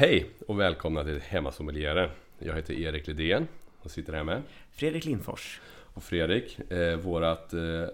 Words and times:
Hej 0.00 0.30
och 0.46 0.60
välkomna 0.60 1.04
till 1.04 1.20
Hemmasommeliere. 1.20 2.10
Jag 2.38 2.54
heter 2.54 2.74
Erik 2.74 3.06
Lidén 3.06 3.48
och 3.78 3.90
sitter 3.90 4.12
här 4.12 4.24
med 4.24 4.42
Fredrik 4.70 5.04
Lindfors. 5.04 5.60
Och 5.94 6.02
Fredrik, 6.02 6.70
eh, 6.70 6.96
vårat 6.96 7.52
eh, 7.52 7.84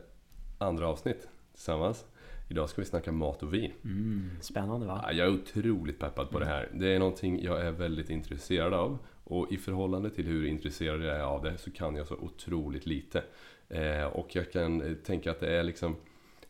andra 0.59 0.89
avsnitt 0.89 1.29
tillsammans. 1.53 2.05
Idag 2.49 2.69
ska 2.69 2.83
vi 2.83 2.87
snacka 2.87 3.13
mat 3.13 3.43
och 3.43 3.55
vin. 3.55 3.73
Mm, 3.85 4.31
spännande 4.41 4.87
va? 4.87 5.05
Ja, 5.07 5.13
jag 5.13 5.27
är 5.27 5.33
otroligt 5.33 5.99
peppad 5.99 6.31
på 6.31 6.39
det 6.39 6.47
här. 6.47 6.69
Det 6.75 6.95
är 6.95 6.99
någonting 6.99 7.43
jag 7.43 7.67
är 7.67 7.71
väldigt 7.71 8.11
intresserad 8.11 8.75
av. 8.75 8.99
Och 9.25 9.53
i 9.53 9.57
förhållande 9.57 10.11
till 10.11 10.27
hur 10.27 10.47
intresserad 10.47 11.03
jag 11.03 11.17
är 11.17 11.25
av 11.25 11.43
det 11.43 11.59
så 11.59 11.71
kan 11.71 11.97
jag 11.97 12.07
så 12.07 12.15
otroligt 12.15 12.87
lite. 12.87 13.23
Eh, 13.69 14.05
och 14.05 14.37
jag 14.37 14.53
kan 14.53 14.83
eh, 14.83 14.95
tänka 14.95 15.31
att 15.31 15.41
det 15.41 15.57
är 15.57 15.63
liksom 15.63 15.97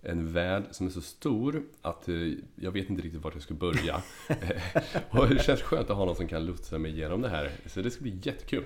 en 0.08 0.32
värld 0.32 0.64
som 0.70 0.86
är 0.86 0.90
så 0.90 1.00
stor 1.00 1.62
att 1.82 2.08
eh, 2.08 2.14
jag 2.54 2.72
vet 2.72 2.90
inte 2.90 3.02
riktigt 3.02 3.22
vart 3.22 3.34
jag 3.34 3.42
ska 3.42 3.54
börja. 3.54 4.02
Och 5.10 5.28
det 5.28 5.42
känns 5.42 5.62
skönt 5.62 5.90
att 5.90 5.96
ha 5.96 6.04
någon 6.04 6.16
som 6.16 6.28
kan 6.28 6.46
lotsa 6.46 6.78
mig 6.78 6.90
igenom 6.90 7.22
det 7.22 7.28
här. 7.28 7.50
Så 7.66 7.82
det 7.82 7.90
ska 7.90 8.02
bli 8.02 8.18
jättekul. 8.22 8.64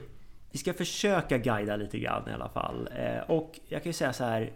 Vi 0.51 0.59
ska 0.59 0.73
försöka 0.73 1.39
guida 1.39 1.77
lite 1.77 1.99
grann 1.99 2.29
i 2.29 2.33
alla 2.33 2.49
fall. 2.49 2.89
Eh, 2.97 3.31
och 3.31 3.61
jag 3.69 3.83
kan 3.83 3.91
ju 3.91 3.95
säga 3.95 4.13
så 4.13 4.25
här. 4.25 4.53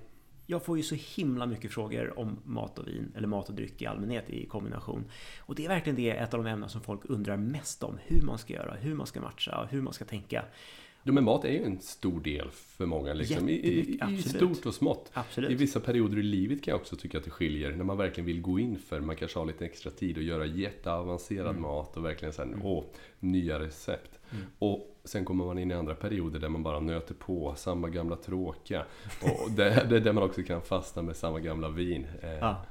Jag 0.47 0.65
får 0.65 0.77
ju 0.77 0.83
så 0.83 0.95
himla 0.95 1.47
mycket 1.47 1.73
frågor 1.73 2.19
om 2.19 2.41
mat 2.45 2.79
och 2.79 2.89
vin, 2.89 3.13
eller 3.17 3.29
mat 3.29 3.49
och 3.49 3.55
dryck 3.55 3.83
i 3.83 3.87
allmänhet 3.87 4.31
i 4.31 4.47
kombination. 4.47 5.05
Och 5.39 5.55
det 5.55 5.65
är 5.65 5.69
verkligen 5.69 5.97
det, 5.97 6.11
ett 6.11 6.35
av 6.35 6.45
de 6.45 6.51
ämnen 6.51 6.69
som 6.69 6.81
folk 6.81 7.01
undrar 7.05 7.37
mest 7.37 7.83
om. 7.83 7.99
Hur 8.07 8.23
man 8.23 8.39
ska 8.39 8.53
göra, 8.53 8.75
hur 8.75 8.95
man 8.95 9.07
ska 9.07 9.21
matcha, 9.21 9.69
hur 9.71 9.83
man 9.83 9.93
ska 9.93 10.05
tänka. 10.05 10.45
Ja, 11.07 11.13
men 11.13 11.25
mat 11.25 11.45
är 11.45 11.51
ju 11.51 11.65
en 11.65 11.81
stor 11.81 12.21
del 12.21 12.51
för 12.51 12.87
många, 12.87 13.15
liksom, 13.15 13.49
i, 13.49 13.53
i, 13.53 14.01
i 14.11 14.23
stort 14.23 14.67
och 14.67 14.75
smått. 14.75 15.11
Absolut. 15.13 15.51
I 15.51 15.55
vissa 15.55 15.81
perioder 15.81 16.19
i 16.19 16.23
livet 16.23 16.63
kan 16.63 16.73
jag 16.73 16.81
också 16.81 16.97
tycka 16.97 17.19
att 17.19 17.25
det 17.25 17.31
skiljer, 17.31 17.73
när 17.73 17.85
man 17.85 17.97
verkligen 17.97 18.27
vill 18.27 18.41
gå 18.41 18.59
in 18.59 18.79
för, 18.79 19.01
man 19.01 19.17
kanske 19.17 19.39
har 19.39 19.47
lite 19.47 19.65
extra 19.65 19.91
tid 19.91 20.19
att 20.19 20.25
göra 20.25 20.47
jätteavancerad 20.47 21.51
mm. 21.51 21.63
mat 21.63 21.97
och 21.97 22.05
verkligen 22.05 22.33
såhär, 22.33 22.49
mm. 22.49 22.67
åh, 22.67 22.85
nya 23.21 23.61
recept. 23.61 24.19
Mm. 24.31 24.45
Och 24.59 25.01
sen 25.05 25.25
kommer 25.25 25.45
man 25.45 25.59
in 25.59 25.71
i 25.71 25.75
andra 25.75 25.95
perioder 25.95 26.41
där 26.41 26.49
man 26.49 26.63
bara 26.63 26.81
nöter 26.81 27.15
på 27.15 27.55
samma 27.57 27.89
gamla 27.89 28.17
tråkiga. 28.17 28.85
Och 29.23 29.59
är 29.59 30.01
där 30.01 30.13
man 30.13 30.23
också 30.23 30.43
kan 30.43 30.63
fastna 30.63 31.03
med 31.03 31.17
samma 31.17 31.41
gamla 31.41 31.69
vin. 31.69 32.07
Eh, 32.23 32.31
ja. 32.31 32.65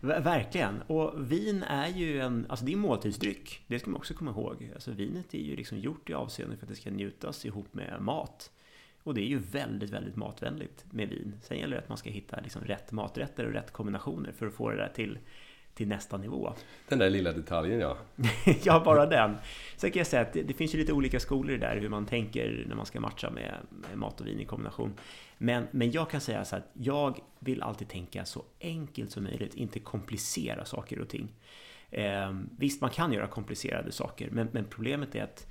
Verkligen. 0.00 0.82
Och 0.82 1.32
vin 1.32 1.62
är 1.62 1.88
ju 1.88 2.20
en, 2.20 2.46
alltså 2.48 2.64
det 2.64 2.72
är 2.72 2.76
måltidsdryck. 2.76 3.64
Det 3.66 3.78
ska 3.78 3.90
man 3.90 3.96
också 3.96 4.14
komma 4.14 4.30
ihåg. 4.30 4.70
Alltså 4.74 4.90
vinet 4.90 5.34
är 5.34 5.38
ju 5.38 5.56
liksom 5.56 5.78
gjort 5.78 6.10
i 6.10 6.14
avseende 6.14 6.56
för 6.56 6.64
att 6.64 6.68
det 6.68 6.76
ska 6.76 6.90
njutas 6.90 7.46
ihop 7.46 7.74
med 7.74 8.00
mat. 8.00 8.50
Och 9.02 9.14
det 9.14 9.20
är 9.20 9.28
ju 9.28 9.38
väldigt, 9.38 9.90
väldigt 9.90 10.16
matvänligt 10.16 10.84
med 10.90 11.08
vin. 11.08 11.34
Sen 11.42 11.58
gäller 11.58 11.76
det 11.76 11.82
att 11.82 11.88
man 11.88 11.98
ska 11.98 12.10
hitta 12.10 12.40
liksom 12.40 12.62
rätt 12.62 12.92
maträtter 12.92 13.46
och 13.46 13.52
rätt 13.52 13.72
kombinationer 13.72 14.32
för 14.32 14.46
att 14.46 14.54
få 14.54 14.70
det 14.70 14.76
där 14.76 14.92
till 14.94 15.18
till 15.76 15.88
nästa 15.88 16.16
nivå. 16.16 16.52
Den 16.88 16.98
där 16.98 17.10
lilla 17.10 17.32
detaljen 17.32 17.80
ja. 17.80 17.96
ja, 18.62 18.82
bara 18.84 19.06
den. 19.06 19.36
Sen 19.76 19.90
kan 19.90 20.00
jag 20.00 20.06
säga 20.06 20.22
att 20.22 20.32
det, 20.32 20.42
det, 20.42 20.54
finns 20.54 20.74
ju 20.74 20.78
lite 20.78 20.92
olika 20.92 21.20
skolor 21.20 21.56
där 21.56 21.76
hur 21.76 21.88
man 21.88 22.06
tänker 22.06 22.64
när 22.68 22.76
man 22.76 22.86
ska 22.86 23.00
matcha 23.00 23.30
med, 23.30 23.54
med, 23.70 23.98
mat 23.98 24.20
och 24.20 24.26
vin 24.26 24.40
i 24.40 24.44
kombination. 24.44 24.94
Men, 25.38 25.66
men 25.70 25.90
jag 25.90 26.10
kan 26.10 26.20
säga 26.20 26.44
så 26.44 26.56
att 26.56 26.70
jag 26.72 27.18
vill 27.38 27.62
alltid 27.62 27.88
tänka 27.88 28.24
så 28.24 28.44
enkelt 28.60 29.10
som 29.10 29.24
möjligt, 29.24 29.54
inte 29.54 29.80
komplicera 29.80 30.64
saker 30.64 31.00
och 31.00 31.08
ting. 31.08 31.28
Eh, 31.90 32.36
visst, 32.58 32.80
man 32.80 32.90
kan 32.90 33.12
göra 33.12 33.26
komplicerade 33.26 33.92
saker, 33.92 34.30
men, 34.30 34.48
men 34.52 34.64
problemet 34.64 35.14
är 35.14 35.22
att 35.22 35.46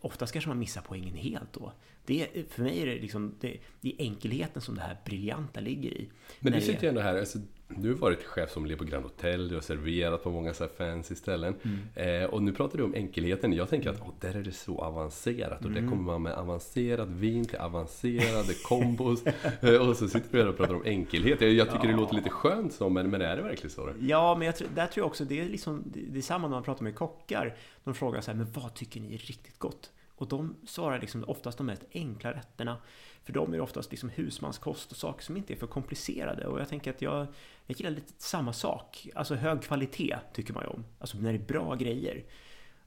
oftast 0.00 0.32
kanske 0.32 0.48
man 0.48 0.58
missar 0.58 0.82
poängen 0.86 1.14
helt 1.14 1.52
då. 1.52 1.72
Det, 2.06 2.50
för 2.50 2.62
mig 2.62 2.82
är 2.82 2.86
det 2.86 2.94
liksom 2.94 3.34
det, 3.40 3.56
det 3.80 3.88
är 3.88 4.02
enkelheten 4.02 4.62
som 4.62 4.74
det 4.74 4.80
här 4.80 4.96
briljanta 5.04 5.60
ligger 5.60 5.90
i. 5.90 6.08
Men 6.40 6.52
du 6.52 6.60
sitter 6.60 6.82
ju 6.82 6.88
ändå 6.88 7.00
här, 7.00 7.18
alltså, 7.18 7.38
du 7.68 7.88
har 7.92 7.98
varit 7.98 8.24
chefsommelier 8.24 8.78
på 8.78 8.84
Grand 8.84 9.04
Hotel, 9.04 9.48
du 9.48 9.54
har 9.54 9.62
serverat 9.62 10.22
på 10.22 10.30
många 10.30 10.54
så 10.54 10.64
här 10.64 10.70
fancy 10.78 11.14
ställen. 11.14 11.54
Mm. 11.62 12.22
Eh, 12.22 12.30
och 12.30 12.42
nu 12.42 12.52
pratar 12.52 12.78
du 12.78 12.84
om 12.84 12.94
enkelheten. 12.94 13.52
Jag 13.52 13.68
tänker 13.68 13.90
att 13.90 14.00
oh, 14.00 14.10
där 14.20 14.36
är 14.36 14.42
det 14.42 14.52
så 14.52 14.78
avancerat. 14.78 15.60
Och 15.60 15.70
mm. 15.70 15.82
där 15.82 15.90
kommer 15.90 16.02
man 16.02 16.22
med 16.22 16.32
avancerat 16.32 17.08
vin 17.08 17.44
till 17.44 17.58
avancerade 17.58 18.54
kombos. 18.64 19.22
Eh, 19.60 19.88
och 19.88 19.96
så 19.96 20.08
sitter 20.08 20.32
du 20.32 20.38
här 20.38 20.48
och 20.48 20.56
pratar 20.56 20.74
om 20.74 20.82
enkelhet. 20.84 21.40
Jag, 21.40 21.52
jag 21.52 21.66
tycker 21.66 21.84
ja. 21.84 21.90
det 21.90 21.96
låter 21.96 22.14
lite 22.14 22.30
skönt 22.30 22.72
så, 22.72 22.88
men, 22.88 23.10
men 23.10 23.20
är 23.20 23.36
det 23.36 23.42
verkligen 23.42 23.70
så? 23.70 23.90
Ja, 24.00 24.34
men 24.38 24.46
jag, 24.46 24.54
där 24.74 24.86
tror 24.86 25.02
jag 25.02 25.06
också 25.06 25.24
det 25.24 25.40
är, 25.40 25.48
liksom, 25.48 25.82
det 25.86 26.18
är 26.18 26.22
samma 26.22 26.48
när 26.48 26.56
man 26.56 26.62
pratar 26.62 26.84
med 26.84 26.94
kockar. 26.94 27.56
De 27.84 27.94
frågar 27.94 28.20
så 28.20 28.30
här, 28.30 28.38
men 28.38 28.52
vad 28.52 28.74
tycker 28.74 29.00
ni 29.00 29.14
är 29.14 29.18
riktigt 29.18 29.58
gott? 29.58 29.90
Och 30.16 30.28
de 30.28 30.56
svarar 30.66 31.00
liksom 31.00 31.24
oftast 31.26 31.58
de 31.58 31.66
mest 31.66 31.84
enkla 31.92 32.32
rätterna. 32.32 32.76
För 33.26 33.32
de 33.32 33.54
är 33.54 33.60
oftast 33.60 33.90
liksom 33.90 34.08
husmanskost 34.08 34.90
och 34.90 34.96
saker 34.96 35.24
som 35.24 35.36
inte 35.36 35.52
är 35.52 35.56
för 35.56 35.66
komplicerade. 35.66 36.46
Och 36.46 36.60
jag 36.60 36.68
tänker 36.68 36.90
att 36.90 37.02
jag, 37.02 37.26
jag 37.66 37.78
gillar 37.78 37.90
lite 37.90 38.12
samma 38.18 38.52
sak. 38.52 39.08
Alltså 39.14 39.34
hög 39.34 39.62
kvalitet 39.62 40.16
tycker 40.32 40.54
man 40.54 40.62
ju 40.62 40.68
om. 40.68 40.84
Alltså 40.98 41.18
när 41.18 41.32
det 41.32 41.38
är 41.38 41.46
bra 41.46 41.74
grejer. 41.74 42.24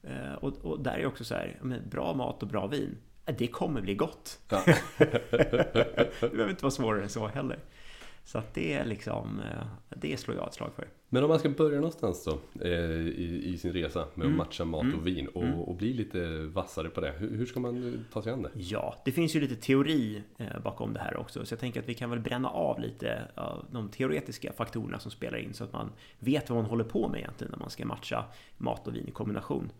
Eh, 0.02 0.34
och, 0.34 0.64
och 0.64 0.80
där 0.80 0.98
är 0.98 1.06
också 1.06 1.24
så 1.24 1.34
här, 1.34 1.80
bra 1.90 2.14
mat 2.14 2.42
och 2.42 2.48
bra 2.48 2.66
vin. 2.66 2.98
Eh, 3.26 3.34
det 3.38 3.46
kommer 3.46 3.80
bli 3.80 3.94
gott. 3.94 4.40
Ja. 4.48 4.62
det 4.98 6.30
behöver 6.32 6.50
inte 6.50 6.64
vara 6.64 6.70
svårare 6.70 7.02
än 7.02 7.08
så 7.08 7.26
heller. 7.26 7.58
Så 8.24 8.38
att 8.38 8.54
det 8.54 8.84
liksom, 8.84 9.40
eh, 9.40 9.66
det 9.88 10.16
slår 10.16 10.36
jag 10.36 10.46
ett 10.46 10.54
slag 10.54 10.70
för. 10.76 10.88
Men 11.08 11.22
om 11.22 11.28
man 11.28 11.38
ska 11.38 11.48
börja 11.48 11.76
någonstans 11.76 12.24
då 12.24 12.38
eh, 12.64 12.70
i, 12.70 13.42
i, 13.46 13.58
sin 13.58 13.72
resa 13.72 13.98
med 13.98 14.06
att 14.06 14.16
mm. 14.16 14.36
matcha 14.36 14.64
mat 14.64 14.82
mm. 14.82 14.98
och 14.98 15.06
vin 15.06 15.28
och, 15.28 15.42
mm. 15.42 15.60
och, 15.60 15.76
bli 15.76 15.92
lite 15.92 16.40
vassare 16.40 16.88
på 16.88 17.00
det. 17.00 17.14
Hur, 17.18 17.36
hur, 17.36 17.46
ska 17.46 17.60
man 17.60 18.04
ta 18.12 18.22
sig 18.22 18.32
an 18.32 18.42
det? 18.42 18.50
Ja, 18.54 19.02
det 19.04 19.12
finns 19.12 19.36
ju 19.36 19.40
lite 19.40 19.56
teori 19.56 20.22
eh, 20.38 20.60
bakom 20.64 20.92
det 20.92 21.00
här 21.00 21.16
också. 21.16 21.46
Så 21.46 21.52
jag 21.52 21.60
tänker 21.60 21.80
att 21.80 21.88
vi 21.88 21.94
kan 21.94 22.10
väl 22.10 22.20
bränna 22.20 22.48
av 22.48 22.80
lite 22.80 23.22
av 23.34 23.66
de 23.70 23.88
teoretiska 23.88 24.52
faktorerna 24.52 24.98
som 24.98 25.10
spelar 25.10 25.38
in 25.38 25.54
så 25.54 25.64
att 25.64 25.72
man 25.72 25.92
vet 26.18 26.50
vad 26.50 26.58
man 26.58 26.70
håller 26.70 26.84
på 26.84 27.08
med 27.08 27.20
egentligen 27.20 27.50
när 27.50 27.58
man 27.58 27.70
ska 27.70 27.86
matcha 27.86 28.24
mat 28.58 28.86
och 28.86 28.94
vin 28.94 29.08
i 29.08 29.10
kombination. 29.10 29.72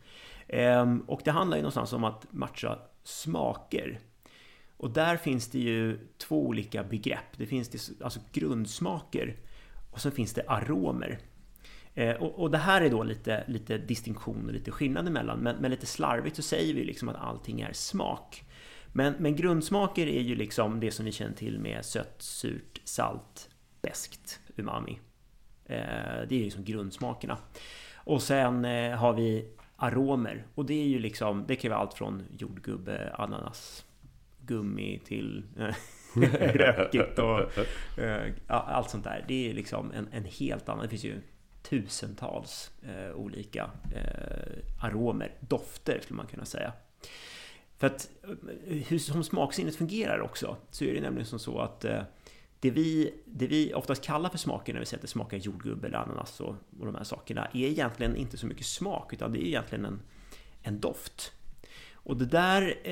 Ehm, 0.49 1.01
och 1.01 1.21
det 1.25 1.31
handlar 1.31 1.57
ju 1.57 1.63
någonstans 1.63 1.93
om 1.93 2.05
att 2.05 2.27
matcha 2.31 2.79
smaker 3.03 4.01
och 4.81 4.91
där 4.91 5.17
finns 5.17 5.49
det 5.49 5.59
ju 5.59 5.99
två 6.19 6.47
olika 6.47 6.85
begrepp. 6.85 7.37
Det 7.37 7.47
finns 7.47 7.69
det, 7.69 8.05
alltså 8.05 8.21
grundsmaker 8.33 9.37
och 9.91 10.01
så 10.01 10.11
finns 10.11 10.35
det 10.35 10.45
aromer. 10.49 11.19
Eh, 11.95 12.17
och, 12.17 12.39
och, 12.39 12.51
det 12.51 12.59
här 12.59 12.81
är 12.81 12.91
då 12.91 13.03
lite, 13.03 13.45
lite 13.49 13.79
distinktion 13.79 14.47
och 14.47 14.53
lite 14.53 14.71
skillnad 14.71 15.07
emellan. 15.07 15.39
Men, 15.39 15.57
men 15.57 15.71
lite 15.71 15.87
slarvigt 15.87 16.37
så 16.37 16.43
säger 16.43 16.75
vi 16.75 16.85
liksom 16.85 17.09
att 17.09 17.17
allting 17.17 17.61
är 17.61 17.73
smak. 17.73 18.45
Men, 18.93 19.15
men 19.19 19.37
grundsmaker 19.37 20.07
är 20.07 20.21
ju 20.21 20.35
liksom 20.35 20.81
det 20.81 20.91
som 20.91 21.05
vi 21.05 21.13
känner 21.13 21.35
till 21.35 21.59
med 21.59 21.85
sött, 21.85 22.23
surt, 22.23 22.81
salt, 22.85 23.51
beskt, 23.83 24.41
umami. 24.57 24.99
Eh, 25.65 25.79
det 26.29 26.33
är 26.33 26.39
ju 26.39 26.45
liksom 26.45 26.65
grundsmakerna. 26.65 27.39
Och 27.95 28.23
sen 28.23 28.65
eh, 28.65 28.97
har 28.97 29.13
vi 29.13 29.49
aromer 29.77 30.47
och 30.55 30.67
det 30.67 30.83
är 30.83 30.87
ju 30.87 30.99
liksom, 30.99 31.45
det 31.49 31.57
kan 31.57 31.71
vara 31.71 31.81
allt 31.81 31.95
från 31.95 32.23
jordgubbe, 32.39 33.15
ananas, 33.15 33.85
gummi 34.51 35.01
till 35.05 35.45
eh, 35.59 35.75
rökigt 36.55 37.19
och 37.19 37.59
eh, 37.99 38.33
allt 38.47 38.91
sånt 38.91 39.05
där. 39.05 39.25
Det 39.29 39.51
är 39.51 39.55
liksom 39.55 39.93
en, 39.93 40.09
en 40.13 40.25
helt 40.25 40.69
annan, 40.69 40.83
det 40.83 40.89
finns 40.89 41.05
ju 41.05 41.21
tusentals 41.63 42.71
eh, 42.83 43.15
olika 43.15 43.71
eh, 43.95 44.85
aromer, 44.85 45.35
dofter 45.41 46.01
skulle 46.03 46.17
man 46.17 46.27
kunna 46.27 46.45
säga. 46.45 46.73
För 47.79 47.87
att 47.87 48.11
eh, 48.67 48.77
hur 48.77 48.99
som 48.99 49.25
smaksinnet 49.25 49.77
fungerar 49.77 50.21
också 50.21 50.57
så 50.71 50.85
är 50.85 50.95
det 50.95 51.01
nämligen 51.01 51.27
som 51.27 51.39
så 51.39 51.59
att 51.59 51.85
eh, 51.85 52.03
det 52.61 52.71
vi, 52.71 53.15
det 53.25 53.47
vi 53.47 53.75
oftast 53.75 54.05
kallar 54.05 54.31
för 54.31 54.39
smaker 54.39 54.73
när 54.73 54.81
vi 54.81 54.87
säger 54.87 54.99
att 54.99 55.03
det 55.03 55.09
smakar 55.09 55.37
jordgubbe 55.37 55.87
eller 55.87 55.99
ananas 55.99 56.41
och, 56.41 56.55
och 56.81 56.87
de 56.87 56.95
här 56.95 57.05
sakerna 57.05 57.45
är 57.45 57.67
egentligen 57.67 58.17
inte 58.17 58.37
så 58.37 58.47
mycket 58.47 58.67
smak 58.67 59.13
utan 59.13 59.33
det 59.33 59.39
är 59.39 59.47
egentligen 59.47 59.85
en, 59.85 60.01
en 60.63 60.81
doft. 60.81 61.33
Och 61.93 62.17
det 62.17 62.27
där 62.27 62.89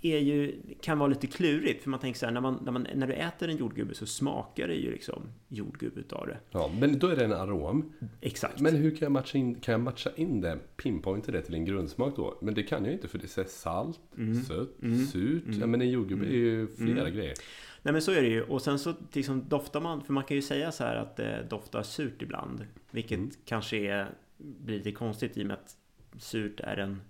är 0.00 0.18
ju, 0.18 0.60
kan 0.80 0.98
vara 0.98 1.08
lite 1.08 1.26
klurigt. 1.26 1.82
För 1.82 1.90
man 1.90 2.00
tänker 2.00 2.18
så 2.18 2.26
här, 2.26 2.32
när, 2.32 2.40
man, 2.40 2.58
när, 2.64 2.72
man, 2.72 2.86
när 2.94 3.06
du 3.06 3.12
äter 3.12 3.48
en 3.48 3.56
jordgubbe 3.56 3.94
så 3.94 4.06
smakar 4.06 4.68
det 4.68 4.74
ju 4.74 4.92
liksom 4.92 5.22
jordgubbe 5.48 6.00
utav 6.00 6.26
det. 6.26 6.38
Ja, 6.50 6.70
men 6.80 6.98
då 6.98 7.06
är 7.06 7.16
det 7.16 7.24
en 7.24 7.32
arom. 7.32 7.92
Exakt. 8.20 8.60
Men 8.60 8.76
hur 8.76 8.90
kan 8.90 8.98
jag 9.00 9.12
matcha 9.12 9.38
in, 9.38 9.54
kan 9.54 9.72
jag 9.72 9.80
matcha 9.80 10.10
in 10.16 10.40
det, 10.40 10.58
pinpointa 10.76 11.32
det 11.32 11.42
till 11.42 11.54
en 11.54 11.64
grundsmak 11.64 12.16
då? 12.16 12.38
Men 12.42 12.54
det 12.54 12.62
kan 12.62 12.84
jag 12.84 12.94
inte 12.94 13.08
för 13.08 13.18
det 13.18 13.38
är 13.38 13.44
salt, 13.44 14.00
mm. 14.18 14.42
sött, 14.42 14.82
mm. 14.82 15.06
surt. 15.06 15.46
Mm. 15.46 15.60
Ja, 15.60 15.66
men 15.66 15.80
en 15.80 15.90
jordgubbe 15.90 16.26
är 16.26 16.36
ju 16.36 16.60
mm. 16.60 16.76
flera 16.76 17.00
mm. 17.00 17.14
grejer. 17.14 17.34
Nej 17.82 17.92
men 17.92 18.02
så 18.02 18.12
är 18.12 18.22
det 18.22 18.28
ju. 18.28 18.42
Och 18.42 18.62
sen 18.62 18.78
så 18.78 18.94
liksom 19.12 19.48
doftar 19.48 19.80
man, 19.80 20.04
för 20.04 20.12
man 20.12 20.24
kan 20.24 20.34
ju 20.34 20.42
säga 20.42 20.72
så 20.72 20.84
här 20.84 20.96
att 20.96 21.16
det 21.16 21.46
doftar 21.50 21.82
surt 21.82 22.22
ibland. 22.22 22.66
Vilket 22.90 23.18
mm. 23.18 23.30
kanske 23.44 23.76
är, 23.76 24.08
blir 24.36 24.76
lite 24.76 24.92
konstigt 24.92 25.36
i 25.36 25.42
och 25.42 25.46
med 25.46 25.56
att 25.56 25.76
surt 26.22 26.60
är 26.60 26.76
en 26.76 27.00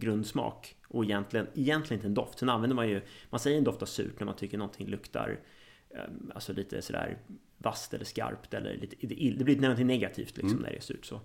grundsmak 0.00 0.76
och 0.88 1.04
egentligen, 1.04 1.46
egentligen 1.54 1.98
inte 1.98 2.08
en 2.08 2.14
doft. 2.14 2.38
Sen 2.38 2.48
använder 2.48 2.76
man 2.76 2.88
ju, 2.88 3.02
man 3.30 3.40
säger 3.40 3.58
en 3.58 3.64
doft 3.64 3.82
av 3.82 3.86
surt 3.86 4.20
när 4.20 4.26
man 4.26 4.36
tycker 4.36 4.58
någonting 4.58 4.86
luktar 4.86 5.40
ehm, 5.90 6.32
alltså 6.34 6.52
lite 6.52 6.82
sådär 6.82 7.18
vasst 7.58 7.94
eller 7.94 8.04
skarpt 8.04 8.54
eller 8.54 8.76
lite, 8.76 9.06
det 9.36 9.44
blir 9.44 9.60
någonting 9.60 9.86
negativt 9.86 10.36
liksom 10.36 10.50
mm. 10.50 10.62
när 10.62 10.70
det 10.70 10.76
är 10.76 10.80
surt 10.80 11.06
så. 11.06 11.20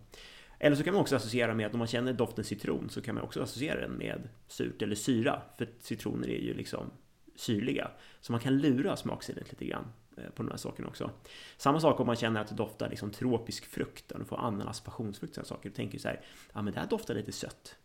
Eller 0.59 0.75
så 0.75 0.83
kan 0.83 0.93
man 0.93 1.01
också 1.01 1.15
associera 1.15 1.53
med 1.53 1.65
att 1.65 1.73
om 1.73 1.79
man 1.79 1.87
känner 1.87 2.13
doften 2.13 2.43
citron 2.43 2.89
så 2.89 3.01
kan 3.01 3.15
man 3.15 3.23
också 3.23 3.41
associera 3.41 3.81
den 3.81 3.91
med 3.91 4.29
surt 4.47 4.81
eller 4.81 4.95
syra. 4.95 5.41
För 5.57 5.67
citroner 5.79 6.27
är 6.27 6.41
ju 6.41 6.53
liksom 6.53 6.91
syrliga. 7.35 7.91
Så 8.21 8.31
man 8.31 8.41
kan 8.41 8.57
lura 8.57 8.95
smaksinnet 8.95 9.51
lite 9.51 9.65
grann. 9.65 9.85
eh, 10.17 10.29
på 10.29 10.43
de 10.43 10.49
här 10.49 10.57
sakerna 10.57 10.87
också. 10.87 11.11
Samma 11.57 11.79
sak 11.79 11.99
om 11.99 12.07
man 12.07 12.15
känner 12.15 12.41
att 12.41 12.47
det 12.47 12.55
doftar 12.55 12.89
liksom 12.89 13.11
tropisk 13.11 13.65
frukt, 13.65 14.11
och 14.11 14.19
du 14.19 14.25
får 14.25 14.37
ananas, 14.37 14.81
passionsfrukt 14.81 15.37
och 15.37 15.47
saker. 15.47 15.69
Du 15.69 15.75
tänker 15.75 15.99
så 15.99 16.07
här, 16.07 16.21
ja 16.53 16.61
men 16.61 16.73
det 16.73 16.79
här 16.79 16.87
doftar 16.87 17.15
lite 17.15 17.31
sött. 17.31 17.75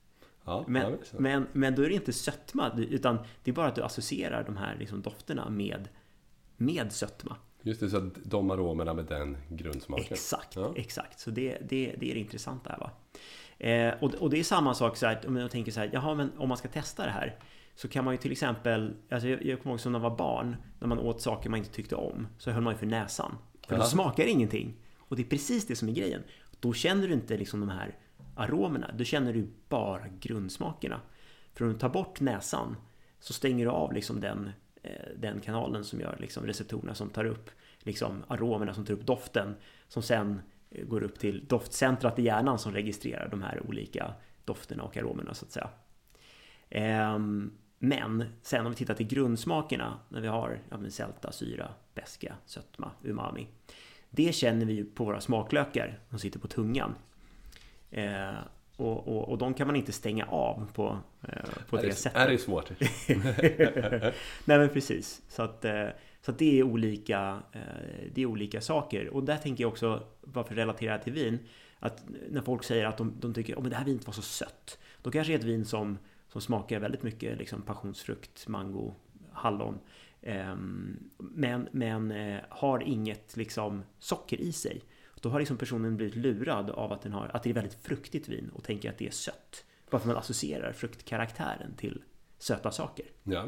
Ja, 0.51 0.65
Men, 0.69 0.99
men, 1.19 1.47
men 1.53 1.75
då 1.75 1.83
är 1.83 1.89
det 1.89 1.95
inte 1.95 2.13
sötma, 2.13 2.71
utan 2.77 3.19
det 3.45 3.51
är 3.51 3.55
bara 3.55 3.67
att 3.67 3.75
du 3.75 3.83
associerar 3.83 4.45
de 4.45 4.57
här 4.57 4.77
liksom 4.79 5.03
dofterna 5.03 5.51
med, 5.51 5.89
med 6.57 6.93
sötma. 6.93 7.37
Just 7.63 7.81
det, 7.81 7.91
så 7.91 7.97
att 7.97 8.15
de 8.25 8.51
aromerna 8.51 8.95
med 8.95 9.05
den 9.05 9.37
grundsmaken. 9.49 10.07
Exakt, 10.11 10.57
Ja. 10.57 10.73
exakt. 10.77 11.21
Så 11.21 11.31
det, 11.31 11.59
det, 11.69 11.95
det 11.99 12.11
är 12.11 12.15
det 12.15 12.21
intressanta 12.21 12.71
här 12.71 12.79
va. 12.79 12.91
Eh, 13.59 13.95
och, 14.03 14.15
och 14.15 14.31
det 14.31 14.39
är 14.39 14.45
samma 14.45 14.75
sak 14.75 14.97
så 14.97 15.07
här, 15.07 15.21
om 15.27 15.37
jag 15.37 15.51
tänker 15.51 15.73
så 15.73 15.81
här, 15.81 15.91
jaha 15.93 16.15
men 16.15 16.31
om 16.39 16.49
man 16.49 16.59
ska 16.59 16.69
testa 16.69 17.05
det 17.05 17.11
här 17.13 17.39
så 17.75 17.89
kan 17.89 18.05
man 18.05 18.15
ju 18.15 18.19
till 18.19 18.33
exempel, 18.33 18.95
alltså 19.11 19.29
jag, 19.29 19.45
jag 19.45 19.63
kommer 19.63 19.73
ihåg 19.73 19.81
som 19.81 19.93
när 19.93 19.99
man 19.99 20.11
var 20.11 20.19
barn, 20.19 20.57
när 20.81 20.89
man 20.89 20.99
åt 20.99 21.21
saker 21.21 21.51
man 21.51 21.59
inte 21.59 21.71
tyckte 21.71 21.97
om, 21.97 22.27
så 22.39 22.51
höll 22.51 22.63
man 22.63 22.73
ju 22.75 22.79
för 22.79 22.87
näsan. 22.87 23.37
För 23.69 23.75
Ja. 23.77 23.81
det 23.83 23.87
smakar 23.89 24.25
ingenting. 24.25 24.75
Och 24.99 25.17
det 25.17 25.23
är 25.23 25.27
precis 25.27 25.67
det 25.67 25.77
som 25.77 25.89
är 25.89 25.93
grejen. 25.93 26.23
Då 26.61 26.73
känner 26.73 27.09
du 27.09 27.15
inte 27.15 27.37
liksom 27.37 27.61
de 27.61 27.69
här 27.69 27.99
aromerna, 28.41 28.91
då 28.99 29.05
känner 29.05 29.33
du 29.33 29.49
bara 29.69 30.05
grundsmakerna. 30.21 31.01
För 31.55 31.65
om 31.65 31.73
du 31.73 31.79
tar 31.79 31.89
bort 31.89 32.21
näsan 32.21 32.77
så 33.21 33.33
stänger 33.33 33.65
du 33.65 33.71
av 33.71 33.93
liksom 33.93 34.21
den, 34.21 34.51
eh, 34.83 35.09
den 35.17 35.41
kanalen 35.41 35.85
som 35.85 36.01
gör 36.01 36.17
liksom 36.21 36.47
receptorerna 36.47 36.95
som 36.95 37.11
tar 37.11 37.25
upp 37.25 37.51
liksom 37.79 38.25
aromerna 38.29 38.75
som 38.75 38.85
tar 38.85 38.95
upp 38.95 39.07
doften 39.07 39.55
som 39.89 40.03
sen 40.03 40.41
eh, 40.71 40.85
går 40.87 41.03
upp 41.03 41.19
till 41.19 41.47
doftcentrat 41.47 42.19
i 42.19 42.23
hjärnan 42.23 42.59
som 42.59 42.73
registrerar 42.73 43.29
de 43.29 43.43
här 43.43 43.63
olika 43.67 44.15
dofterna 44.45 44.83
och 44.83 44.97
aromerna 44.97 45.35
så 45.35 45.45
att 45.45 45.53
säga. 45.53 45.71
Ehm, 46.71 47.53
men 47.79 48.25
sen 48.43 48.67
om 48.67 48.73
vi 48.73 48.77
tittar 48.77 48.95
till 48.95 49.07
grundsmakerna 49.07 49.99
när 50.09 50.21
vi 50.21 50.29
har 50.29 50.59
ja, 50.71 50.79
men 50.79 50.91
sälta, 50.91 51.33
syra, 51.33 51.69
beska, 51.95 52.35
sötma, 52.47 52.91
umami. 53.03 53.47
Det 54.11 54.35
känner 54.35 54.67
vi 54.67 54.73
ju 54.73 54.85
på 54.85 55.05
våra 55.05 55.21
smaklökar 55.21 55.99
som 56.11 56.19
sitter 56.19 56.39
på 56.39 56.49
tungan. 56.49 56.95
Eh, 57.91 58.39
och, 58.81 59.09
och, 59.09 59.29
och 59.29 59.39
de 59.39 59.55
kan 59.55 59.67
man 59.67 59.77
inte 59.77 59.93
stänga 59.93 60.27
av 60.27 60.71
på, 60.75 60.99
eh, 61.23 61.63
på 61.69 61.77
det, 61.77 61.83
det, 61.83 61.95
sättet. 61.95 62.19
Är 62.19 62.29
det 62.29 62.39
svårt? 62.39 62.71
Nej 64.45 64.59
men 64.59 64.69
precis. 64.69 65.23
Så 65.29 65.43
att, 65.43 65.65
eh, 65.65 65.89
så 66.23 66.31
att 66.31 66.39
det 66.39 66.59
är 66.59 66.63
olika 66.63 67.43
eh, 67.53 67.61
Det 68.15 68.23
är 68.23 68.27
olika 68.27 68.61
saker. 68.61 69.09
Och 69.09 69.25
där 69.25 69.37
tänker 69.37 69.65
jag 69.65 69.69
också, 69.69 70.03
varför 70.21 70.55
relatera 70.55 70.99
till 70.99 71.13
vin, 71.13 71.39
att 71.79 72.05
när 72.31 72.41
folk 72.41 72.65
säger 72.65 72.87
att 72.87 72.97
de, 72.97 73.15
de 73.21 73.35
tycker 73.35 73.57
att 73.57 73.71
det 73.71 73.77
här 73.77 73.85
vinet 73.85 74.07
var 74.07 74.13
så 74.13 74.23
sött. 74.23 74.79
Då 75.03 75.11
kanske 75.11 75.33
det 75.33 75.37
är 75.37 75.39
ett 75.39 75.45
vin 75.45 75.65
som, 75.65 75.99
som 76.29 76.41
smakar 76.41 76.81
väldigt 76.81 77.03
mycket 77.03 77.39
liksom 77.39 77.63
passionsfrukt, 77.63 78.49
mango, 78.49 78.95
hallon. 79.33 79.79
Ehm, 80.23 80.99
Men, 81.19 81.69
men 81.73 82.15
har 82.49 82.83
inget 82.83 83.37
liksom 83.37 83.83
socker 83.99 84.41
i 84.41 84.53
sig. 84.53 84.83
Då 85.21 85.29
har 85.29 85.39
liksom 85.39 85.57
personen 85.57 85.97
blivit 85.97 86.17
lurad 86.17 86.71
av 86.71 86.93
att, 86.93 87.03
den 87.03 87.13
har, 87.13 87.31
att 87.35 87.43
det 87.43 87.51
är 87.51 87.55
väldigt 87.55 87.75
fruktigt 87.83 88.29
vin 88.29 88.51
och 88.55 88.65
tänker 88.65 88.91
att 88.91 88.99
det 88.99 89.07
är 89.07 89.11
sött. 89.11 89.65
Bara 89.91 89.99
för 89.99 89.99
att 89.99 90.07
man 90.07 90.17
associerar 90.17 90.73
fruktkaraktären 90.73 91.75
till 91.77 92.03
söta 92.39 92.71
saker. 92.71 93.07
Ja. 93.25 93.45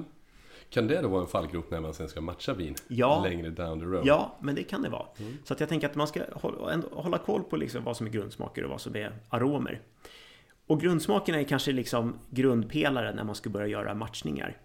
Kan 0.70 0.86
det 0.86 1.02
då 1.02 1.08
vara 1.08 1.22
en 1.22 1.28
fallgrop 1.28 1.70
när 1.70 1.80
man 1.80 1.94
sen 1.94 2.08
ska 2.08 2.20
matcha 2.20 2.54
vin 2.54 2.74
Ja. 2.88 3.22
längre 3.24 3.50
down 3.50 3.80
the 3.80 3.86
road? 3.86 4.06
Ja, 4.06 4.36
men 4.40 4.54
det 4.54 4.62
kan 4.62 4.82
det 4.82 4.88
vara. 4.88 5.06
Så 5.44 5.54
att 5.54 5.60
jag 5.60 5.68
tänker 5.68 5.88
att 5.88 5.94
man 5.94 6.06
ska 6.06 6.22
hålla 6.92 7.18
koll 7.18 7.42
på 7.42 7.56
liksom 7.56 7.84
vad 7.84 7.96
som 7.96 8.06
är 8.06 8.10
grundsmaker 8.10 8.64
och 8.64 8.70
vad 8.70 8.80
som 8.80 8.96
är 8.96 9.12
aromer. 9.28 9.80
Och 10.66 10.80
grundsmakerna 10.80 11.40
är 11.40 11.44
kanske 11.44 11.72
liksom 11.72 12.18
grundpelaren 12.30 13.16
när 13.16 13.24
man 13.24 13.34
ska 13.34 13.50
börja 13.50 13.66
göra 13.66 13.94
matchningar. 13.94 14.56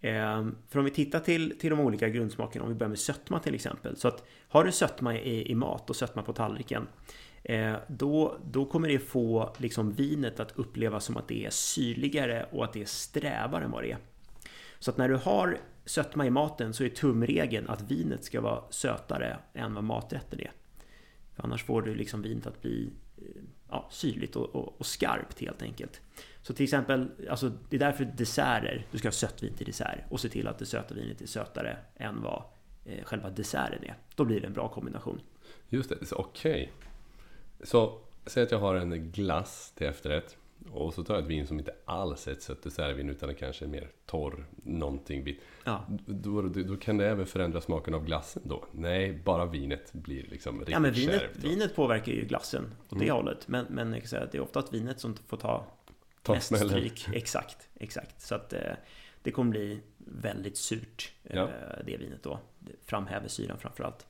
Ehm, 0.00 0.56
för 0.68 0.78
om 0.78 0.84
vi 0.84 0.90
tittar 0.90 1.20
till, 1.20 1.58
till 1.58 1.70
de 1.70 1.80
olika 1.80 2.08
grundsmakerna, 2.08 2.64
om 2.64 2.68
vi 2.68 2.74
börjar 2.74 2.88
med 2.88 2.98
sötma 2.98 3.38
till 3.38 3.54
exempel. 3.54 3.96
Så 3.96 4.08
att 4.08 4.24
har 4.48 4.64
du 4.64 4.72
sötma 4.72 5.16
i, 5.16 5.50
i 5.50 5.54
mat 5.54 5.90
och 5.90 5.96
sötma 5.96 6.22
på 6.22 6.32
tallriken, 6.32 6.88
eh, 7.42 7.74
då, 7.88 8.36
då 8.44 8.64
kommer 8.64 8.88
det 8.88 8.98
få 8.98 9.54
liksom 9.58 9.92
vinet 9.92 10.40
att 10.40 10.52
upplevas 10.58 11.04
som 11.04 11.16
att 11.16 11.28
det 11.28 11.46
är 11.46 11.50
syrligare 11.50 12.46
och 12.52 12.64
att 12.64 12.72
det 12.72 12.80
är 12.80 12.86
strävare 12.86 13.64
än 13.64 13.70
vad 13.70 13.82
det 13.82 13.92
är. 13.92 13.98
Så 14.78 14.90
att 14.90 14.96
när 14.96 15.08
du 15.08 15.16
har 15.16 15.58
sötma 15.84 16.26
i 16.26 16.30
maten 16.30 16.74
så 16.74 16.84
är 16.84 16.88
tumregeln 16.88 17.68
att 17.68 17.90
vinet 17.90 18.24
ska 18.24 18.40
vara 18.40 18.62
sötare 18.70 19.38
än 19.54 19.74
vad 19.74 19.84
maträtten 19.84 20.40
är. 20.40 20.52
För 21.34 21.42
annars 21.42 21.64
får 21.64 21.82
du 21.82 21.94
liksom 21.94 22.22
vinet 22.22 22.46
att 22.46 22.62
bli 22.62 22.90
eh, 23.18 23.42
ja, 23.70 23.88
syrligt 23.90 24.36
och, 24.36 24.54
och, 24.54 24.80
och 24.80 24.86
skarpt 24.86 25.40
helt 25.40 25.62
enkelt. 25.62 26.00
Så 26.42 26.54
till 26.54 26.64
exempel, 26.64 27.08
alltså 27.30 27.52
det 27.70 27.76
är 27.76 27.80
därför 27.80 28.04
desserter, 28.04 28.86
du 28.90 28.98
ska 28.98 29.08
ha 29.08 29.12
sött 29.12 29.42
vin 29.42 29.54
till 29.54 29.66
dessert 29.66 29.98
och 30.08 30.20
se 30.20 30.28
till 30.28 30.48
att 30.48 30.58
det 30.58 30.66
söta 30.66 30.94
vinet 30.94 31.20
är 31.20 31.26
sötare 31.26 31.76
än 31.96 32.22
vad 32.22 32.42
eh, 32.84 33.04
själva 33.04 33.30
desserten 33.30 33.84
är. 33.84 33.96
Då 34.14 34.24
blir 34.24 34.40
det 34.40 34.46
en 34.46 34.52
bra 34.52 34.68
kombination. 34.68 35.20
Just 35.68 35.90
det, 35.90 35.96
okej. 35.96 36.16
okej. 36.18 36.72
Så 37.62 38.00
säg 38.26 38.42
att 38.42 38.50
jag 38.50 38.58
har 38.58 38.74
en 38.74 39.10
glass 39.12 39.72
till 39.76 39.86
efterrätt. 39.86 40.36
Och 40.70 40.94
så 40.94 41.04
tar 41.04 41.14
jag 41.14 41.22
ett 41.22 41.28
vin 41.30 41.46
som 41.46 41.58
inte 41.58 41.74
alls 41.84 42.28
är 42.28 42.32
ett 42.32 42.42
sött 42.42 42.62
dessertvin 42.62 43.08
utan 43.10 43.28
det 43.28 43.34
kanske 43.34 43.64
är 43.64 43.68
mer 43.68 43.88
torr, 44.06 44.46
någonting 44.62 45.24
bit. 45.24 45.40
Ja, 45.64 45.84
Då, 46.06 46.42
då, 46.42 46.62
då 46.62 46.76
kan 46.76 46.96
det 46.96 47.06
även 47.08 47.26
förändra 47.26 47.60
smaken 47.60 47.94
av 47.94 48.04
glassen 48.04 48.42
då? 48.44 48.64
Nej, 48.72 49.12
bara 49.24 49.46
vinet 49.46 49.92
blir 49.92 50.22
liksom 50.30 50.58
riktigt 50.58 50.72
ja 50.72 50.80
men 50.80 50.92
vinet, 50.92 51.20
kärvt 51.20 51.36
vinet 51.44 51.74
påverkar 51.76 52.12
ju 52.12 52.24
glassen 52.24 52.64
åt 52.88 52.98
det 52.98 53.04
Mm. 53.04 53.16
hållet. 53.16 53.48
Men, 53.48 53.66
men 53.70 53.92
jag 53.92 54.00
kan 54.02 54.08
säga 54.08 54.22
att 54.22 54.32
det 54.32 54.38
är 54.38 54.42
oftast 54.42 54.72
vinet 54.74 55.00
som 55.00 55.16
får 55.26 55.36
ta 55.36 55.66
Ta 56.22 56.34
mest 56.34 56.46
smällen. 56.46 56.68
stryk. 56.68 57.06
Exakt, 57.14 57.68
exakt. 57.74 58.20
Så 58.22 58.34
att 58.34 58.52
eh, 58.52 58.60
det 59.22 59.30
kommer 59.30 59.50
bli 59.50 59.80
väldigt 59.98 60.56
surt, 60.56 61.12
eh, 61.24 61.36
Ja. 61.36 61.48
det 61.86 61.96
vinet 61.96 62.22
då. 62.22 62.38
Det 62.58 62.72
framhäver 62.84 63.28
syran 63.28 63.58
framförallt. 63.58 64.06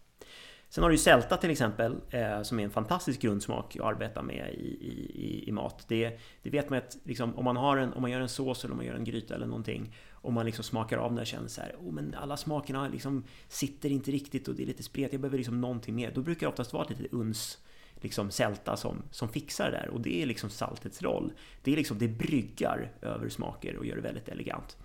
Sen 0.71 0.83
har 0.83 0.91
du 0.91 0.95
ju 0.95 1.03
sälta 1.03 1.37
till 1.37 1.51
exempel, 1.51 1.97
eh, 2.11 2.43
som 2.43 2.61
är 2.61 2.65
en 2.65 2.71
fantastisk 2.71 3.21
grundsmak 3.21 3.77
att 3.77 3.83
arbeta 3.83 4.23
med 4.23 4.55
i, 4.55 4.67
i, 4.67 5.11
i, 5.15 5.49
i 5.49 5.53
mat. 5.53 5.85
Det, 5.89 6.21
det 6.43 6.51
vet 6.51 6.71
man 6.71 6.79
att 6.79 6.97
liksom, 7.05 7.39
om, 7.39 7.45
man 7.45 7.57
har 7.57 7.77
en, 7.77 7.93
om 7.93 8.03
man 8.03 8.11
gör 8.11 8.21
en 8.21 8.29
sås 8.29 8.65
eller 8.65 8.73
om 8.73 8.77
man 8.77 8.87
gör 8.87 8.95
en 8.95 9.05
gryta 9.05 9.35
eller 9.35 9.47
någonting 9.47 9.97
och 10.11 10.33
man 10.33 10.47
liksom 10.47 10.65
smakar 10.65 10.99
av 10.99 11.11
den 11.11 11.19
och 11.19 11.27
känner 11.27 11.49
så 11.49 11.61
här, 11.61 11.75
oh, 11.79 11.93
men 11.93 12.15
alla 12.15 12.37
smakerna 12.37 12.89
liksom 12.89 13.25
sitter 13.49 13.91
inte 13.91 14.11
riktigt 14.11 14.49
och 14.49 14.55
det 14.55 14.63
är 14.63 14.67
lite 14.67 14.83
spretigt, 14.83 15.13
jag 15.13 15.21
behöver 15.21 15.39
liksom 15.39 15.61
någonting 15.61 15.95
mer. 15.95 16.13
Då 16.15 16.23
brukar 16.23 16.47
det 16.47 16.51
oftast 16.51 16.73
vara 16.73 16.85
ett 16.85 16.91
litet 16.91 17.13
uns 17.13 17.59
liksom 17.95 18.31
sälta 18.31 18.77
som, 18.77 19.03
som 19.11 19.29
fixar 19.29 19.71
det 19.71 19.77
där 19.77 19.89
och 19.89 20.01
det 20.01 20.23
är 20.23 20.27
liksom 20.27 20.51
saltets 20.51 21.03
roll. 21.03 21.33
Det 21.63 21.73
är 21.73 21.77
liksom, 21.77 21.99
det 21.99 22.09
bryggar 22.09 22.93
över 23.03 23.29
smaker 23.29 23.77
och 23.77 23.87
gör 23.87 23.97
det 23.97 24.03
väldigt 24.03 24.29
elegant. 24.29 24.77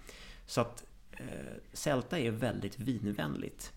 Så 0.46 0.62
att 0.62 0.86
eh, 1.12 1.26
sälta 1.74 2.20
är 2.20 2.32
väldigt 2.32 2.80
vinvänligt. 2.80 3.75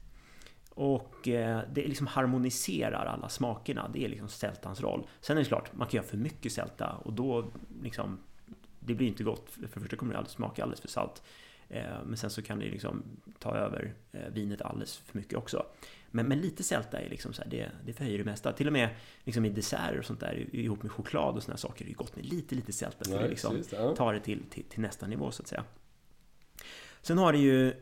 Och 0.78 1.28
eh, 1.28 1.61
det 1.73 1.87
liksom 1.87 2.06
harmoniserar 2.06 3.06
alla 3.06 3.28
smakerna. 3.28 3.90
Det 3.92 4.04
är 4.04 4.08
liksom 4.08 4.28
sältans 4.28 4.80
roll. 4.80 5.06
Sen 5.20 5.37
är 5.37 5.40
det 5.40 5.49
klart, 5.49 5.70
man 5.73 5.88
kan 5.88 5.99
göra 5.99 6.06
för 6.06 6.16
mycket 6.16 6.52
sälta 6.52 6.90
och 6.90 7.12
då 7.12 7.50
liksom 7.82 8.18
det 8.80 8.94
blir 8.94 9.06
inte 9.06 9.25
gott. 9.25 9.50
För 9.50 9.61
det 9.61 9.68
första 9.68 9.97
kommer 9.97 10.12
det 10.12 10.18
alldeles 10.18 10.32
smaka 10.32 10.62
alldeles 10.62 10.80
för 10.80 10.88
salt. 10.88 11.23
Eh, 11.68 11.82
men 12.06 12.16
sen 12.16 12.30
så 12.30 12.42
kan 12.42 12.58
det 12.58 12.64
liksom 12.64 13.02
ta 13.38 13.56
över 13.56 13.94
eh, 14.12 14.28
vinet 14.32 14.62
alldeles 14.62 14.97
för 14.97 15.18
mycket 15.18 15.38
också. 15.38 15.66
Men, 16.11 16.26
men 16.26 16.40
lite 16.40 16.62
sälta 16.62 17.00
är 17.00 17.08
liksom 17.08 17.32
så 17.32 17.42
här, 17.42 17.50
det, 17.50 17.70
det 17.87 17.92
förhöjer 17.92 18.18
det 18.18 18.25
mesta. 18.25 18.52
Till 18.52 18.66
och 18.66 18.73
med 18.73 18.88
liksom 19.25 19.44
i 19.44 19.49
desserter 19.49 19.99
och 19.99 20.04
sånt 20.04 20.20
där 20.20 20.54
ihop 20.54 20.82
med 20.82 20.92
choklad 20.92 21.37
och 21.37 21.42
såna 21.42 21.52
här 21.52 21.58
saker 21.58 21.85
är 21.85 21.88
det 21.88 21.94
gott 21.94 22.16
med 22.16 22.26
lite, 22.26 22.54
lite 22.54 22.73
sälta. 22.73 23.04
För 23.04 23.23
det 23.23 23.28
liksom 23.28 23.56
precis, 23.56 23.73
ja. 23.73 23.97
tar 23.97 24.14
det 24.14 24.20
till, 24.20 24.42
till, 24.50 24.64
till 24.64 24.80
nästa 24.80 25.06
nivå 25.06 25.30
så 25.30 25.42
att 25.42 25.49
säga. 25.49 25.64
Sen 27.02 27.18
har 27.18 27.32
det 27.32 27.38
ju 27.38 27.75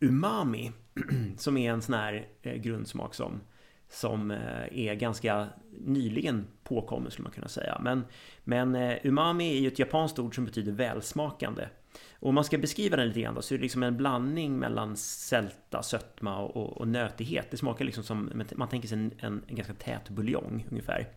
umami 0.00 0.72
som 1.36 1.56
är 1.56 1.72
en 1.72 1.82
sån 1.82 1.94
här 1.94 2.28
eh, 2.42 2.54
grundsmak 2.54 3.14
som, 3.14 3.40
som 3.88 4.30
eh, 4.30 4.78
är 4.78 4.94
ganska 4.94 5.48
nyligen 5.70 6.46
påkommen 6.64 7.10
skulle 7.10 7.24
man 7.24 7.32
kunna 7.32 7.48
säga. 7.48 7.78
Men, 7.80 8.04
men 8.44 8.74
eh, 8.74 8.96
umami 9.02 9.56
är 9.56 9.60
ju 9.60 9.68
ett 9.68 9.78
japanskt 9.78 10.18
ord 10.18 10.34
som 10.34 10.44
betyder 10.44 10.72
välsmakande. 10.72 11.68
Och 12.12 12.28
om 12.28 12.34
man 12.34 12.44
ska 12.44 12.58
beskriva 12.58 12.96
den 12.96 13.08
lite 13.08 13.20
grann 13.20 13.34
då, 13.34 13.42
så 13.42 13.54
är 13.54 13.58
det 13.58 13.62
liksom 13.62 13.82
en 13.82 13.96
blandning 13.96 14.58
mellan 14.58 14.96
sälta, 14.96 15.82
sötma 15.82 16.38
och, 16.38 16.56
och, 16.56 16.76
och 16.76 16.88
nötighet. 16.88 17.50
Det 17.50 17.56
smakar 17.56 17.84
liksom 17.84 18.04
som, 18.04 18.44
man 18.56 18.68
tänker 18.68 18.88
sig 18.88 18.98
en, 18.98 19.12
en, 19.18 19.42
en 19.46 19.56
ganska 19.56 19.74
tät 19.74 20.08
buljong 20.08 20.66
ungefär. 20.70 21.08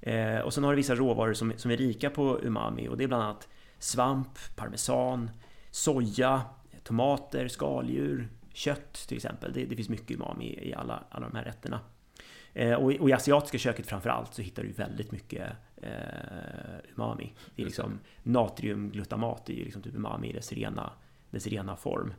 Eh, 0.00 0.38
och 0.38 0.54
sen 0.54 0.64
har 0.64 0.72
det 0.72 0.76
vissa 0.76 0.94
råvaror 0.94 1.34
som, 1.34 1.52
som 1.56 1.70
är 1.70 1.76
rika 1.76 2.10
på 2.10 2.40
umami 2.42 2.88
och 2.88 2.96
det 2.96 3.04
är 3.04 3.08
bland 3.08 3.22
annat 3.22 3.48
svamp, 3.78 4.56
parmesan, 4.56 5.30
soja, 5.70 6.42
tomater, 6.82 7.48
skaldjur, 7.48 8.28
kött 8.52 8.94
till 9.08 9.16
exempel. 9.16 9.52
Det, 9.52 9.64
det 9.64 9.76
finns 9.76 9.88
mycket 9.88 10.10
umami 10.10 10.44
i, 10.44 10.68
i 10.68 10.74
alla, 10.74 11.04
alla 11.10 11.28
de 11.28 11.36
här 11.36 11.44
rätterna. 11.44 11.80
Eh, 12.52 12.74
och, 12.74 12.92
i, 12.92 12.98
och 12.98 13.10
i 13.10 13.12
asiatiska 13.12 13.58
köket 13.58 13.86
framförallt 13.86 14.34
så 14.34 14.42
hittar 14.42 14.62
du 14.62 14.72
väldigt 14.72 15.12
mycket 15.12 15.52
eh, 15.76 15.90
umami. 16.96 17.34
Det 17.56 17.62
är 17.62 17.66
liksom 17.66 17.98
natriumglutamat, 18.22 19.46
det 19.46 19.52
är 19.52 19.56
ju 19.56 19.64
liksom 19.64 19.82
typ 19.82 19.94
umami 19.94 20.28
i 20.28 20.32
dess 20.32 20.52
rena, 20.52 20.92
dess 21.30 21.46
rena 21.46 21.76
form. 21.76 22.14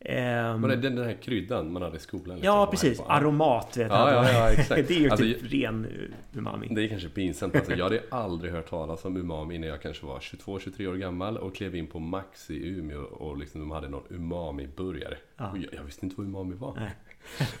Ehm, 0.00 0.62
Var 0.62 0.68
det 0.68 0.76
den, 0.76 0.98
här 0.98 1.16
kryddan 1.22 1.72
man 1.72 1.82
hade 1.82 1.96
i 1.96 2.00
skolan? 2.00 2.36
Liksom, 2.36 2.54
ja, 2.54 2.66
precis. 2.66 3.00
Aromat, 3.00 3.76
vet 3.76 3.90
Ja, 3.90 4.12
ja, 4.12 4.32
ja, 4.32 4.50
exakt. 4.50 4.68
Det 4.88 4.94
är 4.94 5.00
ju 5.00 5.10
Alltså, 5.10 5.24
typ 5.24 5.52
ren 5.52 5.86
umami. 6.32 6.68
Det 6.70 6.84
är 6.84 6.88
kanske 6.88 7.08
pinsamt. 7.08 7.56
Alltså, 7.56 7.74
jag 7.74 7.84
hade 7.84 8.02
aldrig 8.10 8.52
hört 8.52 8.70
talas 8.70 9.04
om 9.04 9.16
umami 9.16 9.58
när 9.58 9.68
jag 9.68 9.82
kanske 9.82 10.06
var 10.06 10.18
22-23 10.18 10.86
år 10.86 10.94
gammal 10.94 11.38
och 11.38 11.54
klev 11.54 11.76
in 11.76 11.86
på 11.86 11.98
Max 11.98 12.50
i 12.50 12.68
Umeå 12.68 13.02
och 13.02 13.38
liksom, 13.38 13.60
de 13.60 13.70
hade 13.70 13.88
någon 13.88 14.04
umami-burgare. 14.10 15.16
Ja. 15.36 15.52
Jag, 15.56 15.74
jag 15.74 15.82
visste 15.82 16.06
inte 16.06 16.16
vad 16.16 16.26
umami 16.26 16.54
var. 16.54 16.90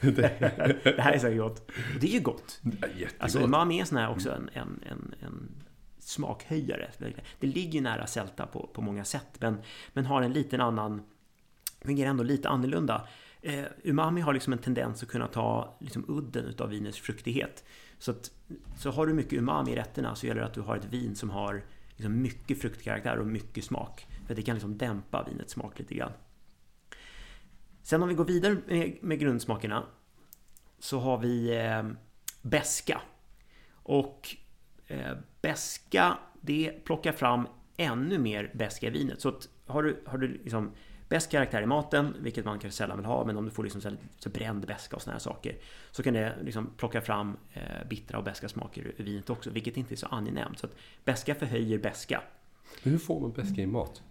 Det, 0.00 0.98
här 0.98 1.12
är 1.12 1.18
så 1.18 1.30
gott. 1.30 1.58
Och 1.94 2.00
det 2.00 2.06
är 2.06 2.10
ju 2.10 2.20
gott. 2.20 2.60
jättegott. 2.62 3.14
Alltså 3.18 3.40
umami 3.40 3.80
är 3.80 3.84
sån 3.84 3.98
här 3.98 4.10
också 4.10 4.30
en, 4.30 4.50
en, 4.52 4.80
en, 4.90 5.14
en 5.20 5.48
smakhöjare. 5.98 6.90
Det 7.40 7.46
ligger 7.46 7.72
ju 7.72 7.80
nära 7.80 8.06
sälta 8.06 8.46
på, 8.46 8.70
på 8.72 8.82
många 8.82 9.04
sätt 9.04 9.36
men, 9.40 9.58
men 9.92 10.06
har 10.06 10.22
en 10.22 10.32
liten 10.32 10.60
annan 10.60 11.02
fungerar 11.86 12.10
ändå 12.10 12.22
lite 12.22 12.48
annorlunda. 12.48 13.08
Eh, 13.42 13.64
umami 13.82 14.20
har 14.20 14.32
liksom 14.34 14.52
en 14.52 14.58
tendens 14.58 15.02
att 15.02 15.08
kunna 15.08 15.26
ta 15.26 15.76
liksom 15.80 16.04
udden 16.08 16.44
utav 16.44 16.68
vinets 16.68 16.98
fruktighet. 16.98 17.64
Så, 17.98 18.10
att, 18.10 18.30
så 18.76 18.90
har 18.90 19.06
du 19.06 19.14
mycket 19.14 19.32
umami 19.32 19.72
i 19.72 19.76
rätterna 19.76 20.14
så 20.14 20.26
gäller 20.26 20.40
det 20.40 20.46
att 20.46 20.54
du 20.54 20.60
har 20.60 20.76
ett 20.76 20.84
vin 20.84 21.14
som 21.14 21.30
har 21.30 21.64
liksom 21.96 22.22
mycket 22.22 22.60
fruktkaraktär 22.60 23.18
och 23.18 23.26
mycket 23.26 23.64
smak. 23.64 24.06
För 24.26 24.34
det 24.34 24.42
kan 24.42 24.54
liksom 24.54 24.78
dämpa 24.78 25.24
vinets 25.24 25.52
smak 25.52 25.78
lite 25.78 25.94
grann. 25.94 26.12
Sen 27.82 28.02
om 28.02 28.08
vi 28.08 28.14
går 28.14 28.24
vidare 28.24 28.56
med, 28.66 28.98
med 29.00 29.18
grundsmakerna 29.18 29.84
så 30.78 30.98
har 30.98 31.18
vi 31.18 31.56
eh, 31.56 31.82
beska. 32.42 33.00
Och 33.72 34.36
eh, 34.86 35.12
beska, 35.42 36.18
det 36.40 36.84
plockar 36.84 37.12
fram 37.12 37.48
ännu 37.76 38.18
mer 38.18 38.50
beska 38.54 38.86
i 38.86 38.90
vinet. 38.90 39.20
Så 39.20 39.28
att 39.28 39.48
har 39.66 39.82
du, 39.82 40.02
har 40.06 40.18
du 40.18 40.28
liksom 40.28 40.72
bäst 41.08 41.30
karaktär 41.30 41.62
i 41.62 41.66
maten, 41.66 42.14
vilket 42.20 42.44
man 42.44 42.58
kanske 42.58 42.76
sällan 42.76 42.96
vill 42.96 43.06
ha, 43.06 43.24
men 43.24 43.36
om 43.36 43.44
du 43.44 43.50
får 43.50 43.62
liksom 43.64 43.80
så, 43.80 43.88
här, 43.88 43.98
så 44.18 44.28
bränd 44.30 44.66
beska 44.66 44.96
och 44.96 45.02
såna 45.02 45.12
här 45.12 45.20
saker, 45.20 45.56
så 45.90 46.02
kan 46.02 46.14
det 46.14 46.36
liksom 46.42 46.70
plocka 46.76 47.00
fram 47.00 47.36
eh, 47.52 47.62
bittra 47.88 48.18
och 48.18 48.24
beska 48.24 48.48
smaker 48.48 48.82
ur 48.96 49.04
vinet 49.04 49.30
också, 49.30 49.50
vilket 49.50 49.76
inte 49.76 49.94
är 49.94 49.96
så 49.96 50.06
angenämt. 50.06 50.58
Så 50.58 50.66
att 50.66 50.72
beska 51.04 51.34
förhöjer 51.34 51.78
beska. 51.78 52.22
Men 52.82 52.92
hur 52.92 52.98
får 52.98 53.20
man 53.20 53.32
beska 53.32 53.62
i 53.62 53.66
mat? 53.66 54.02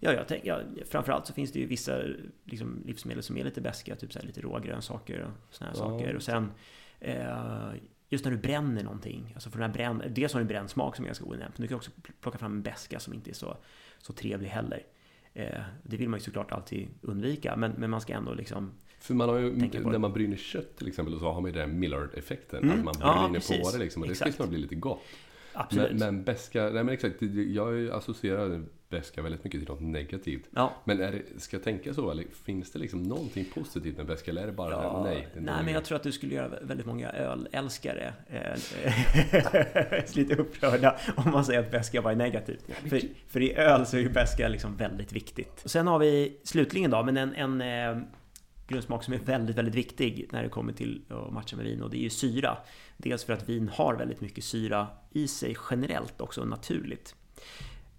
Ja, 0.00 0.12
jag 0.12 0.28
tänk, 0.28 0.46
ja, 0.46 0.60
framförallt 0.90 1.26
så 1.26 1.32
finns 1.32 1.52
det 1.52 1.58
ju 1.58 1.66
vissa 1.66 1.98
liksom, 2.44 2.82
livsmedel 2.86 3.22
som 3.22 3.36
är 3.36 3.44
lite 3.44 3.60
beska, 3.60 3.96
typ 3.96 4.12
så 4.12 4.18
här, 4.18 4.26
lite 4.26 4.40
rågrönsaker 4.40 5.20
och 5.20 5.54
såna 5.54 5.70
här 5.70 5.76
Ja. 5.78 5.84
saker. 5.84 6.16
Och 6.16 6.22
sen 6.22 6.50
eh, 7.00 7.72
just 8.08 8.24
när 8.24 8.32
du 8.32 8.38
bränner 8.38 8.82
någonting, 8.82 9.30
alltså 9.34 9.50
för 9.50 9.58
den 9.58 9.70
här 9.70 9.74
bränn, 9.74 10.02
dels 10.08 10.32
har 10.32 10.40
du 10.40 10.42
en 10.42 10.48
bränd 10.48 10.70
smak 10.70 10.96
som 10.96 11.04
är 11.04 11.06
ganska 11.06 11.24
onämnt, 11.24 11.58
men 11.58 11.62
du 11.62 11.68
kan 11.68 11.76
också 11.76 11.90
plocka 12.20 12.38
fram 12.38 12.52
en 12.52 12.62
beska 12.62 13.00
som 13.00 13.14
inte 13.14 13.30
är 13.30 13.34
så, 13.34 13.56
så 13.98 14.12
trevlig 14.12 14.48
heller. 14.48 14.82
Eh, 15.34 15.60
det 15.82 15.96
vill 15.96 16.08
man 16.08 16.18
ju 16.18 16.24
såklart 16.24 16.52
alltid 16.52 16.88
undvika, 17.00 17.56
men, 17.56 17.72
men 17.72 17.90
man 17.90 18.00
ska 18.00 18.12
ändå 18.12 18.34
liksom 18.34 18.70
För 18.98 19.14
man 19.14 19.28
har 19.28 19.38
ju, 19.38 19.52
när 19.82 19.98
man 19.98 20.12
bryner 20.12 20.36
kött 20.36 20.76
till 20.76 20.88
exempel 20.88 21.18
så 21.18 21.32
har 21.32 21.40
man 21.40 21.50
ju 21.50 21.58
den 21.58 21.78
Millard-effekten. 21.80 22.62
Mm. 22.62 22.78
Att 22.78 22.84
man 22.84 22.94
Ja, 23.00 23.22
bryner 23.22 23.38
precis. 23.40 23.62
på 23.72 23.76
det 23.78 23.84
liksom 23.84 24.02
och 24.02 24.08
det 24.08 24.14
ska 24.14 24.32
snart 24.32 24.48
bli 24.48 24.58
lite 24.58 24.74
gott. 24.74 25.02
absolut. 25.52 25.90
Men, 25.90 25.98
men 25.98 26.24
beska, 26.24 26.62
nej 26.62 26.72
men 26.84 26.88
exakt, 26.88 27.22
jag 27.22 27.90
associerar 27.90 28.64
beska 28.92 29.22
väldigt 29.22 29.44
mycket 29.44 29.60
till 29.60 29.68
något 29.68 29.80
negativt. 29.80 30.48
ja, 30.50 30.72
Men 30.84 31.00
är 31.00 31.12
det, 31.12 31.40
ska 31.40 31.56
jag 31.56 31.64
tänka 31.64 31.94
så 31.94 32.10
eller 32.10 32.24
finns 32.44 32.70
det 32.70 32.78
liksom 32.78 33.02
någonting 33.02 33.44
positivt 33.54 33.96
med 33.96 34.06
beska 34.06 34.30
eller 34.30 34.42
är 34.42 34.46
det 34.46 34.52
bara 34.52 34.70
Ja, 34.70 35.02
nej? 35.04 35.28
det 35.32 35.38
är 35.38 35.42
nej, 35.42 35.64
men 35.64 35.74
jag 35.74 35.84
tror 35.84 35.96
att 35.96 36.02
du 36.02 36.12
skulle 36.12 36.34
göra 36.34 36.48
väldigt 36.62 36.86
många 36.86 37.10
ölälskare 37.10 38.14
eh, 38.26 38.40
lite 40.16 40.36
upprörda 40.36 40.98
om 41.16 41.30
man 41.30 41.44
säger 41.44 41.60
att 41.60 41.70
beska 41.70 42.00
var 42.00 42.14
negativt. 42.14 42.64
För, 42.88 43.00
för 43.28 43.40
i 43.40 43.54
öl 43.54 43.86
så 43.86 43.96
är 43.96 44.00
ju 44.00 44.08
beska 44.08 44.48
liksom 44.48 44.76
väldigt 44.76 45.12
viktigt. 45.12 45.60
Och 45.64 45.70
sen 45.70 45.86
har 45.86 45.98
vi 45.98 46.40
slutligen 46.44 46.90
då, 46.90 47.02
men 47.02 47.16
en, 47.16 47.34
en 47.34 47.60
eh, 47.60 48.02
grundsmak 48.68 49.04
som 49.04 49.14
är 49.14 49.18
väldigt, 49.18 49.56
väldigt 49.56 49.74
viktig 49.74 50.28
när 50.32 50.42
det 50.42 50.48
kommer 50.48 50.72
till 50.72 51.02
att 51.08 51.32
matcha 51.32 51.56
med 51.56 51.64
vin 51.64 51.82
och 51.82 51.90
det 51.90 51.96
är 51.96 52.02
ju 52.02 52.10
syra. 52.10 52.58
Dels 52.96 53.24
för 53.24 53.32
att 53.32 53.48
vin 53.48 53.70
har 53.74 53.94
väldigt 53.94 54.20
mycket 54.20 54.44
syra 54.44 54.86
i 55.10 55.28
sig 55.28 55.56
generellt 55.70 56.20
också 56.20 56.44
naturligt. 56.44 57.14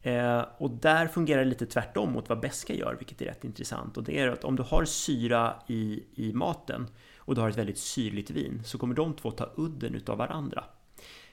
Eh, 0.03 0.45
och 0.57 0.71
där 0.71 1.07
fungerar 1.07 1.43
det 1.43 1.49
lite 1.49 1.65
tvärtom 1.65 2.11
mot 2.11 2.29
vad 2.29 2.39
beska 2.39 2.73
gör, 2.73 2.95
vilket 2.95 3.21
är 3.21 3.25
rätt 3.25 3.43
intressant. 3.43 3.97
Och 3.97 4.03
det 4.03 4.19
är 4.19 4.27
att 4.27 4.43
om 4.43 4.55
du 4.55 4.63
har 4.63 4.85
syra 4.85 5.55
i, 5.67 6.03
i 6.15 6.33
maten 6.33 6.87
och 7.17 7.35
du 7.35 7.41
har 7.41 7.49
ett 7.49 7.57
väldigt 7.57 7.77
syrligt 7.77 8.29
vin 8.29 8.61
så 8.65 8.77
kommer 8.77 8.95
de 8.95 9.13
två 9.13 9.31
ta 9.31 9.51
udden 9.55 9.95
utav 9.95 10.17
varandra. 10.17 10.63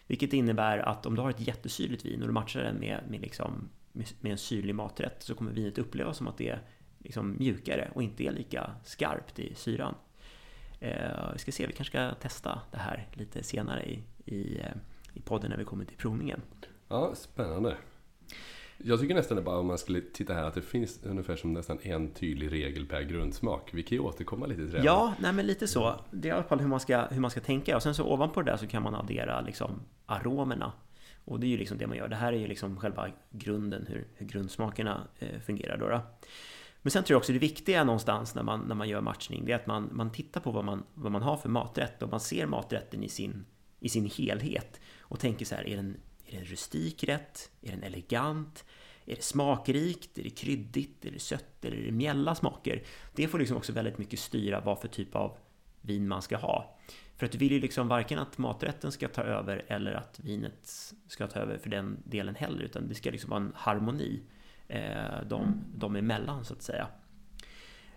Vilket 0.07 0.33
innebär 0.33 0.79
att 0.79 1.07
om 1.07 1.15
du 1.15 1.21
har 1.21 1.31
ett 1.31 1.47
jättesyrligt 1.47 2.05
vin 2.05 2.21
och 2.23 2.29
du 2.29 2.33
matchar 2.33 2.63
den 2.63 2.77
med, 2.77 3.01
med, 3.09 3.21
liksom, 3.21 3.69
med, 3.93 4.07
med 4.21 4.33
en 4.33 4.39
syrlig 4.39 4.75
maträtt 4.75 5.23
så 5.23 5.35
kommer 5.35 5.53
vinet 5.53 5.79
upplevas 5.79 6.17
som 6.17 6.29
att 6.29 6.39
det 6.39 6.49
är 6.49 6.63
liksom 6.99 7.37
mjukare 7.39 7.91
och 7.95 8.03
inte 8.03 8.25
är 8.25 8.33
lika 8.33 8.71
skarpt 8.85 9.39
i 9.39 9.55
syran. 9.55 9.95
Eh, 10.81 11.33
vi 11.33 11.39
ska 11.39 11.53
se, 11.53 11.67
vi 11.67 11.73
kanske 11.73 11.93
ska 11.93 12.15
testa 12.15 12.61
det 12.71 12.79
här 12.79 13.09
lite 13.13 13.43
senare 13.43 13.85
i, 13.85 14.03
i, 14.25 14.59
eh, 14.59 14.73
i 15.15 15.21
podden 15.21 15.51
när 15.51 15.59
vi 15.59 15.65
kommer 15.65 15.85
till 15.85 15.97
provningen. 15.97 16.43
Ja, 16.89 17.15
spännande. 17.15 17.77
Jag 18.85 19.01
tycker 19.01 19.15
nästan 19.15 19.37
det 19.37 19.43
bara 19.43 19.59
om 19.59 19.67
man 19.67 19.79
skulle 19.79 20.01
titta 20.01 20.35
här 20.35 20.45
att 20.45 20.55
det 20.55 20.63
finns 20.63 21.01
ungefär 21.03 21.37
som 21.37 21.53
nästan 21.53 21.79
en 21.83 22.15
tydlig 22.15 22.53
regel 22.53 22.87
per 22.87 23.03
grundsmak. 23.03 23.71
Vi 23.73 23.83
kan 23.83 23.99
ju 23.99 24.05
återkomma 24.05 24.47
lite 24.47 24.63
till 24.63 24.73
det. 24.73 24.83
Ja, 24.83 25.15
nej 25.21 25.33
men 25.33 25.47
lite 25.47 25.69
så. 25.69 26.01
Det 26.11 26.29
är 26.29 26.33
i 26.33 26.35
alla 26.35 26.45
fall 26.45 26.61
hur 26.61 26.69
man 26.69 26.81
ska, 26.81 27.07
hur 27.07 27.21
man 27.21 27.31
ska 27.31 27.41
tänka. 27.41 27.77
Och 27.77 27.83
sen 27.83 27.95
så 27.95 28.05
ovanpå 28.05 28.43
det 28.43 28.51
där 28.51 28.57
så 28.57 28.67
kan 28.67 28.83
man 28.83 28.95
addera 28.95 29.41
liksom 29.41 29.83
aromerna. 30.07 30.73
Och 31.25 31.41
det 31.41 31.47
är 31.47 31.49
ju 31.49 31.57
liksom 31.57 31.79
det 31.79 31.87
man 31.87 31.97
gör. 31.97 32.09
Det 32.09 32.17
här 32.17 32.33
är 32.33 32.39
ju 32.39 32.47
liksom 32.47 32.77
själva 32.77 33.09
grunden, 33.31 33.87
hur, 33.89 34.07
hur 34.15 34.27
grundsmakerna 34.27 35.09
eh, 35.19 35.41
fungerar 35.41 35.77
då, 35.77 35.89
då. 35.89 36.01
Men 36.83 36.91
sen 36.91 37.05
tror 37.05 37.15
jag 37.15 37.19
också 37.19 37.33
det 37.33 37.39
viktiga 37.39 37.85
någonstans 37.85 38.35
när 38.35 38.43
man, 38.43 38.61
när 38.61 38.75
man 38.75 38.89
gör 38.89 39.01
matchning, 39.01 39.45
det 39.45 39.53
är 39.53 39.57
att 39.57 39.67
man, 39.67 39.89
man 39.93 40.13
tittar 40.13 40.41
på 40.41 40.51
vad 40.51 40.65
man, 40.65 40.83
vad 40.95 41.13
man 41.13 41.23
har 41.23 41.37
för 41.37 41.49
maträtt 41.49 42.03
och 42.03 42.11
man 42.11 42.21
ser 42.21 42.47
maträtten 42.47 43.03
i 43.03 43.09
sin, 43.09 43.47
i 43.81 43.89
sin 43.89 44.11
helhet 44.11 44.81
och 45.01 45.21
tänker 45.21 45.45
så 45.45 45.55
här, 45.55 45.69
är 45.69 45.77
den, 45.77 45.97
är 46.31 46.37
det 46.37 46.39
en 46.39 46.45
rustik 46.45 47.05
rätt? 47.05 47.51
Är 47.63 47.71
den 47.71 47.83
elegant? 47.83 48.65
Är 49.07 49.17
det 49.17 49.23
smakrikt? 49.23 50.19
Är 50.19 50.23
det 50.23 50.31
kryddigt? 50.31 51.05
Är 51.05 51.11
det 51.11 51.19
sött? 51.19 51.65
Eller 51.65 51.77
är 51.77 51.83
det 51.83 51.93
mjälla 51.93 52.35
smaker? 52.35 52.83
Det 53.15 53.29
får 53.29 53.39
liksom 53.39 53.57
också 53.57 53.73
väldigt 53.73 53.99
mycket 53.99 54.19
styra 54.19 54.61
vad 54.61 54.81
för 54.81 54.89
typ 54.89 55.15
av 55.15 55.37
vin 55.81 56.09
man 56.09 56.23
ska 56.23 56.37
ha. 56.37 56.79
För 57.17 57.27
att 57.27 57.33
du 57.33 57.39
vill 57.39 57.53
ju 57.53 57.61
liksom 57.61 57.89
varken 57.89 58.19
att 58.19 58.39
maträtten 58.39 58.93
ska 58.93 59.09
ta 59.09 59.23
över 59.23 59.65
eller 59.67 59.93
att 59.93 60.21
vinet 60.21 60.93
ska 61.09 61.27
ta 61.27 61.41
över 61.41 61.59
för 61.59 61.71
den 61.71 62.03
delen 62.05 62.35
heller, 62.35 62.63
utan 62.63 62.89
det 62.89 62.95
ska 62.95 63.11
liksom 63.11 63.31
vara 63.31 63.41
en 63.41 63.53
harmoni 63.55 64.23
eh, 64.69 65.23
de, 65.29 65.65
de 65.75 65.97
emellan 65.97 66.45
så 66.45 66.55
att 66.55 66.63
säga. 66.63 66.87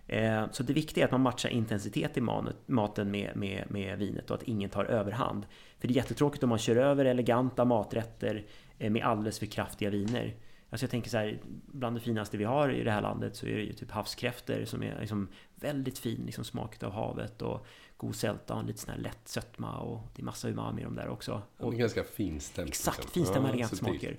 Eh, 0.06 0.44
Så 0.52 0.62
det 0.62 0.72
viktiga 0.72 1.04
är 1.04 1.06
att 1.06 1.12
man 1.12 1.20
matchar 1.20 1.48
intensitet 1.48 2.16
i 2.16 2.20
manet- 2.20 2.56
maten 2.66 3.10
med, 3.10 3.36
med, 3.36 3.64
med 3.70 3.98
vinet 3.98 4.30
och 4.30 4.36
att 4.36 4.42
ingen 4.42 4.70
tar 4.70 4.84
överhand. 4.84 5.46
För 5.78 5.88
det 5.88 5.92
är 5.92 5.96
jättetråkigt 5.96 6.42
om 6.42 6.48
man 6.48 6.58
kör 6.58 6.76
över 6.76 7.04
eleganta 7.04 7.64
maträtter 7.64 8.44
eh, 8.78 8.90
med 8.90 9.04
alldeles 9.04 9.38
för 9.38 9.46
kraftiga 9.46 9.90
viner. 9.90 10.34
Alltså 10.70 10.84
jag 10.84 10.90
tänker 10.90 11.10
så 11.10 11.16
här, 11.18 11.38
bland 11.66 11.96
det 11.96 12.00
finaste 12.00 12.36
vi 12.36 12.44
har 12.44 12.68
i 12.68 12.84
det 12.84 12.90
här 12.90 13.00
landet 13.02 13.36
så 13.36 13.46
är 13.46 13.56
det 13.56 13.62
ju 13.62 13.72
typ 13.72 13.90
havskräftor 13.90 14.64
som 14.64 14.82
är 14.82 15.00
liksom 15.00 15.28
väldigt 15.54 15.98
fin 15.98 16.22
liksom 16.26 16.44
smak 16.44 16.82
av 16.82 16.92
havet 16.92 17.42
och 17.42 17.66
god 17.96 18.16
sälta 18.16 18.54
och 18.54 18.64
lite 18.64 18.78
sån 18.78 18.90
här 18.94 19.00
lätt 19.00 19.28
sötma 19.28 19.78
och 19.78 20.00
det 20.14 20.22
är 20.22 20.24
massa 20.24 20.48
umami 20.48 20.80
i 20.80 20.84
de 20.84 20.94
där 20.96 21.08
också. 21.08 21.42
Och 21.58 21.68
men 21.70 21.78
ganska 21.78 22.04
finstämt. 22.04 22.68
Exakt, 22.68 22.98
liksom. 22.98 23.12
finstämda 23.12 23.56
Ja, 23.56 23.68
smaker. 23.68 24.16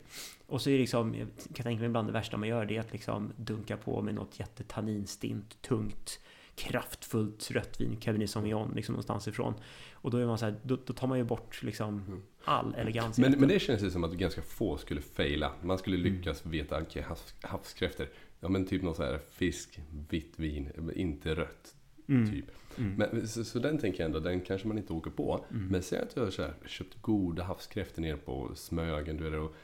Och 0.47 0.61
så 0.61 0.69
är 0.69 0.73
det 0.73 0.79
liksom, 0.79 1.15
jag 1.15 1.27
kan 1.53 1.63
tänka 1.63 1.79
mig 1.81 1.89
bland 1.89 2.07
det 2.07 2.11
värsta 2.11 2.37
man 2.37 2.49
gör 2.49 2.65
det 2.65 2.75
är 2.75 2.79
att 2.79 2.91
liksom 2.91 3.33
dunka 3.35 3.77
på 3.77 4.01
med 4.01 4.15
något 4.15 4.39
jättetanninstint, 4.39 5.61
tungt, 5.61 6.19
kraftfullt 6.55 7.51
rött 7.51 7.81
vin, 7.81 7.97
Cabernet 7.97 8.29
Sauvignon, 8.29 8.71
liksom 8.75 8.93
någonstans 8.93 9.27
ifrån. 9.27 9.53
Och 9.93 10.11
då 10.11 10.17
är 10.17 10.25
man 10.25 10.37
så 10.37 10.45
här, 10.45 10.55
då, 10.63 10.77
då 10.85 10.93
tar 10.93 11.07
man 11.07 11.17
ju 11.17 11.23
bort 11.23 11.63
liksom 11.63 12.21
all 12.43 12.75
elegans. 12.75 13.17
Men, 13.17 13.31
det. 13.31 13.37
men 13.37 13.49
det 13.49 13.59
känns 13.59 13.83
ju 13.83 13.91
som 13.91 14.03
att 14.03 14.13
ganska 14.13 14.41
få 14.41 14.77
skulle 14.77 15.01
faila. 15.01 15.51
Man 15.61 15.77
skulle 15.77 15.97
Mm. 15.97 16.13
lyckas 16.13 16.45
veta, 16.45 16.81
okej, 16.81 17.01
havs, 17.01 17.33
havskräftor. 17.41 18.07
Ja 18.39 18.49
men 18.49 18.65
typ 18.65 18.83
något 18.83 18.95
så 18.95 19.03
här 19.03 19.19
fisk, 19.31 19.79
vitt 20.09 20.33
vin, 20.39 20.91
inte 20.95 21.35
rött. 21.35 21.75
Mm. 22.07 22.31
Typ. 22.31 22.45
Mm. 22.77 22.93
Men, 22.93 23.27
så, 23.27 23.43
så 23.43 23.59
den 23.59 23.77
tänker 23.77 23.99
jag 23.99 24.05
ändå, 24.05 24.19
den 24.19 24.41
kanske 24.41 24.67
man 24.67 24.77
inte 24.77 24.93
åker 24.93 25.11
på. 25.11 25.45
Mm. 25.51 25.67
Men 25.67 25.83
säg 25.83 25.99
att 25.99 26.15
du 26.15 26.21
har 26.21 26.29
så 26.29 26.41
här, 26.41 26.53
köpt 26.65 27.01
goda 27.01 27.43
havskräftor 27.43 28.01
nere 28.01 28.17
på 28.17 28.51
Smögen. 28.55 29.17
Du 29.17 29.27
är 29.27 29.39
och, 29.39 29.55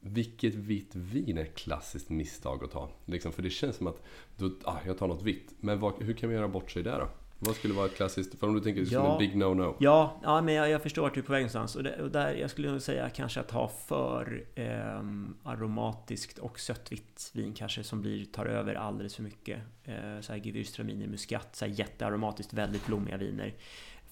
vilket 0.00 0.54
vitt 0.54 0.94
vin 0.94 1.38
är 1.38 1.42
ett 1.42 1.54
klassiskt 1.54 2.10
misstag 2.10 2.64
att 2.64 2.70
ta? 2.70 2.90
Liksom, 3.04 3.32
för 3.32 3.42
det 3.42 3.50
känns 3.50 3.76
som 3.76 3.86
att 3.86 4.02
då, 4.36 4.50
ah, 4.64 4.78
jag 4.86 4.98
tar 4.98 5.08
något 5.08 5.22
vitt. 5.22 5.54
Men 5.60 5.80
vad, 5.80 6.02
hur 6.02 6.14
kan 6.14 6.28
vi 6.28 6.34
göra 6.34 6.48
bort 6.48 6.70
sig 6.70 6.82
där 6.82 6.98
då? 6.98 7.08
Vad 7.38 7.56
skulle 7.56 7.74
vara 7.74 7.86
ett 7.86 7.96
klassiskt, 7.96 8.38
för 8.38 8.46
om 8.46 8.54
du 8.54 8.60
tänker 8.60 8.84
som 8.84 8.94
Ja. 8.94 9.12
en 9.12 9.18
big 9.18 9.34
no-no. 9.34 9.76
Ja, 9.78 10.20
ja 10.22 10.40
men 10.42 10.54
jag, 10.54 10.70
jag 10.70 10.82
förstår 10.82 11.02
vart 11.02 11.14
du 11.14 11.20
är 11.20 11.24
på 11.24 11.32
väg 11.32 11.40
någonstans. 11.40 11.76
Och, 11.76 11.82
det, 11.82 12.02
och 12.02 12.10
där, 12.10 12.34
jag 12.34 12.50
skulle 12.50 12.70
nog 12.70 12.82
säga 12.82 13.10
kanske 13.10 13.40
att 13.40 13.50
ha 13.50 13.68
för 13.68 14.44
ehm, 14.54 15.34
aromatiskt 15.42 16.38
och 16.38 16.60
sött 16.60 16.92
vitt 16.92 17.30
vin 17.34 17.54
kanske 17.54 17.84
som 17.84 18.00
blir, 18.00 18.24
tar 18.24 18.46
över 18.46 18.74
alldeles 18.74 19.14
för 19.16 19.22
mycket. 19.22 19.58
Eh, 19.84 20.20
så 20.20 20.32
här 20.32 20.40
Gewürztraminer, 20.40 21.06
muskat, 21.06 21.56
så 21.56 21.64
här 21.64 21.72
jättearomatiskt, 21.72 22.52
väldigt 22.52 22.86
blommiga 22.86 23.16
viner. 23.16 23.54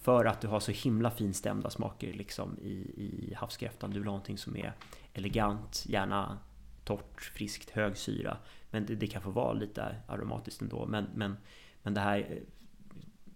För 0.02 0.24
att 0.24 0.40
du 0.40 0.48
har 0.48 0.60
så 0.60 0.72
himla 0.72 1.10
finstämda 1.10 1.70
smaker 1.70 2.12
liksom 2.12 2.58
i, 2.62 2.72
i 2.96 3.34
havskräftan. 3.36 3.90
Du 3.90 3.98
vill 3.98 4.06
ha 4.08 4.12
någonting 4.12 4.38
som 4.38 4.56
är 4.56 4.72
elegant, 5.12 5.84
gärna 5.88 6.38
torrt, 6.84 7.20
friskt, 7.34 7.70
hög 7.70 7.96
syra. 7.96 8.36
Men 8.70 8.86
det, 8.86 8.94
det 8.94 9.06
kan 9.06 9.22
få 9.22 9.30
vara 9.30 9.52
lite 9.52 9.96
aromatiskt 10.08 10.62
ändå. 10.62 10.86
Men, 10.86 11.06
men, 11.14 11.36
Men 11.82 11.94
det 11.94 12.00
här, 12.00 12.18
eh, 12.18 12.36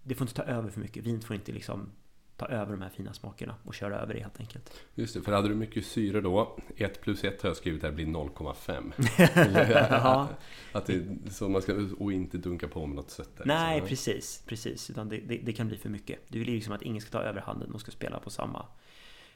det 0.09 0.15
får 0.15 0.25
inte 0.25 0.35
ta 0.35 0.43
över 0.43 0.71
för 0.71 0.81
mycket. 0.81 1.05
Vinet 1.05 1.25
får 1.25 1.37
inte 1.37 1.53
liksom 1.53 1.93
ta 2.37 2.47
över 2.47 2.73
de 2.73 2.83
här 2.83 2.89
fina 2.89 3.13
smakerna 3.13 3.55
och 3.65 3.75
köra 3.75 3.99
över 3.99 4.15
det 4.15 4.21
helt 4.21 4.41
enkelt. 4.41 4.73
Just 4.95 5.15
det, 5.15 5.23
för 5.23 5.33
hade 5.33 5.49
du 5.49 5.55
mycket 5.55 5.87
syre 5.87 6.21
då, 6.21 6.59
1 6.77 7.01
plus 7.01 7.25
1 7.25 7.43
har 7.43 7.49
jag 7.49 7.57
skrivit 7.57 7.83
här 7.83 7.93
blir 7.93 8.07
0,5. 8.07 9.89
ja. 9.91 10.29
att 10.73 10.87
det, 10.87 11.07
så 11.31 11.49
man 11.49 11.63
ska, 11.63 11.75
och 11.99 12.13
inte 12.13 12.39
dunka 12.39 12.69
på 12.69 12.87
med 12.87 12.97
något 12.97 13.11
sött 13.11 13.37
där. 13.37 13.47
Nej, 13.47 13.75
liksom. 13.75 13.89
precis, 13.89 14.43
precis. 14.47 14.91
Utan 14.91 15.09
det, 15.09 15.17
det, 15.17 15.37
det, 15.37 15.53
kan 15.53 15.69
bli 15.69 15.77
för 15.77 15.89
mycket. 15.89 16.19
Du 16.29 16.39
vill 16.39 16.49
liksom 16.49 16.73
att 16.73 16.83
ingen 16.83 17.01
ska 17.01 17.11
ta 17.11 17.25
över 17.25 17.41
handen 17.41 17.75
och 17.75 17.81
ska 17.81 17.91
spela 17.91 18.21
på 18.21 18.31
samma, 18.31 18.67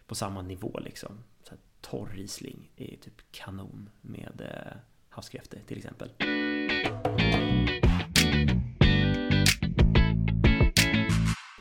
på 0.06 0.14
samma 0.14 0.42
nivå 0.42 0.80
liksom. 0.84 1.18
Så 1.42 1.54
torr 1.80 2.08
Riesling 2.14 2.70
är 2.76 2.96
typ 2.96 3.22
kanon 3.30 3.90
med 4.00 4.40
eh, 4.40 4.76
havskräftor 5.08 5.58
till 5.66 5.76
exempel. 5.76 6.10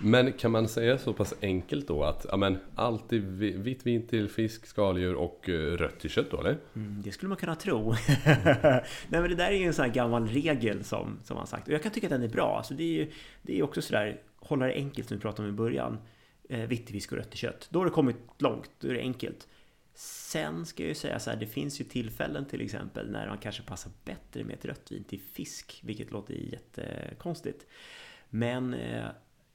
Men 0.03 0.33
kan 0.33 0.51
man 0.51 0.67
säga 0.67 0.97
så 0.97 1.13
pass 1.13 1.33
enkelt 1.41 1.87
då 1.87 2.03
att 2.03 2.25
ja, 2.29 2.37
men, 2.37 2.57
vitt 3.63 3.85
vin 3.85 4.07
till 4.07 4.29
fisk, 4.29 4.65
skaldjur 4.65 5.15
och 5.15 5.49
eh, 5.49 5.53
rött 5.53 5.99
till 5.99 6.09
kött 6.09 6.31
då 6.31 6.39
eller? 6.39 6.57
Mm, 6.75 7.01
det 7.01 7.11
skulle 7.11 7.29
man 7.29 7.37
kunna 7.37 7.55
tro. 7.55 7.91
Nej 8.25 8.83
men 9.07 9.29
det 9.29 9.35
där 9.35 9.51
är 9.51 9.55
ju 9.55 9.65
en 9.65 9.73
sån 9.73 9.85
här 9.85 9.91
gammal 9.93 10.27
regel 10.27 10.83
som, 10.83 11.19
som 11.23 11.37
man 11.37 11.47
sagt. 11.47 11.67
Och 11.67 11.73
jag 11.73 11.83
kan 11.83 11.91
tycka 11.91 12.07
att 12.07 12.11
den 12.11 12.23
är 12.23 12.27
bra. 12.27 12.57
Alltså, 12.57 12.73
det 12.73 12.83
är 12.83 12.93
ju 12.93 13.11
det 13.41 13.59
är 13.59 13.63
också 13.63 13.81
sådär, 13.81 14.21
hålla 14.35 14.65
det 14.65 14.73
enkelt 14.73 15.07
som 15.07 15.17
vi 15.17 15.21
pratade 15.21 15.47
om 15.47 15.53
i 15.53 15.57
början. 15.57 15.97
Eh, 16.49 16.59
vitt 16.59 16.85
till 16.85 16.95
fisk 16.95 17.11
och 17.11 17.17
rött 17.17 17.29
till 17.29 17.39
kött. 17.39 17.67
Då 17.69 17.79
har 17.79 17.85
det 17.85 17.91
kommit 17.91 18.17
långt, 18.37 18.69
då 18.79 18.87
är 18.87 18.93
det 18.93 18.99
enkelt. 18.99 19.47
Sen 19.93 20.65
ska 20.65 20.83
jag 20.83 20.87
ju 20.87 20.95
säga 20.95 21.19
så 21.19 21.29
här, 21.29 21.37
det 21.37 21.47
finns 21.47 21.81
ju 21.81 21.85
tillfällen 21.85 22.45
till 22.45 22.61
exempel 22.61 23.11
när 23.11 23.27
man 23.27 23.37
kanske 23.37 23.63
passar 23.63 23.91
bättre 24.05 24.43
med 24.43 24.55
ett 24.55 24.65
rött 24.65 24.91
vin 24.91 25.03
till 25.03 25.19
fisk, 25.19 25.81
vilket 25.83 26.11
låter 26.11 26.33
jättekonstigt. 26.33 27.65
Men 28.29 28.73
eh, 28.73 29.05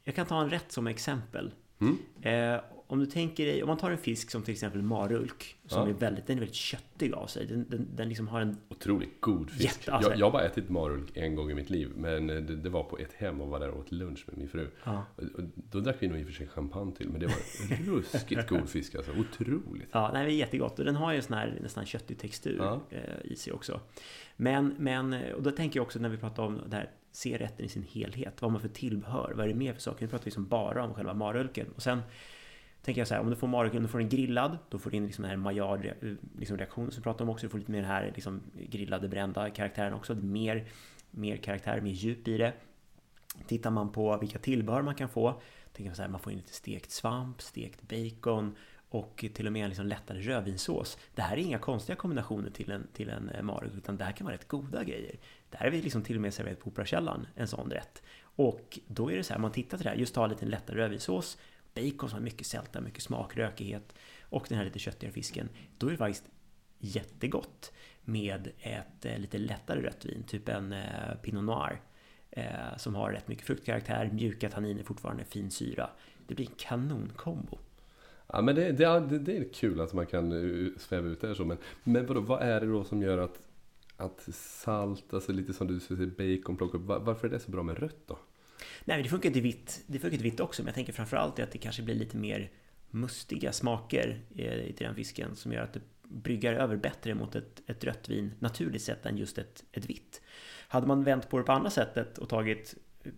jag 0.06 0.14
kan 0.14 0.26
ta 0.26 0.42
en 0.42 0.50
rätt 0.50 0.72
som 0.72 0.86
exempel. 0.86 1.52
Mm. 1.78 1.98
Eh, 2.22 2.60
om 2.86 2.98
du 2.98 3.06
tänker 3.06 3.46
dig, 3.46 3.62
om 3.62 3.68
man 3.68 3.76
tar 3.76 3.90
en 3.90 3.98
fisk 3.98 4.30
som 4.30 4.42
till 4.42 4.52
exempel 4.52 4.82
marulk, 4.82 5.56
som 5.66 5.88
ja. 5.88 5.94
är 5.94 5.98
väldigt, 5.98 6.26
den 6.26 6.36
är 6.36 6.40
väldigt 6.40 6.56
köttig 6.56 7.12
av 7.12 7.26
sig. 7.26 7.46
Den, 7.46 7.66
den, 7.68 7.88
den 7.96 8.08
liksom 8.08 8.28
har 8.28 8.40
en... 8.40 8.56
Otroligt 8.68 9.20
god 9.20 9.50
fisk. 9.50 9.64
Jätte, 9.64 9.92
alltså, 9.92 10.10
jag, 10.10 10.18
jag 10.18 10.26
har 10.26 10.32
bara 10.32 10.44
ätit 10.44 10.68
marulk 10.68 11.16
en 11.16 11.34
gång 11.34 11.50
i 11.50 11.54
mitt 11.54 11.70
liv, 11.70 11.90
men 11.96 12.26
det, 12.26 12.40
det, 12.40 12.68
var 12.68 12.82
på 12.82 12.98
ett 12.98 13.12
hem 13.12 13.40
och 13.40 13.48
var 13.48 13.60
där 13.60 13.70
och 13.70 13.78
åt 13.78 13.92
lunch 13.92 14.24
med 14.26 14.38
min 14.38 14.48
fru. 14.48 14.68
Ja. 14.84 15.04
Och, 15.16 15.42
då 15.54 15.80
drack 15.80 15.96
vi 15.98 16.08
nog 16.08 16.18
i 16.18 16.22
och 16.22 16.26
för 16.26 16.34
sig 16.34 16.48
champagne 16.48 16.92
till, 16.92 17.08
men 17.08 17.20
det 17.20 17.26
var 17.26 17.86
ruskigt 17.92 18.48
god 18.48 18.68
fisk 18.68 18.94
alltså. 18.94 19.12
Otroligt. 19.12 19.88
Ja, 19.92 20.10
nej, 20.12 20.26
det 20.26 20.32
är 20.32 20.36
jättegott. 20.36 20.78
Och 20.78 20.84
den 20.84 20.96
har 20.96 21.12
ju 21.12 21.16
en 21.16 21.22
sån 21.22 21.36
här 21.36 21.58
nästan 21.62 21.86
köttig 21.86 22.18
textur 22.18 22.56
ja. 22.58 22.80
eh, 22.90 23.00
i 23.32 23.36
sig 23.36 23.52
också. 23.52 23.80
Men, 24.36 24.74
men, 24.78 25.32
och 25.34 25.42
då 25.42 25.50
tänker 25.50 25.78
jag 25.78 25.84
också 25.84 25.98
när 25.98 26.08
vi 26.08 26.16
pratar 26.16 26.42
om 26.42 26.60
det 26.66 26.76
här 26.76 26.90
se 27.16 27.38
rätten 27.38 27.66
i 27.66 27.68
sin 27.68 27.82
helhet. 27.82 28.42
Vad 28.42 28.50
har 28.50 28.52
man 28.52 28.60
för 28.60 28.68
tillbehör? 28.68 29.32
Vad 29.36 29.44
är 29.44 29.48
det 29.48 29.54
mer 29.54 29.72
för 29.72 29.80
saker? 29.80 30.02
Nu 30.02 30.08
pratar 30.08 30.24
vi 30.24 30.28
liksom 30.28 30.48
bara 30.48 30.84
om 30.84 30.94
själva 30.94 31.14
marulken. 31.14 31.66
Och 31.76 31.82
sen 31.82 32.02
tänker 32.82 33.00
jag 33.00 33.08
så 33.08 33.14
här, 33.14 33.20
om 33.20 33.30
du 33.30 33.36
får 33.36 33.48
marulken, 33.48 33.82
du 33.82 33.88
får 33.88 33.98
den 33.98 34.08
grillad, 34.08 34.58
då 34.68 34.78
får 34.78 34.90
du 34.90 34.96
in 34.96 35.06
liksom 35.06 35.22
den 35.22 35.30
här 35.30 35.36
maillard 35.36 35.86
eh, 35.86 35.92
liksom 36.38 36.58
reaktionen 36.58 36.90
som 36.90 37.00
vi 37.00 37.02
pratade 37.02 37.24
om 37.24 37.30
också. 37.30 37.46
Du 37.46 37.50
får 37.50 37.58
lite 37.58 37.70
mer 37.70 37.80
den 37.80 37.90
här 37.90 38.12
liksom 38.14 38.42
grillade, 38.54 39.08
brända 39.08 39.50
karaktären 39.50 39.94
också. 39.94 40.14
Mer, 40.14 40.64
mer 41.10 41.36
karaktär, 41.36 41.80
mer 41.80 41.92
djup 41.92 42.28
i 42.28 42.38
det. 42.38 42.52
Tittar 43.46 43.70
man 43.70 43.92
på 43.92 44.18
vilka 44.18 44.38
tillbehör 44.38 44.82
man 44.82 44.94
kan 44.94 45.08
få, 45.08 45.40
tänker 45.72 45.90
man 45.90 45.96
så 45.96 46.02
här, 46.02 46.08
man 46.08 46.20
får 46.20 46.32
in 46.32 46.38
lite 46.38 46.52
stekt 46.52 46.90
svamp, 46.90 47.42
stekt 47.42 47.82
bacon, 47.82 48.56
och 48.88 49.24
till 49.34 49.46
och 49.46 49.52
med 49.52 49.62
en 49.62 49.68
liksom 49.68 49.86
lättare 49.86 50.20
rödvinssås. 50.20 50.98
Det 51.14 51.22
här 51.22 51.36
är 51.36 51.40
inga 51.40 51.58
konstiga 51.58 51.96
kombinationer 51.96 52.50
till 52.50 52.70
en, 52.70 52.86
till 52.92 53.08
en 53.08 53.28
eh, 53.28 53.76
utan 53.76 53.96
det 53.96 54.04
här 54.04 54.12
kan 54.12 54.24
vara 54.24 54.34
rätt 54.34 54.48
goda 54.48 54.84
grejer. 54.84 55.16
Där 55.56 55.60
här 55.60 55.66
är 55.66 55.70
vi 55.70 55.82
liksom 55.82 56.02
till 56.02 56.16
och 56.16 56.22
med 56.22 56.34
serverat 56.34 56.60
på 56.60 56.68
Operakällaren, 56.68 57.26
en 57.34 57.48
sån 57.48 57.70
rätt. 57.70 58.02
Och 58.22 58.78
då 58.86 59.12
är 59.12 59.16
det 59.16 59.22
så 59.22 59.32
här, 59.32 59.40
man 59.40 59.52
tittar 59.52 59.78
till 59.78 59.84
det 59.84 59.90
här, 59.90 59.96
just 59.96 60.14
ta 60.14 60.24
en 60.24 60.30
lite 60.30 60.46
lättare 60.46 60.76
rödvinssås, 60.76 61.38
bacon 61.74 62.08
som 62.08 62.18
har 62.18 62.20
mycket 62.20 62.46
sälta, 62.46 62.80
mycket 62.80 63.02
smak, 63.02 63.36
rökighet 63.36 63.94
och 64.22 64.46
den 64.48 64.58
här 64.58 64.64
lite 64.64 64.78
köttigare 64.78 65.12
fisken. 65.12 65.48
Då 65.78 65.86
är 65.86 65.90
det 65.90 65.96
faktiskt 65.96 66.24
jättegott 66.78 67.72
med 68.04 68.48
ett 68.60 69.04
eh, 69.04 69.18
lite 69.18 69.38
lättare 69.38 69.82
rött 69.82 70.04
vin, 70.04 70.22
typ 70.22 70.48
en 70.48 70.72
eh, 70.72 71.14
Pinot 71.22 71.44
Noir. 71.44 71.80
Eh, 72.30 72.76
som 72.76 72.94
har 72.94 73.12
rätt 73.12 73.28
mycket 73.28 73.46
fruktkaraktär, 73.46 74.10
mjuka 74.12 74.48
tanniner, 74.48 74.82
fortfarande 74.82 75.24
fin 75.24 75.50
syra. 75.50 75.90
Det 76.26 76.34
blir 76.34 76.46
en 76.46 76.54
kanonkombo. 76.56 77.58
Ja, 78.26 78.42
men 78.42 78.54
det, 78.54 78.72
det, 78.72 79.18
det, 79.18 79.36
är 79.36 79.52
kul 79.52 79.80
att 79.80 79.92
man 79.92 80.06
kan 80.06 80.32
eh, 80.32 80.68
sväva 80.78 81.08
ut 81.08 81.20
det 81.20 81.34
så. 81.34 81.44
Men, 81.44 81.58
men 81.84 82.06
vadå, 82.06 82.20
vad 82.20 82.42
är 82.42 82.60
det 82.60 82.66
då 82.66 82.84
som 82.84 83.02
gör 83.02 83.18
att, 83.18 83.40
att 83.96 84.28
salt, 84.34 85.14
alltså 85.14 85.32
lite 85.32 85.52
som 85.52 85.66
du 85.66 85.80
säger, 85.80 86.06
bacon, 86.06 86.56
plocka 86.56 86.78
upp, 86.78 86.84
varför 86.84 87.28
är 87.28 87.30
det 87.30 87.40
så 87.40 87.50
bra 87.50 87.62
med 87.62 87.78
rött 87.78 88.06
då? 88.06 88.18
Nej, 88.84 88.96
men 88.96 89.02
det 89.02 89.08
funkar 89.08 89.28
inte 89.28 89.40
vitt. 89.40 89.84
Det 89.86 89.98
funkar 89.98 90.14
inte 90.14 90.24
vitt 90.24 90.40
också, 90.40 90.62
men 90.62 90.66
jag 90.66 90.74
tänker 90.74 90.92
framförallt 90.92 91.38
att 91.38 91.50
det 91.50 91.58
kanske 91.58 91.82
blir 91.82 91.94
lite 91.94 92.16
mer 92.16 92.50
mustiga 92.90 93.52
smaker 93.52 94.20
eh, 94.36 94.54
i 94.54 94.74
den 94.78 94.94
fisken 94.94 95.36
som 95.36 95.52
gör 95.52 95.62
att 95.62 95.72
det 95.72 95.80
bryggar 96.02 96.54
över 96.54 96.76
bättre 96.76 97.14
mot 97.14 97.34
ett, 97.34 97.62
ett 97.66 97.84
rött 97.84 98.08
vin 98.08 98.32
naturligt 98.38 98.82
sett 98.82 99.06
än 99.06 99.18
just 99.18 99.38
ett, 99.38 99.64
ett 99.72 99.90
vitt. 99.90 100.22
Hade 100.68 100.86
man 100.86 101.04
vänt 101.04 101.30
på 101.30 101.38
det 101.38 101.44
på 101.44 101.52
andra 101.52 101.70
sättet 101.70 102.18
och 102.18 102.28
tagit 102.28 102.74
eh, 103.02 103.12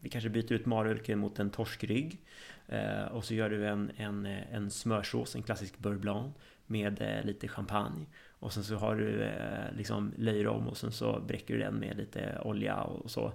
vi 0.00 0.08
kanske 0.08 0.30
byter 0.30 0.52
ut 0.52 0.66
marulken 0.66 1.18
mot 1.18 1.38
en 1.38 1.50
torskrygg 1.50 2.24
eh, 2.66 3.04
och 3.04 3.24
så 3.24 3.34
gör 3.34 3.50
du 3.50 3.66
en, 3.66 3.90
en, 3.96 4.26
en 4.26 4.70
smörsås, 4.70 5.34
en 5.34 5.42
klassisk 5.42 5.78
beurre 5.78 5.98
blanc 5.98 6.34
med 6.66 7.22
lite 7.24 7.48
champagne. 7.48 8.06
Och 8.44 8.52
sen 8.52 8.64
så 8.64 8.76
har 8.76 8.96
du 8.96 9.22
eh, 9.22 9.76
liksom 9.76 10.12
löjrom 10.16 10.68
och 10.68 10.76
sen 10.76 10.92
så 10.92 11.20
bräcker 11.20 11.54
du 11.54 11.60
den 11.60 11.74
med 11.74 11.96
lite 11.96 12.40
olja 12.44 12.82
och 12.82 13.10
så. 13.10 13.32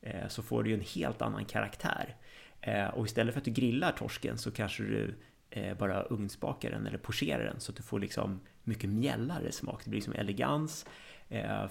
Eh, 0.00 0.28
så 0.28 0.42
får 0.42 0.62
du 0.62 0.70
ju 0.70 0.76
en 0.76 0.84
helt 0.94 1.22
annan 1.22 1.44
karaktär. 1.44 2.16
Eh, 2.60 2.86
och 2.86 3.06
istället 3.06 3.34
för 3.34 3.40
att 3.40 3.44
du 3.44 3.50
grillar 3.50 3.92
torsken 3.92 4.38
så 4.38 4.50
kanske 4.50 4.82
du 4.82 5.14
eh, 5.50 5.76
bara 5.76 6.02
ugnsbakar 6.02 6.70
den 6.70 6.86
eller 6.86 6.98
pocherar 6.98 7.44
den 7.44 7.60
så 7.60 7.72
att 7.72 7.76
du 7.76 7.82
får 7.82 8.00
liksom 8.00 8.40
mycket 8.62 8.90
mjällare 8.90 9.52
smak. 9.52 9.80
Det 9.84 9.90
blir 9.90 10.00
liksom 10.00 10.14
elegans, 10.14 10.86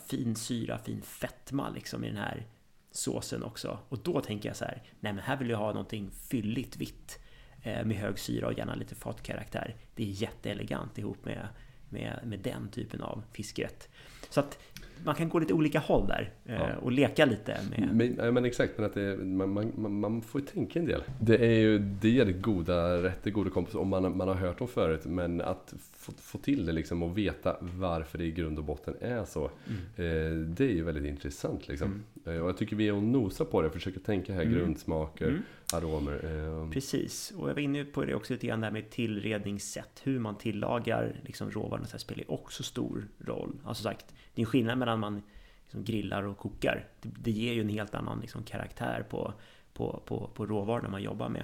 fin 0.08 0.36
syra, 0.36 0.78
fin 0.78 1.02
fetma 1.02 1.70
liksom 1.70 2.04
i 2.04 2.08
den 2.08 2.18
här 2.18 2.46
såsen 2.92 3.44
också. 3.44 3.80
Och 3.90 4.00
då 4.00 4.22
tänker 4.22 4.50
jag 4.50 4.56
så 4.56 4.66
här, 4.66 4.84
nej 5.00 5.14
men 5.14 5.24
här 5.24 5.38
vill 5.38 5.50
jag 5.50 5.58
ha 5.58 5.68
någonting 5.68 6.12
fylligt 6.12 6.78
vitt 6.78 7.20
med 7.64 7.98
hög 7.98 8.20
syra 8.20 8.48
och 8.48 8.58
gärna 8.58 8.76
lite 8.76 8.96
fatkaraktär. 8.96 9.76
Det 9.96 10.04
är 10.04 10.08
jätteelegant 10.08 10.98
ihop 10.98 11.26
med, 11.26 11.48
med, 11.92 12.20
med 12.26 12.40
den 12.40 12.70
typen 12.70 13.02
av 13.02 13.24
fiskrätt. 13.32 13.90
Så 14.30 14.40
att 14.40 14.58
man 15.04 15.16
kan 15.16 15.30
gå 15.30 15.40
lite 15.40 15.54
olika 15.54 15.80
håll 15.80 16.08
där 16.08 16.34
eh, 16.46 16.56
ja. 16.56 16.76
och 16.76 16.92
leka 16.92 17.26
lite 17.26 17.58
med... 17.70 18.16
Men, 18.18 18.34
men 18.34 18.46
exakt, 18.46 18.74
men 18.78 18.86
att 18.86 18.94
det, 18.94 19.18
man, 19.18 19.72
man, 19.76 20.00
man 20.00 20.22
får 20.22 20.42
ju 20.42 20.48
tänka 20.48 20.80
en 20.80 20.86
del. 20.86 21.04
Det 21.20 21.38
är 21.38 21.60
ju 21.60 21.80
det 21.80 22.20
är 22.20 22.32
goda 22.32 23.04
rätter, 23.04 23.32
goda 23.32 23.50
kompisar, 23.50 23.80
om 23.80 23.88
man, 23.88 24.18
man 24.18 24.28
har 24.28 24.36
hört 24.36 24.58
dem 24.58 24.68
förut. 24.68 25.06
Men 25.06 25.42
att 25.42 25.74
få, 25.94 26.12
få 26.12 26.38
till 26.38 26.66
det 26.66 26.72
liksom 26.72 27.04
och 27.04 27.18
veta 27.18 27.58
varför 27.62 28.18
det 28.18 28.24
i 28.24 28.32
grund 28.32 28.58
och 28.58 28.64
botten 28.64 28.96
är 29.02 29.26
så. 29.26 29.52
Mm. 29.68 29.82
Eh, 29.96 30.48
det 30.48 30.66
är 30.66 30.74
ju 30.74 30.84
väldigt 30.84 31.06
intressant 31.06 31.68
liksom. 31.68 32.04
Mm. 32.26 32.38
Eh, 32.38 32.44
och 32.44 32.50
jag 32.50 32.58
tycker 32.58 32.76
vi 32.76 32.88
är 32.88 32.94
och 32.94 33.04
nosar 33.04 33.46
på 33.46 33.62
det, 33.62 33.70
försöker 33.70 34.00
tänka 34.00 34.34
här 34.34 34.42
mm. 34.42 34.54
grundsmaker, 34.54 35.28
mm 35.28 35.42
aromer. 35.74 36.26
Eh, 36.64 36.70
Precis, 36.70 37.32
och 37.38 37.50
jag 37.50 37.54
var 37.54 37.62
inne 37.62 37.86
på 37.86 38.06
det 38.06 38.16
också 38.16 38.34
lite 38.34 38.48
grann 38.48 38.62
där 38.62 38.72
med 38.72 38.90
tillredningssätt. 38.90 40.02
Hur 40.04 40.20
man 40.20 40.38
tillagar 40.38 41.16
liksom 41.26 41.52
råvarorna 41.52 41.86
så 41.86 41.92
här 41.92 42.00
spelar 42.00 42.32
också 42.32 42.64
stor 42.64 43.08
roll. 43.20 43.60
Alltså 43.66 43.84
sagt, 43.84 44.06
det 44.34 44.42
är 44.42 44.46
en 44.46 44.52
skillnad 44.52 44.78
mellan 44.78 45.00
man 45.00 45.22
liksom 45.64 45.84
grillar 45.84 46.24
och 46.24 46.38
kokar. 46.38 46.88
Det, 47.02 47.10
det, 47.20 47.32
ger 47.32 47.54
ju 47.54 47.62
en 47.62 47.70
helt 47.70 47.96
annan 47.96 48.20
liksom 48.20 48.44
karaktär 48.44 49.06
på, 49.10 49.34
på, 49.74 50.04
på, 50.06 50.30
på 50.34 50.46
råvarorna 50.46 50.90
man 50.90 51.04
jobbar 51.04 51.30
med. 51.30 51.44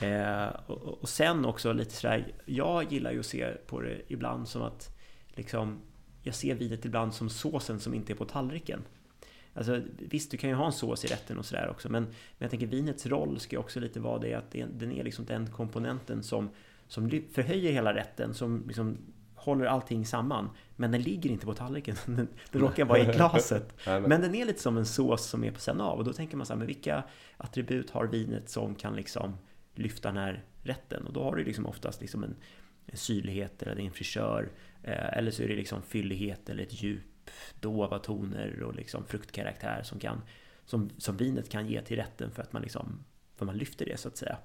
Eh, 0.00 0.48
och, 0.66 1.02
och, 1.02 1.08
sen 1.08 1.44
också 1.44 1.72
lite 1.72 1.94
sådär, 1.94 2.32
jag 2.44 2.92
gillar 2.92 3.12
ju 3.12 3.20
att 3.20 3.26
se 3.26 3.46
på 3.66 3.80
det 3.80 4.02
ibland 4.08 4.48
som 4.48 4.62
att 4.62 4.98
liksom, 5.28 5.80
jag 6.22 6.34
ser 6.34 6.54
vinet 6.54 6.84
ibland 6.84 7.14
som 7.14 7.30
såsen 7.30 7.80
som 7.80 7.94
inte 7.94 8.12
är 8.12 8.14
på 8.14 8.24
tallriken. 8.24 8.82
Alltså, 9.54 9.82
visst, 9.98 10.30
du 10.30 10.36
kan 10.36 10.50
ju 10.50 10.56
ha 10.56 10.66
en 10.66 10.72
sås 10.72 11.04
i 11.04 11.08
rätten 11.08 11.38
och 11.38 11.46
sådär 11.46 11.68
också, 11.70 11.88
men, 11.88 12.02
men 12.02 12.12
jag 12.38 12.50
tänker 12.50 12.66
vinets 12.66 13.06
roll 13.06 13.40
ska 13.40 13.56
ju 13.56 13.60
också 13.60 13.80
lite 13.80 14.00
vara 14.00 14.18
det 14.18 14.34
att 14.34 14.50
den 14.50 14.92
är 14.92 15.04
liksom 15.04 15.24
den 15.24 15.46
komponenten 15.46 16.22
som, 16.22 16.50
som 16.88 17.10
förhöjer 17.10 17.72
hela 17.72 17.94
rätten, 17.94 18.34
som 18.34 18.64
liksom 18.66 18.96
håller 19.34 19.64
allting 19.64 20.06
samman. 20.06 20.50
Men 20.76 20.90
den 20.90 21.02
ligger 21.02 21.30
inte 21.30 21.46
på 21.46 21.54
tallriken, 21.54 21.96
den, 22.06 22.28
den 22.52 22.60
råkar 22.60 22.84
vara 22.84 22.98
i 22.98 23.04
glaset. 23.04 23.72
men 23.84 24.20
den 24.20 24.34
är 24.34 24.44
lite 24.44 24.60
som 24.60 24.76
en 24.76 24.86
sås 24.86 25.26
som 25.26 25.44
är 25.44 25.50
på 25.50 25.60
sen 25.60 25.80
av. 25.80 25.98
Och 25.98 26.04
då 26.04 26.12
tänker 26.12 26.36
man 26.36 26.46
så 26.46 26.52
här, 26.52 26.58
men 26.58 26.66
vilka 26.66 27.04
attribut 27.36 27.90
har 27.90 28.06
vinet 28.06 28.48
som 28.48 28.74
kan 28.74 28.96
liksom 28.96 29.36
lyfta 29.74 30.08
den 30.08 30.16
här 30.16 30.44
rätten? 30.62 31.06
Och 31.06 31.12
då 31.12 31.22
har 31.22 31.36
du 31.36 31.44
liksom 31.44 31.66
oftast 31.66 32.00
liksom 32.00 32.24
en, 32.24 32.36
en 32.86 32.96
syrlighet 32.96 33.62
eller 33.62 33.80
en 33.80 33.92
frisör. 33.92 34.48
Eh, 34.82 35.18
eller 35.18 35.30
så 35.30 35.42
är 35.42 35.48
det 35.48 35.56
liksom 35.56 35.82
fyllighet 35.82 36.48
eller 36.48 36.62
ett 36.62 36.82
djup 36.82 37.09
dova 37.60 37.98
toner 37.98 38.62
och 38.62 38.74
liksom 38.74 39.04
fruktkaraktär 39.04 39.82
som, 39.82 39.98
kan, 39.98 40.22
som, 40.64 40.90
som 40.98 41.16
vinet 41.16 41.48
kan 41.48 41.66
ge 41.66 41.82
till 41.82 41.96
rätten 41.96 42.30
för 42.30 42.42
att 42.42 42.52
man, 42.52 42.62
liksom, 42.62 43.04
för 43.36 43.46
man 43.46 43.56
lyfter 43.56 43.84
det 43.84 44.00
så 44.00 44.08
att 44.08 44.16
säga. 44.16 44.38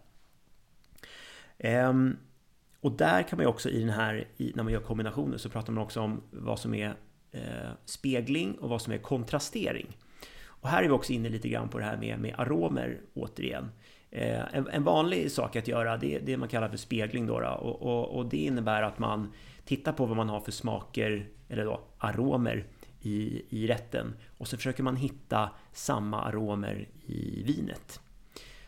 Ehm, 1.58 2.18
och 2.80 2.92
där 2.92 3.24
kan 3.24 3.38
man 3.38 3.44
ju 3.44 3.50
också 3.50 3.70
i 3.70 3.80
den 3.80 3.90
här, 3.90 4.28
i, 4.38 4.52
när 4.56 4.64
man 4.64 4.74
gör 4.74 4.80
kombinationer 4.80 5.38
så 5.38 5.50
pratar 5.50 5.74
man 5.74 5.84
också 5.84 6.02
om 6.02 6.22
vad 6.32 6.60
som 6.60 6.74
är 6.74 6.96
eh, 7.32 7.72
spegling 7.86 8.56
och 8.56 8.70
vad 8.70 8.82
som 8.82 8.94
är 8.94 8.98
kontrastering. 8.98 9.98
Och 10.66 10.70
här 10.70 10.84
är 10.84 10.88
vi 10.88 10.94
också 10.94 11.14
inne 11.14 11.30
lite 11.30 11.50
grann 11.50 11.70
på 11.70 11.78
det 11.78 11.86
här 11.86 11.98
med, 11.98 12.20
med 12.20 12.36
aromer 12.38 13.02
återigen. 13.14 13.72
Eh, 14.12 14.56
en, 14.56 14.68
en, 14.68 14.84
vanlig 14.84 15.32
sak 15.32 15.56
att 15.56 15.68
göra 15.68 15.98
det 15.98 16.16
är 16.16 16.20
det 16.20 16.38
man 16.38 16.50
kallar 16.50 16.70
för 16.70 16.78
spegling 16.78 17.28
då, 17.28 17.40
då 17.40 17.48
och, 17.48 17.82
och, 17.82 18.18
och, 18.18 18.26
det 18.26 18.38
innebär 18.38 18.82
att 18.82 19.00
man 19.00 19.34
tittar 19.66 19.94
på 19.94 20.06
vad 20.06 20.18
man 20.18 20.30
har 20.30 20.40
för 20.40 20.52
smaker 20.52 21.28
eller 21.50 21.66
då 21.66 21.82
aromer 21.98 22.66
i, 23.06 23.46
i 23.50 23.68
rätten 23.68 24.14
och 24.38 24.48
så 24.48 24.58
försöker 24.58 24.84
man 24.84 24.96
hitta 24.96 25.50
samma 25.72 26.22
aromer 26.22 26.88
i 27.06 27.44
vinet. 27.44 28.00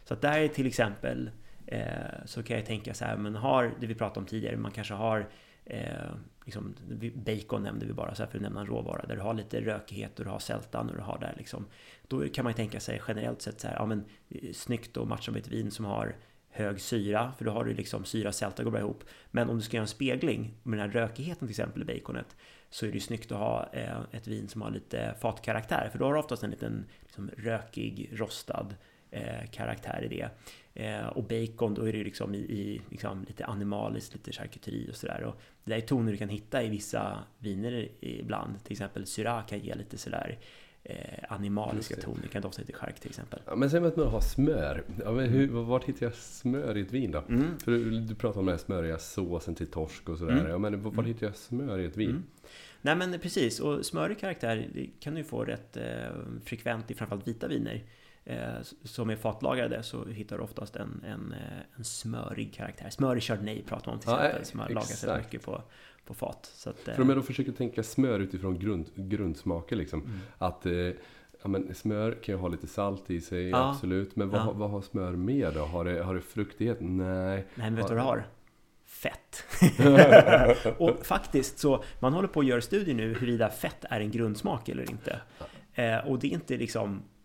Så 0.04 0.14
att 0.14 0.22
där 0.22 0.40
är 0.40 0.48
till 0.48 0.68
exempel 0.68 1.32
eh, 1.66 1.82
så 2.26 2.44
kan 2.44 2.58
jag 2.58 2.66
tänka 2.66 2.94
så 2.94 3.06
här, 3.06 3.18
men 3.18 3.36
har 3.36 3.74
det 3.80 3.88
vi 3.88 3.96
pratade 3.96 4.20
om 4.20 4.26
tidigare, 4.26 4.58
man 4.58 4.72
kanske 4.72 4.94
har 4.94 5.30
eh, 5.66 6.12
liksom, 6.46 6.76
bacon 7.16 7.64
nämnde 7.64 7.86
vi 7.86 7.94
bara 7.94 8.16
så 8.16 8.24
här 8.24 8.30
för 8.30 8.38
att 8.38 8.42
nämna 8.42 8.60
en 8.60 8.68
råvara 8.68 9.06
där 9.06 9.16
du 9.16 9.22
har 9.22 9.34
lite 9.34 9.62
rökighet 9.62 10.20
och 10.20 10.26
du 10.26 10.32
har 10.32 10.40
sältan 10.40 10.90
och 10.90 10.96
du 10.96 11.02
har 11.02 11.20
där 11.20 11.34
liksom. 11.38 11.66
Då 12.08 12.30
kan 12.30 12.44
man 12.44 12.54
tänka 12.54 12.80
sig 12.80 13.02
generellt 13.08 13.42
sett 13.42 13.60
så 13.60 13.68
här, 13.68 13.76
ja 13.76 13.86
men 13.86 14.06
eh, 14.30 14.54
snyggt 14.54 14.98
och 14.98 15.08
matcha 15.08 15.32
med 15.32 15.42
ett 15.42 15.48
vin 15.48 15.72
som 15.72 15.86
har 15.86 16.16
hög 16.50 16.82
syra, 16.82 17.34
för 17.38 17.46
då 17.46 17.52
har 17.52 17.64
du 17.64 17.74
liksom 17.74 18.06
syra 18.06 18.32
sälta 18.32 18.64
går 18.64 18.72
bra 18.72 18.80
ihop. 18.80 19.04
Men 19.32 19.50
om 19.50 19.58
du 19.58 19.62
ska 19.62 19.78
göra 19.78 19.84
en 19.84 19.88
spegling 19.88 20.54
med 20.64 20.80
den 20.80 20.90
här 20.90 21.02
rökigheten 21.02 21.48
till 21.48 21.50
exempel 21.50 21.82
i 21.82 21.86
baconet 21.86 22.36
så 22.70 22.86
är 22.86 22.90
det 22.90 22.96
ju 22.96 23.00
snyggt 23.00 23.32
att 23.32 23.38
ha 23.38 23.70
eh, 23.74 24.00
ett 24.12 24.28
vin 24.28 24.48
som 24.48 24.62
har 24.62 24.72
lite 24.72 25.16
fatkaraktär, 25.22 25.90
för 25.92 26.00
då 26.00 26.06
har 26.06 26.14
du 26.14 26.20
oftast 26.20 26.44
en 26.44 26.52
liten 26.52 26.86
liksom, 27.02 27.32
rökig, 27.38 28.10
rostad 28.14 28.76
eh, 29.12 29.50
karaktär 29.52 30.04
i 30.04 30.08
det. 30.08 30.30
Eh, 30.84 31.08
och 31.08 31.24
bacon, 31.24 31.74
då 31.74 31.88
är 31.88 31.94
det 31.94 32.04
liksom 32.04 32.36
i, 32.36 32.38
i 32.38 32.82
liksom 32.90 33.24
lite 33.28 33.46
animaliskt, 33.46 34.14
lite 34.14 34.32
charkuteri 34.32 34.90
och 34.92 34.96
sådär. 34.96 35.24
Och 35.24 35.42
det 35.64 35.72
där 35.72 35.78
är 35.78 35.82
toner 35.82 36.12
du 36.12 36.18
kan 36.18 36.30
hitta 36.30 36.64
i 36.64 36.70
vissa 36.70 37.24
viner 37.40 37.90
ibland. 38.00 38.64
Till 38.64 38.72
exempel 38.72 39.06
Syrah 39.06 39.46
kan 39.46 39.60
ge 39.60 39.76
lite 39.76 39.98
sådär 39.98 40.38
eh, 40.40 40.40
animaliska 41.30 41.96
toner. 41.96 42.28
Kan 42.28 42.42
dofta 42.42 42.62
lite 42.62 42.74
chark 42.74 43.00
till 43.00 43.10
exempel. 43.10 43.40
Ja, 43.46 43.56
men 43.56 43.70
säg 43.70 43.86
att 43.86 43.96
man 43.96 44.08
har 44.08 44.22
smör. 44.22 44.84
Ja, 45.04 45.12
men 45.12 45.30
hur, 45.30 45.48
vart 45.48 45.84
hittar 45.84 46.06
jag 46.06 46.16
smör 46.16 46.78
i 46.78 46.82
ett 46.82 46.92
vin 46.92 47.12
då? 47.12 47.24
Mm. 47.30 47.60
För 47.60 47.72
du, 47.72 48.00
du 48.00 48.16
pratar 48.16 48.40
om 48.40 48.46
den 48.46 48.54
här 48.54 48.66
smöriga 48.66 48.98
såsen 48.98 49.56
till 49.56 49.68
torsk 49.68 50.10
och 50.10 50.18
sådär. 50.18 50.34
Mm. 50.34 50.50
Ja, 50.50 50.58
men 50.58 50.84
var 50.84 50.92
mm. 50.92 51.06
hittar 51.06 51.28
jag 51.28 51.36
smör 51.36 51.80
i 51.80 51.86
ett 51.86 51.98
vin? 51.98 52.10
Mm. 52.10 52.24
Nej 52.82 52.96
men 52.96 53.20
precis, 53.20 53.60
och 53.60 53.86
smörig 53.86 54.20
karaktär 54.20 54.68
kan 55.00 55.16
du 55.16 55.24
få 55.24 55.44
rätt 55.46 55.78
eh, 55.78 55.84
frekvent 56.46 56.92
i 56.92 56.94
framförallt 56.94 57.28
vita 57.28 57.48
viner. 57.48 57.84
Eh, 58.26 58.62
som 58.84 59.10
är 59.10 59.16
fatlagrade 59.16 59.84
så 59.84 60.06
hittar 60.06 60.38
du 60.38 60.44
oftast 60.44 60.76
en, 60.76 61.04
en, 61.08 61.34
eh, 61.34 61.78
en 61.78 61.84
smörig 61.84 62.54
karaktär. 62.54 62.90
Smörig 62.90 63.24
chardonnay 63.24 63.62
pratar 63.64 63.92
man 63.92 63.96
om 63.96 64.00
till 64.00 64.10
exempel, 64.10 64.40
ja, 64.40 64.46
som 64.46 64.60
har 64.60 64.70
lagrats 64.70 65.04
rätt 65.04 65.24
mycket 65.24 65.46
på, 65.46 65.64
på 66.08 66.14
fat. 66.14 66.52
Så 66.56 66.70
att, 66.70 66.80
För 66.80 67.02
om 67.02 67.10
jag 67.10 67.18
då 67.18 67.22
försöker 67.22 67.52
tänka 67.52 67.84
smör 67.84 68.20
utifrån 68.20 68.60
grund, 68.60 68.86
grundsmaker 68.96 69.76
liksom. 69.76 70.02
Mm. 70.02 70.20
Att 70.38 70.66
eh, 70.66 70.72
ja, 71.42 71.48
men 71.48 71.76
smör 71.76 72.12
kan 72.12 72.36
ju 72.36 72.42
ha 72.42 72.48
lite 72.48 72.68
salt 72.68 73.12
i 73.12 73.22
sig, 73.22 73.50
ja. 73.50 73.70
absolut. 73.70 74.16
Men 74.16 74.30
vad, 74.30 74.42
ja. 74.42 74.52
vad 74.52 74.70
har 74.70 74.82
smör 74.82 75.12
med 75.12 75.54
då? 75.54 75.60
Har 75.60 75.86
det, 75.86 76.04
har 76.04 76.16
det 76.16 76.22
fruktighet? 76.22 76.78
Nej. 76.80 77.36
Nej, 77.36 77.46
men 77.56 77.76
vet 77.76 77.88
du 77.88 77.96
vad 77.96 78.04
det 78.04 78.10
har? 78.10 78.28
Fett. 78.86 79.44
och 80.78 81.06
faktiskt 81.06 81.60
så, 81.60 81.84
man 82.00 82.14
håller 82.14 82.28
på 82.28 82.40
att 82.40 82.46
göra 82.46 82.62
studier 82.62 82.96
nu 82.96 83.14
huruvida 83.14 83.50
fett 83.50 83.86
är 83.90 84.00
en 84.00 84.12
grundsmak 84.12 84.70
eller 84.70 84.92
inte. 84.92 85.22
Eh, 85.74 85.98
och 85.98 86.20
det 86.20 86.28
är 86.28 86.32
inte 86.32 86.58
liksom 86.58 87.02
Eh, 87.02 87.17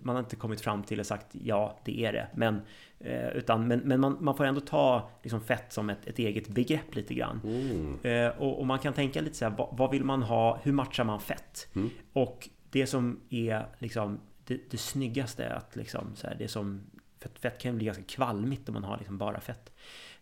man 0.00 0.16
har 0.16 0.22
inte 0.22 0.36
kommit 0.36 0.60
fram 0.60 0.82
till 0.82 1.00
och 1.00 1.06
sagt 1.06 1.26
ja, 1.32 1.78
det 1.84 2.04
är 2.04 2.12
det. 2.12 2.26
Men, 2.34 2.60
eh, 2.98 3.28
utan, 3.28 3.68
men, 3.68 3.78
men 3.78 4.00
man, 4.00 4.16
man 4.20 4.36
får 4.36 4.44
ändå 4.44 4.60
ta 4.60 5.10
liksom 5.22 5.40
fett 5.40 5.72
som 5.72 5.90
ett, 5.90 6.06
ett 6.06 6.18
eget 6.18 6.48
begrepp 6.48 6.94
lite 6.94 7.14
grann. 7.14 7.40
Mm. 7.44 7.98
Eh, 8.02 8.40
och, 8.40 8.58
och, 8.58 8.66
man 8.66 8.78
kan 8.78 8.92
tänka 8.92 9.20
lite 9.20 9.36
så 9.36 9.44
här, 9.44 9.56
vad, 9.56 9.68
vad, 9.76 9.90
vill 9.90 10.04
man 10.04 10.22
ha? 10.22 10.58
Hur 10.62 10.72
matchar 10.72 11.04
man 11.04 11.20
fett? 11.20 11.68
Mm. 11.74 11.90
Och 12.12 12.48
det 12.70 12.86
som 12.86 13.20
är 13.30 13.66
liksom 13.78 14.20
det, 14.46 14.70
det 14.70 14.78
snyggaste 14.78 15.54
att 15.54 15.76
liksom 15.76 16.16
så 16.16 16.26
här, 16.26 16.36
det 16.38 16.48
som 16.48 16.82
fett, 17.18 17.38
fett 17.38 17.58
kan 17.58 17.76
bli 17.76 17.86
ganska 17.86 18.04
kvalmigt 18.04 18.68
om 18.68 18.72
man 18.72 18.84
har 18.84 18.98
liksom 18.98 19.18
bara 19.18 19.40
fett. 19.40 19.72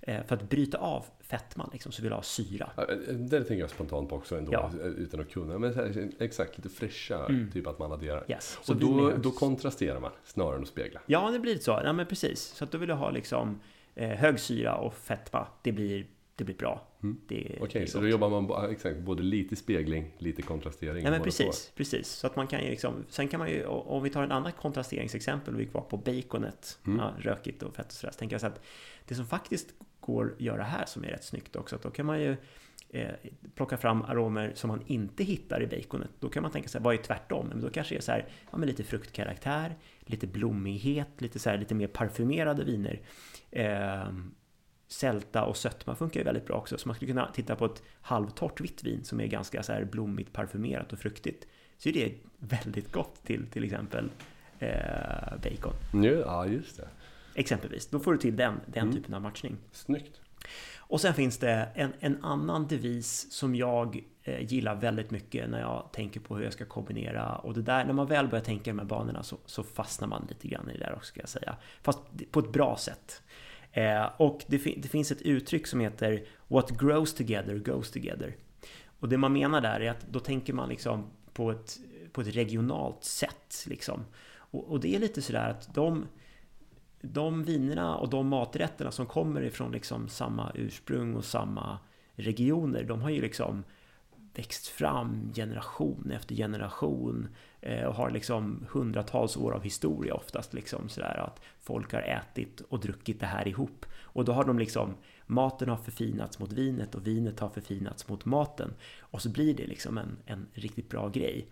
Eh, 0.03 0.25
för 0.27 0.37
att 0.37 0.49
bryta 0.51 0.79
av 0.79 1.05
fettman 1.21 1.71
liksom, 1.73 1.93
så 1.93 2.03
vill 2.03 2.11
du 2.11 2.15
ha 2.15 2.23
syra. 2.23 2.71
Ja, 2.77 2.83
eh, 2.83 3.15
det 3.15 3.45
tänker 3.45 3.61
jag 3.61 3.71
spontant 3.71 4.09
på 4.09 4.17
också 4.17 4.37
ändå, 4.37 4.53
ja. 4.53 4.71
Eh, 4.81 4.87
utan 4.87 5.21
att 5.21 5.31
kunna. 5.31 5.59
Men 5.59 5.75
här, 5.75 6.09
exakt, 6.19 6.57
lite 6.57 6.69
fräscha, 6.69 7.27
mm. 7.27 7.51
typ 7.51 7.67
att 7.67 7.79
man 7.79 7.93
adderar. 7.93 8.25
Yes. 8.29 8.59
och 8.69 8.77
då, 8.77 9.13
då 9.23 9.31
kontrasterar 9.31 10.01
man 10.01 10.11
snarare 10.25 10.57
än 10.57 10.63
att 10.63 10.69
spegla. 10.69 11.01
Ja, 11.07 11.31
det 11.31 11.39
blir 11.39 11.59
så. 11.59 11.81
Ja, 11.85 11.93
men 11.93 12.07
precis. 12.07 12.41
Så 12.41 12.65
att 12.65 12.71
då 12.71 12.79
vill 12.79 12.89
du 12.89 12.95
ha 12.95 13.11
liksom 13.11 13.61
hög 13.95 14.41
syra 14.41 14.77
och 14.77 14.95
fetma. 14.95 15.47
Det 15.63 15.73
blir, 15.73 16.07
det 16.37 16.45
blir 16.45 16.55
bra. 16.55 16.89
Mm. 17.03 17.17
Okej, 17.25 17.59
okay, 17.61 17.87
så 17.87 18.01
då 18.01 18.09
jobbar 18.09 18.29
man 18.41 18.71
exakt, 18.71 18.99
både 18.99 19.23
lite 19.23 19.57
spegling, 19.57 20.15
lite 20.19 20.43
kontrastering. 20.43 21.05
Ja, 21.05 21.11
men 21.11 21.23
precis, 21.23 21.73
precis. 21.75 22.09
Så 22.09 22.27
att 22.27 22.37
man 22.37 22.47
kan 22.47 22.65
ju 22.65 22.71
liksom, 22.71 23.05
sen 23.09 23.29
kan 23.29 23.41
man 23.41 23.51
ju, 23.51 23.65
om 23.67 24.03
vi 24.03 24.11
tar 24.11 24.23
en 24.23 24.33
annan 24.33 24.53
kontrasteringsexempel, 24.53 25.57
vi 25.57 25.65
är 25.65 25.69
kvar 25.69 25.81
på 25.81 25.97
baconet, 25.97 26.79
mm. 26.87 26.99
ja, 26.99 27.13
rökigt 27.19 27.63
och 27.63 27.75
fett 27.75 27.87
och 27.87 27.93
sådär, 27.93 28.13
så 28.13 28.19
tänker 28.19 28.35
jag 28.35 28.41
så 28.41 28.47
att 28.47 28.61
det 29.05 29.15
som 29.15 29.27
faktiskt 29.27 29.75
går 30.13 30.35
att 30.35 30.41
göra 30.41 30.63
här 30.63 30.85
som 30.87 31.05
är 31.05 31.09
rätt 31.09 31.25
snyggt 31.25 31.57
också. 31.57 31.77
Att 31.77 31.83
då 31.83 31.91
kan 31.91 32.07
man 32.07 32.21
ju 32.21 32.37
eh, 32.91 33.11
plocka 33.55 33.77
fram 33.77 34.03
aromer 34.03 34.53
som 34.55 34.69
man 34.69 34.83
inte 34.87 35.25
hittar 35.25 35.63
i 35.63 35.67
baconet. 35.67 36.11
Då 36.21 36.29
kan 36.29 36.43
man 36.43 36.53
tänka 36.53 36.69
sig, 36.69 36.81
vad 36.81 36.95
är 36.95 36.99
tvärtom? 36.99 37.47
Men 37.49 37.61
då 37.61 37.71
kanske 37.71 37.95
det 37.95 37.99
är 37.99 38.03
så 38.03 38.13
här, 38.13 38.29
ja, 38.53 38.59
lite 38.59 38.85
fruktkaraktär, 38.85 39.77
lite 40.01 40.27
blommighet, 40.27 41.21
lite, 41.21 41.39
så 41.39 41.51
här, 41.51 41.59
lite 41.59 41.75
mer 41.75 41.87
parfymerade 41.87 42.65
viner. 42.65 43.01
Eh, 43.51 44.09
sälta 44.89 45.45
och 45.45 45.57
sötma 45.57 45.95
funkar 45.95 46.21
ju 46.21 46.25
väldigt 46.25 46.47
bra 46.47 46.57
också. 46.57 46.79
Så 46.79 46.89
man 46.89 46.95
skulle 46.95 47.11
kunna 47.13 47.31
titta 47.33 47.57
på 47.57 47.65
ett 47.65 47.83
halvtorrt 48.01 48.61
vitt 48.61 48.85
vin 48.85 49.05
som 49.05 49.21
är 49.21 49.27
ganska 49.27 49.63
så 49.63 49.73
här 49.73 49.85
blommigt, 49.85 50.33
parfymerat 50.33 50.93
och 50.93 50.99
fruktigt. 50.99 51.47
Så 51.79 51.89
är 51.89 51.93
det 51.93 52.15
väldigt 52.39 52.93
gott 52.93 53.25
till 53.25 53.47
till 53.47 53.65
exempel 53.65 54.11
eh, 54.59 55.37
bacon. 55.43 56.05
Ja, 56.05 56.47
just 56.47 56.77
det. 56.77 56.89
Exempelvis. 57.39 57.87
Då 57.87 58.01
får 58.01 58.13
du 58.13 58.19
till 58.19 58.37
den, 58.37 58.61
den 58.67 58.83
mm. 58.83 58.95
typen 58.95 59.15
av 59.15 59.23
matchning. 59.23 59.57
Snyggt. 59.73 60.21
Och 60.77 61.01
sen 61.01 61.15
finns 61.15 61.39
det 61.39 61.69
en, 61.75 61.93
en 62.01 62.25
annan 62.25 62.67
devis 62.67 63.33
som 63.33 63.55
jag 63.55 64.05
eh, 64.23 64.53
gillar 64.53 64.75
väldigt 64.75 65.11
mycket 65.11 65.51
när 65.51 65.61
jag 65.61 65.89
tänker 65.93 66.21
på 66.21 66.37
hur 66.37 66.45
jag 66.45 66.53
ska 66.53 66.65
kombinera. 66.65 67.37
Och 67.37 67.55
det 67.55 67.63
där, 67.63 67.85
när 67.85 67.93
man 67.93 68.07
väl 68.07 68.29
börjar 68.29 68.45
tänka 68.45 68.71
de 68.71 68.79
här 68.79 68.87
banorna 68.87 69.23
så, 69.23 69.37
så 69.47 69.63
fastnar 69.63 70.09
man 70.09 70.27
lite 70.29 70.49
grann 70.49 70.71
i 70.71 70.73
det 70.73 70.79
där 70.79 70.95
också 70.95 71.07
ska 71.09 71.21
jag 71.21 71.29
säga. 71.29 71.57
Fast 71.83 72.01
på 72.31 72.41
ett 72.41 72.53
bra 72.53 72.77
sätt. 72.77 73.23
Eh, 73.73 74.07
och 74.17 74.45
det, 74.47 74.57
det, 74.57 74.89
finns 74.89 75.13
ett 75.13 75.23
uttryck 75.23 75.67
som 75.67 75.81
heter 75.81 76.25
What 76.49 76.71
grows 76.71 77.15
together 77.15 77.55
goes 77.59 77.91
together. 77.91 78.37
Och 79.01 79.09
det 79.09 79.19
man 79.19 79.33
menar 79.33 79.61
där 79.61 79.81
är 79.81 79.91
att 79.91 80.07
då 80.11 80.21
tänker 80.21 80.53
man 80.53 80.69
liksom 80.69 81.11
på 81.33 81.51
ett, 81.51 81.79
på 82.13 82.21
ett 82.21 82.37
regionalt 82.37 83.05
sätt. 83.05 83.65
Liksom. 83.67 84.05
Och, 84.31 84.65
och 84.71 84.81
det 84.81 84.95
är 84.95 84.99
lite 84.99 85.23
sådär 85.23 85.51
att 85.51 85.75
de 85.75 86.07
de 87.01 87.43
vinerna 87.43 87.97
och 87.97 88.09
de 88.09 88.29
maträtterna 88.29 88.91
som 88.91 89.07
kommer 89.07 89.43
ifrån 89.43 89.73
liksom 89.73 90.09
samma 90.09 90.53
ursprung 90.55 91.15
och 91.15 91.25
samma 91.25 91.79
regioner, 92.15 92.85
de 92.85 93.03
har 93.03 93.11
ju 93.11 93.21
liksom 93.21 93.65
växt 94.35 94.67
fram 94.67 95.33
generation 95.35 96.11
efter 96.11 96.35
generation 96.35 97.29
eh, 97.61 97.85
och 97.85 97.95
har 97.95 98.11
liksom 98.11 98.67
hundratals 98.71 99.37
år 99.37 99.53
av 99.53 99.63
historia 99.63 100.15
oftast 100.15 100.55
liksom 100.55 100.89
sådär 100.89 101.17
att 101.27 101.41
folk 101.61 101.93
har 101.93 102.01
ätit 102.01 102.61
och 102.61 102.81
druckit 102.81 103.21
det 103.21 103.27
här 103.27 103.49
ihop 103.49 103.87
och 104.01 104.25
då 104.25 104.33
har 104.33 104.45
de 104.45 104.59
liksom 104.59 104.95
maten 105.27 105.69
har 105.69 105.77
förfinats 105.77 106.39
mot 106.39 106.53
vinet 106.53 106.95
och 106.95 107.07
vinet 107.07 107.41
har 107.41 107.49
förfinats 107.49 108.09
mot 108.09 108.25
maten 108.25 108.75
och 109.01 109.23
så 109.23 109.29
blir 109.29 109.55
det 109.55 109.67
liksom 109.67 109.99
en, 109.99 110.17
en 110.27 110.47
riktigt 110.53 110.89
bra 110.89 111.09
grej. 111.09 111.49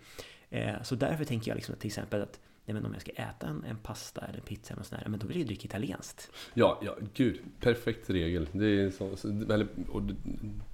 Eh, 0.50 0.82
så 0.82 0.94
därför 0.94 1.24
tänker 1.24 1.50
jag 1.50 1.56
liksom 1.56 1.76
till 1.76 1.88
exempel 1.88 2.22
att 2.22 2.40
nej 2.66 2.74
men 2.74 2.86
om 2.86 2.92
jag 2.92 3.00
ska 3.00 3.12
äta 3.12 3.46
en, 3.46 3.64
en 3.64 3.76
pasta 3.76 4.20
eller 4.20 4.38
en 4.38 4.44
pizza 4.44 4.74
eller 4.74 4.82
sådär, 4.82 5.04
men 5.08 5.18
då 5.18 5.26
vill 5.26 5.38
jag 5.38 5.46
dricka 5.46 5.64
italienskt. 5.64 6.30
Ja, 6.54 6.80
ja, 6.82 6.96
gud, 7.14 7.40
perfekt 7.60 8.10
regel. 8.10 8.48
Det 8.52 8.66
är, 8.66 8.90
så, 8.90 9.16
så, 9.16 9.28
eller, 9.28 9.66
och 9.88 10.02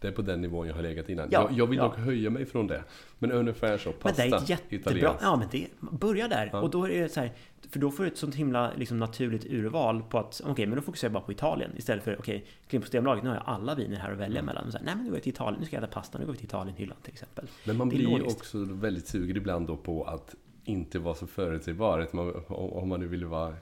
det 0.01 0.09
är 0.09 0.13
på 0.13 0.23
den 0.23 0.41
nivån 0.41 0.67
jag 0.67 0.75
har 0.75 0.83
legat 0.83 1.09
innan. 1.09 1.29
Ja, 1.31 1.43
jag, 1.51 1.59
jag 1.59 1.67
vill 1.67 1.79
ja. 1.79 1.85
dock 1.85 1.97
höja 1.97 2.31
mig 2.31 2.47
från 2.47 2.67
det. 2.67 2.85
Men 3.19 3.33
ungefär 3.33 3.79
så, 3.79 3.93
pasta, 3.93 4.23
men 4.23 4.31
det 4.31 4.37
är 4.37 4.51
jättebra. 4.51 4.79
italienskt. 4.79 5.23
Ja, 5.23 5.37
men 5.37 5.49
det, 5.51 5.67
börja 5.81 6.29
där. 6.29 6.51
Ja. 6.53 6.61
Och 6.61 6.71
då 6.71 6.85
är 6.85 7.03
det 7.03 7.09
så 7.09 7.21
här, 7.21 7.33
för 7.71 7.79
då 7.79 7.91
får 7.91 8.05
du 8.05 8.11
ett 8.11 8.19
sånt 8.19 8.35
himla 8.35 8.73
liksom, 8.77 8.99
naturligt 8.99 9.47
urval 9.47 10.03
på 10.03 10.19
att 10.19 10.41
okej, 10.41 10.53
okay, 10.53 10.67
men 10.67 10.77
då 10.77 10.83
fokuserar 10.83 11.09
jag 11.09 11.13
bara 11.13 11.25
på 11.25 11.33
Italien 11.33 11.71
istället 11.77 12.05
för 12.05 12.19
okej, 12.19 12.45
okay, 12.67 12.81
på 12.81 12.85
Systembolaget, 12.85 13.25
nu 13.25 13.31
har 13.31 13.37
jag 13.37 13.45
alla 13.47 13.75
viner 13.75 13.97
här 13.97 14.13
att 14.13 14.19
välja 14.19 14.41
mm. 14.41 14.47
mellan. 14.47 14.73
Så 14.73 14.79
här, 14.79 14.85
Nej, 14.85 14.95
men 14.95 15.05
nu 15.05 15.11
går 15.11 15.17
jag 15.17 15.23
till 15.23 15.33
Italien, 15.33 15.61
nu 15.61 15.67
ska 15.67 15.77
jag 15.77 15.85
äta 15.85 15.93
pasta, 15.93 16.19
nu 16.19 16.25
går 16.25 16.33
vi 16.33 16.39
till 16.39 16.47
Italienhyllan 16.47 16.97
till 17.03 17.13
exempel. 17.13 17.47
Men 17.65 17.77
man 17.77 17.89
blir 17.89 18.09
ju 18.09 18.23
också 18.23 18.59
väldigt 18.59 19.07
sugen 19.07 19.37
ibland 19.37 19.67
då 19.67 19.77
på 19.77 20.05
att 20.05 20.35
inte 20.65 20.99
vara 20.99 21.15
så 21.15 21.27
förutsägbar. 21.27 22.09
Om 22.53 22.89
man 22.89 23.01
nu 23.01 23.07
vill 23.07 23.25
vara, 23.25 23.55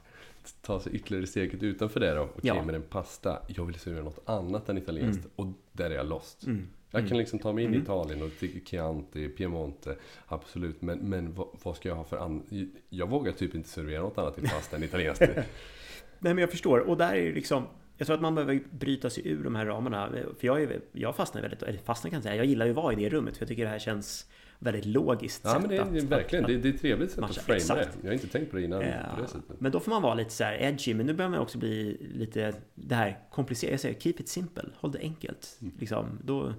ta 0.60 0.80
sig 0.80 0.94
ytterligare 0.94 1.26
steget 1.26 1.62
utanför 1.62 2.00
det 2.00 2.14
då. 2.14 2.22
Okej, 2.22 2.34
okay, 2.36 2.56
ja. 2.56 2.64
men 2.64 2.74
en 2.74 2.82
pasta, 2.82 3.38
jag 3.46 3.64
vill 3.64 3.74
servera 3.74 4.04
något 4.04 4.28
annat 4.28 4.68
än 4.68 4.78
italienskt. 4.78 5.24
Mm. 5.24 5.30
Och 5.36 5.46
där 5.72 5.90
är 5.90 5.94
jag 5.94 6.06
lost. 6.06 6.46
Mm. 6.46 6.68
Jag 6.90 7.00
kan 7.00 7.06
mm. 7.06 7.18
liksom 7.18 7.38
ta 7.38 7.52
mig 7.52 7.64
in 7.64 7.70
i 7.70 7.76
mm. 7.76 7.82
Italien 7.82 8.22
och 8.22 8.30
till 8.38 8.60
Chianti, 8.64 9.28
Piemonte, 9.28 9.96
absolut. 10.26 10.82
Men, 10.82 10.98
men 10.98 11.34
vad, 11.34 11.48
vad, 11.62 11.76
ska 11.76 11.88
jag 11.88 11.96
ha 11.96 12.04
för 12.04 12.16
annat? 12.16 12.44
Jag 12.88 13.08
vågar 13.08 13.32
typ 13.32 13.54
inte 13.54 13.68
servera 13.68 14.02
något 14.02 14.18
annat 14.18 14.34
till 14.34 14.48
pasta 14.48 14.76
än 14.76 14.82
italienskt. 14.82 15.22
Nej 16.18 16.34
men 16.34 16.38
jag 16.38 16.50
förstår. 16.50 16.78
Och 16.78 16.96
där 16.96 17.14
är 17.14 17.24
det 17.24 17.32
liksom 17.32 17.66
jag 18.00 18.06
tror 18.06 18.14
att 18.14 18.22
man 18.22 18.34
behöver 18.34 18.60
bryta 18.70 19.10
sig 19.10 19.28
ur 19.28 19.44
de 19.44 19.54
här 19.54 19.66
ramarna. 19.66 20.08
För 20.38 20.46
jag, 20.46 20.62
är, 20.62 20.80
jag 20.92 21.16
fastnar 21.16 21.42
väldigt, 21.42 21.62
eller 21.62 21.78
fastnar 21.78 22.10
kan 22.10 22.16
jag 22.16 22.22
säga, 22.22 22.34
jag 22.34 22.46
gillar 22.46 22.66
ju 22.66 22.70
att 22.70 22.76
vara 22.76 22.92
i 22.92 22.96
det 22.96 23.08
rummet. 23.08 23.36
För 23.36 23.42
jag 23.42 23.48
tycker 23.48 23.64
det 23.64 23.70
här 23.70 23.78
känns 23.78 24.26
väldigt 24.62 24.86
logiskt 24.86 25.42
ja, 25.44 25.52
sätt 25.52 25.60
men 25.60 25.70
det 25.70 25.76
är, 25.76 25.82
att, 25.82 26.02
verkligen, 26.02 26.44
att, 26.44 26.48
det, 26.48 26.54
är, 26.54 26.58
det 26.58 26.68
ett 26.68 26.80
trevligt 26.80 27.10
sätt 27.10 27.24
att 27.24 27.36
framea 27.36 27.74
det. 27.74 27.88
Jag 28.02 28.08
har 28.08 28.12
inte 28.12 28.28
tänkt 28.28 28.50
på 28.50 28.56
det 28.56 28.62
innan 28.62 28.82
Eh, 28.82 29.16
på 29.16 29.22
det. 29.22 29.54
Men 29.58 29.72
då 29.72 29.80
får 29.80 29.90
man 29.90 30.02
vara 30.02 30.14
lite 30.14 30.30
så 30.30 30.44
här 30.44 30.62
edgy, 30.62 30.94
men 30.94 31.06
nu 31.06 31.14
börjar 31.14 31.30
man 31.30 31.40
också 31.40 31.58
bli 31.58 31.96
lite 32.14 32.54
det 32.74 32.94
här 32.94 33.18
komplicerat. 33.30 33.70
Jag 33.70 33.80
säger 33.80 34.00
keep 34.00 34.14
it 34.18 34.28
simple, 34.28 34.64
håll 34.76 34.92
det 34.92 34.98
enkelt. 34.98 35.58
Mm. 35.60 35.74
Liksom, 35.78 36.18
då, 36.24 36.54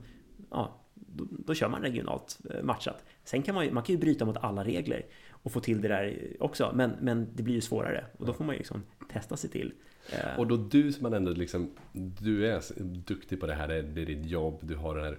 ja, 0.49 0.81
då, 0.93 1.27
då 1.29 1.53
kör 1.53 1.69
man 1.69 1.81
regionalt 1.81 2.39
eh, 2.53 2.63
matchat. 2.63 3.05
Sen 3.23 3.41
kan 3.41 3.55
man 3.55 3.73
man 3.73 3.83
kan 3.83 3.95
ju 3.95 4.01
bryta 4.01 4.25
mot 4.25 4.37
alla 4.37 4.63
regler 4.63 5.05
och 5.29 5.51
få 5.51 5.59
till 5.59 5.81
det 5.81 5.87
där 5.87 6.17
också, 6.39 6.71
men, 6.75 6.91
men 7.01 7.27
det 7.35 7.43
blir 7.43 7.55
ju 7.55 7.61
svårare 7.61 8.05
och 8.17 8.25
då 8.25 8.33
får 8.33 8.43
man 8.43 8.55
ju 8.55 8.59
liksom 8.59 8.83
testa 9.13 9.37
sig 9.37 9.49
till. 9.49 9.73
Eh, 10.13 10.39
Och 10.39 10.47
då 10.47 10.57
du 10.57 10.91
som 10.91 11.03
man 11.03 11.13
ändå 11.13 11.31
liksom, 11.31 11.71
du 11.93 12.47
är 12.47 12.61
duktig 12.83 13.39
på 13.39 13.47
det 13.47 13.53
här, 13.53 13.67
det 13.67 14.01
är 14.01 14.05
ditt 14.05 14.25
jobb, 14.25 14.59
du 14.61 14.75
har 14.75 14.95
den 14.95 15.05
här. 15.05 15.17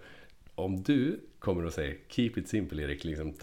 Om 0.54 0.82
du 0.82 1.20
kommer 1.42 1.64
och 1.66 1.72
säger 1.72 1.96
Keep 2.08 2.30
it 2.36 2.48
simple 2.48 2.82
Erik, 2.82 3.04
liksom, 3.04 3.34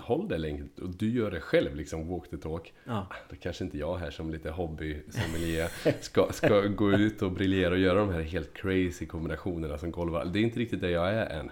håll 0.00 0.28
det 0.28 0.38
länge 0.38 0.62
och 0.82 0.90
du 0.96 1.10
gör 1.10 1.30
det 1.30 1.40
själv, 1.40 1.74
liksom 1.76 2.08
walk 2.08 2.30
the 2.30 2.36
talk. 2.36 2.72
ja. 2.84 3.06
Då 3.30 3.36
kanske 3.36 3.64
inte 3.64 3.78
jag 3.78 3.96
här 3.96 4.10
som 4.10 4.30
lite 4.30 4.50
hobby 4.50 5.02
sommelier 5.10 5.70
ska, 6.00 6.28
ska 6.32 6.60
gå 6.60 6.92
ut 6.92 7.22
och 7.22 7.32
briljera 7.32 7.70
och 7.70 7.78
göra 7.78 7.98
de 7.98 8.10
här 8.10 8.22
helt 8.22 8.54
crazy 8.54 9.06
kombinationerna 9.06 9.78
som 9.78 9.90
golvar. 9.90 10.24
Det 10.24 10.38
är 10.38 10.42
inte 10.42 10.60
riktigt 10.60 10.80
det 10.80 10.90
jag 10.90 11.08
är 11.12 11.26
än. 11.26 11.50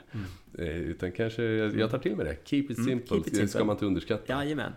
Eh, 0.59 0.77
Utan 0.77 1.13
kanske 1.13 1.43
jag 1.45 1.91
tar 1.91 1.99
till 1.99 2.17
mig 2.17 2.27
det. 2.27 2.37
Keep 2.49 2.61
it 2.63 2.79
Mm, 2.79 2.85
simple, 2.91 3.09
keep 3.09 3.19
it 3.19 3.25
det 3.25 3.37
ska 3.37 3.47
simple. 3.47 3.65
man 3.65 3.77
inte 3.77 3.87
underskatta. 3.87 4.33
Jajamän. 4.33 4.73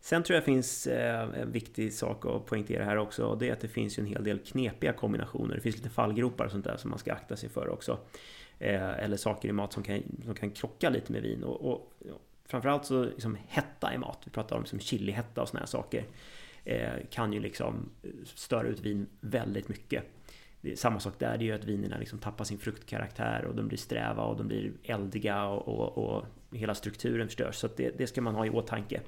Sen 0.00 0.22
tror 0.22 0.34
jag 0.34 0.44
finns 0.44 0.86
eh, 0.86 1.40
en 1.40 1.52
viktig 1.52 1.92
sak 1.92 2.26
att 2.26 2.46
poängtera 2.46 2.84
här 2.84 2.96
också 2.96 3.24
och 3.26 3.38
det 3.38 3.48
är 3.48 3.52
att 3.52 3.60
det 3.60 3.68
finns 3.68 3.98
en 3.98 4.06
hel 4.06 4.24
del 4.24 4.38
knepiga 4.38 4.92
kombinationer. 4.92 5.54
Det 5.54 5.60
finns 5.60 5.76
lite 5.76 5.90
fallgropar 5.90 6.44
och 6.44 6.50
sånt 6.50 6.64
där 6.64 6.76
som 6.76 6.90
man 6.90 6.98
ska 6.98 7.12
akta 7.12 7.36
sig 7.36 7.48
för 7.48 7.68
också. 7.68 7.98
Eh, 8.62 9.04
eller 9.04 9.16
saker 9.16 9.48
i 9.48 9.52
mat 9.52 9.72
som 9.72 9.82
kan, 9.82 10.02
som 10.24 10.34
kan 10.34 10.50
krocka 10.50 10.90
lite 10.90 11.12
med 11.12 11.22
vin. 11.22 11.44
Och, 11.44 11.70
och 11.70 11.92
framförallt 12.46 12.84
så 12.84 13.04
liksom 13.04 13.38
hetta 13.48 13.94
i 13.94 13.98
mat, 13.98 14.18
vi 14.24 14.30
pratar 14.30 14.56
om 14.56 14.62
liksom 14.62 14.80
chilihetta 14.80 15.42
och 15.42 15.48
såna 15.48 15.60
här 15.60 15.66
saker. 15.66 16.04
Eh, 16.64 16.92
kan 17.10 17.32
ju 17.32 17.40
liksom 17.40 17.90
störa 18.24 18.68
ut 18.68 18.80
vin 18.80 19.06
väldigt 19.20 19.68
mycket. 19.68 20.04
Det 20.60 20.78
samma 20.78 21.00
sak 21.00 21.14
där, 21.18 21.38
det 21.38 21.44
är 21.44 21.46
ju 21.46 21.52
att 21.52 21.64
vinerna 21.64 21.98
liksom 21.98 22.18
tappar 22.18 22.44
sin 22.44 22.58
fruktkaraktär 22.58 23.44
och 23.44 23.54
de 23.54 23.68
blir 23.68 23.78
sträva 23.78 24.22
och 24.22 24.36
de 24.36 24.48
blir 24.48 24.72
eldiga 24.84 25.44
och, 25.44 25.68
och, 25.68 26.16
och 26.16 26.24
hela 26.56 26.74
strukturen 26.74 27.26
förstörs. 27.26 27.56
Så 27.56 27.66
att 27.66 27.76
det, 27.76 27.98
det 27.98 28.06
ska 28.06 28.20
man 28.20 28.34
ha 28.34 28.46
i 28.46 28.50
åtanke. 28.50 29.00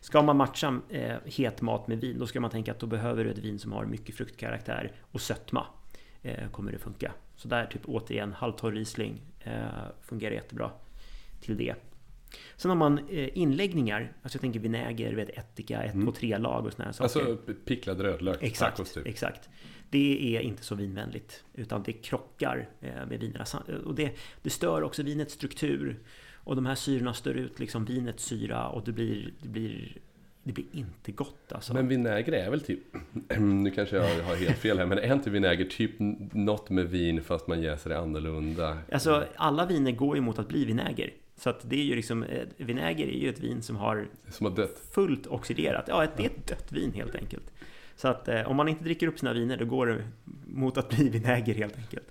Ska 0.00 0.22
man 0.22 0.36
matcha 0.36 0.80
eh, 0.88 1.16
het 1.24 1.60
mat 1.60 1.88
med 1.88 2.00
vin, 2.00 2.18
då 2.18 2.26
ska 2.26 2.40
man 2.40 2.50
tänka 2.50 2.72
att 2.72 2.80
då 2.80 2.86
behöver 2.86 3.24
du 3.24 3.30
ett 3.30 3.38
vin 3.38 3.58
som 3.58 3.72
har 3.72 3.84
mycket 3.84 4.14
fruktkaraktär 4.14 4.92
och 5.00 5.20
sötma. 5.20 5.66
Eh, 6.22 6.50
kommer 6.50 6.72
det 6.72 6.78
funka. 6.78 7.12
Så 7.36 7.48
där 7.48 7.66
typ 7.66 7.82
återigen 7.84 8.32
halvtorr 8.32 8.72
Riesling 8.72 9.20
eh, 9.40 9.62
fungerar 10.02 10.34
jättebra 10.34 10.70
till 11.40 11.56
det. 11.56 11.74
Sen 12.56 12.68
har 12.68 12.76
man 12.76 12.98
eh, 13.08 13.38
inläggningar, 13.38 14.12
alltså 14.22 14.36
jag 14.36 14.40
tänker 14.40 14.60
vinäger, 14.60 15.14
vet, 15.14 15.28
ättika, 15.28 15.82
1, 15.82 15.92
2, 16.04 16.12
3 16.12 16.38
lag 16.38 16.66
och 16.66 16.72
här 16.78 16.92
saker. 16.92 17.20
Alltså 17.20 17.36
picklad 17.64 18.00
rödlök, 18.00 18.38
Exakt, 18.42 18.76
tacos 18.76 18.92
typ. 18.92 19.06
exakt. 19.06 19.48
Det 19.90 20.36
är 20.36 20.40
inte 20.40 20.64
så 20.64 20.74
vinvänligt, 20.74 21.44
utan 21.54 21.82
det 21.82 21.92
krockar 21.92 22.68
eh, 22.80 23.06
med 23.06 23.20
vinerna. 23.20 23.44
Och 23.84 23.94
det, 23.94 24.12
det 24.42 24.50
stör 24.50 24.82
också 24.82 25.02
vinets 25.02 25.34
struktur. 25.34 25.98
Och 26.34 26.56
de 26.56 26.66
här 26.66 26.74
syrorna 26.74 27.14
stör 27.14 27.34
ut 27.34 27.58
liksom 27.58 27.84
vinets 27.84 28.24
syra 28.24 28.68
och 28.68 28.84
det 28.84 28.92
blir, 28.92 29.32
det 29.42 29.48
blir, 29.48 29.96
det 30.44 30.52
blir 30.52 30.64
inte 30.72 31.12
gott 31.12 31.52
alltså. 31.52 31.74
Men 31.74 31.88
vinäger 31.88 32.32
är 32.32 32.50
väl 32.50 32.60
typ, 32.60 32.80
nu 33.38 33.70
kanske 33.70 33.96
jag 33.96 34.24
har 34.24 34.36
helt 34.36 34.58
fel 34.58 34.78
här, 34.78 34.86
men 34.86 34.98
är 34.98 35.12
inte 35.12 35.30
vinäger 35.30 35.64
typ 35.64 35.90
något 36.34 36.70
med 36.70 36.86
vin 36.90 37.22
fast 37.22 37.46
man 37.48 37.62
jäser 37.62 37.90
det 37.90 37.98
annorlunda? 37.98 38.78
Alltså 38.92 39.24
alla 39.36 39.66
viner 39.66 39.92
går 39.92 40.16
ju 40.16 40.22
mot 40.22 40.38
att 40.38 40.48
bli 40.48 40.64
vinäger. 40.64 41.12
Så 41.36 41.50
att 41.50 41.70
det 41.70 41.76
är 41.76 41.84
ju 41.84 41.96
liksom, 41.96 42.22
eh, 42.22 42.42
vinäger 42.56 43.06
är 43.06 43.18
ju 43.18 43.28
ett 43.28 43.40
vin 43.40 43.62
som 43.62 43.76
har 43.76 44.06
Som 44.28 44.46
har 44.46 44.56
dött? 44.56 44.82
fullt 44.92 45.26
oxiderat. 45.26 45.84
Ja, 45.88 46.06
det 46.16 46.22
är 46.22 46.26
ett 46.26 46.46
dött 46.48 46.72
vin 46.72 46.92
helt 46.92 47.14
enkelt. 47.14 47.52
Så 47.96 48.08
att 48.08 48.28
eh, 48.28 48.50
om 48.50 48.56
man 48.56 48.68
inte 48.68 48.84
dricker 48.84 49.06
upp 49.06 49.18
sina 49.18 49.32
viner 49.32 49.56
då 49.56 49.64
går 49.64 49.86
det 49.86 50.04
mot 50.46 50.78
att 50.78 50.88
bli 50.88 51.08
vinäger 51.18 51.54
helt 51.54 51.76
enkelt. 51.78 52.06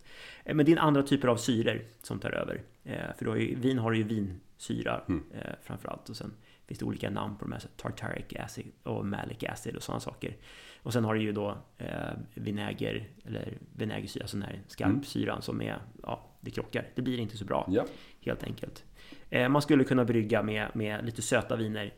Eh, 0.46 0.56
men 0.56 0.66
det 0.66 0.72
är 0.72 0.78
andra 0.78 1.04
typer 1.04 1.28
av 1.28 1.38
syror 1.38 1.82
som 2.02 2.20
tar 2.20 2.32
över. 2.32 2.62
Eh, 2.84 2.94
för 3.18 3.26
då 3.26 3.38
ju, 3.38 3.56
vin 3.56 3.78
har 3.80 3.92
ju 3.94 4.04
vinsyra 4.04 5.02
Mm. 5.10 5.24
framförallt. 5.64 6.10
Och 6.10 6.16
sen 6.16 6.32
finns 6.68 6.80
det 6.80 6.86
olika 6.86 7.10
namn 7.10 7.36
på 7.38 7.46
de 7.46 7.52
här, 7.52 7.62
tartaric 7.78 8.26
acid 8.40 8.72
och 8.84 9.06
malic 9.06 9.44
acid 9.44 9.76
och 9.76 9.84
sådana 9.84 10.00
saker. 10.00 10.38
Och 10.84 10.94
sen 10.94 11.04
har 11.04 11.14
du 11.16 11.22
ju 11.22 11.32
då 11.32 11.58
eh, 11.78 12.12
vinäger, 12.34 13.10
eller 13.26 13.58
vinägersyra, 13.76 14.28
sån 14.28 14.42
här 14.42 14.62
skarpsyran 14.68 15.42
som 15.42 15.62
är, 15.62 15.82
ja, 16.04 16.26
det 16.42 16.52
krockar. 16.52 16.88
Det 16.96 17.02
blir 17.02 17.18
inte 17.20 17.38
så 17.38 17.46
bra 17.46 17.68
Ja. 17.72 17.86
helt 18.22 18.44
enkelt. 18.44 18.84
Eh, 19.30 19.50
man 19.50 19.62
skulle 19.62 19.84
kunna 19.84 20.06
brygga 20.06 20.44
med, 20.44 20.68
med 20.74 21.06
lite 21.06 21.22
söta 21.22 21.56
viner. 21.56 21.94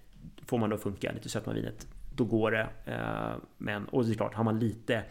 Får 0.45 0.57
man 0.57 0.69
då 0.69 0.77
funka, 0.77 1.11
lite 1.11 1.29
sötma 1.29 1.53
vinet, 1.53 1.87
då 2.15 2.25
går 2.25 2.51
det. 2.51 2.67
Eh, 2.85 3.35
men, 3.57 3.85
och 3.85 4.05
det 4.05 4.11
är 4.11 4.15
klart, 4.15 4.33
har 4.33 4.43
man 4.43 4.59
lite 4.59 5.03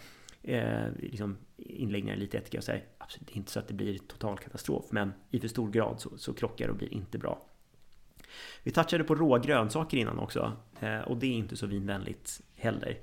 eh, 0.43 0.87
liksom 0.99 1.37
inläggningar, 1.57 2.17
lite 2.17 2.39
ättika 2.39 2.59
och 2.59 2.65
så 2.65 2.73
här, 2.73 2.85
absolut, 2.99 3.27
det 3.27 3.33
är 3.33 3.37
inte 3.37 3.51
så 3.51 3.59
att 3.59 3.69
det 3.69 3.75
blir 3.75 3.99
total 3.99 4.39
katastrof. 4.39 4.85
Men 4.91 5.13
i 5.31 5.41
för 5.41 5.49
stor 5.49 5.71
grad 5.71 6.01
så, 6.01 6.19
så 6.19 6.35
krockar 6.35 6.65
det 6.67 6.71
och 6.71 6.79
blir 6.79 6.95
inte 6.95 7.19
bra. 7.19 7.47
Vi 8.63 8.71
touchade 8.71 9.05
på 9.05 9.15
råa 9.15 9.39
grönsaker 9.39 9.99
innan 9.99 10.19
också. 10.19 10.53
Eh, 10.81 11.01
och 11.01 11.17
det 11.17 11.27
är 11.27 11.33
inte 11.33 11.57
så 11.57 11.67
vinvänligt 11.67 12.41
heller. 12.57 12.99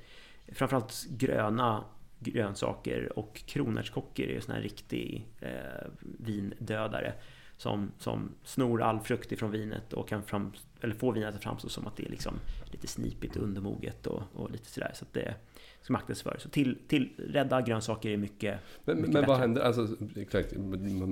Framförallt 0.53 1.05
gröna 1.09 1.83
grönsaker 2.19 3.19
och 3.19 3.41
kronärtskockor 3.45 4.25
är 4.25 4.29
ju 4.29 4.41
sån 4.41 4.55
här 4.55 4.61
riktig 4.61 5.27
eh, 5.39 5.87
vindödare. 6.01 7.13
Som, 7.61 7.91
som 7.97 8.29
snor 8.43 8.81
all 8.81 8.99
frukt 8.99 9.31
ifrån 9.31 9.51
vinet 9.51 9.93
och 9.93 10.07
kan 10.07 10.23
fram, 10.23 10.51
eller 10.81 10.95
få 10.95 11.11
vinet 11.11 11.35
att 11.35 11.43
framstå 11.43 11.69
som 11.69 11.87
att 11.87 11.95
det 11.97 12.05
är 12.05 12.09
liksom 12.09 12.33
lite 12.71 12.87
snipigt 12.87 13.35
och 13.35 13.43
undermoget 13.43 14.07
och, 14.07 14.23
och 14.33 14.51
lite 14.51 14.65
sådär. 14.71 14.91
Så 14.95 15.05
att 15.05 15.13
det 15.13 15.35
ska 15.81 15.93
man 15.93 16.01
akta 16.01 16.15
sig 16.15 16.23
för. 16.23 16.37
Så 16.39 16.49
till, 16.49 16.77
till 16.87 17.09
rädda 17.17 17.61
grönsaker 17.61 18.09
är 18.09 18.17
mycket, 18.17 18.59
Men, 18.85 18.97
mycket 18.97 19.13
men 19.13 19.25
vad 19.25 19.37
händer? 19.37 19.61
Alltså, 19.61 19.87
exakt, 20.15 20.53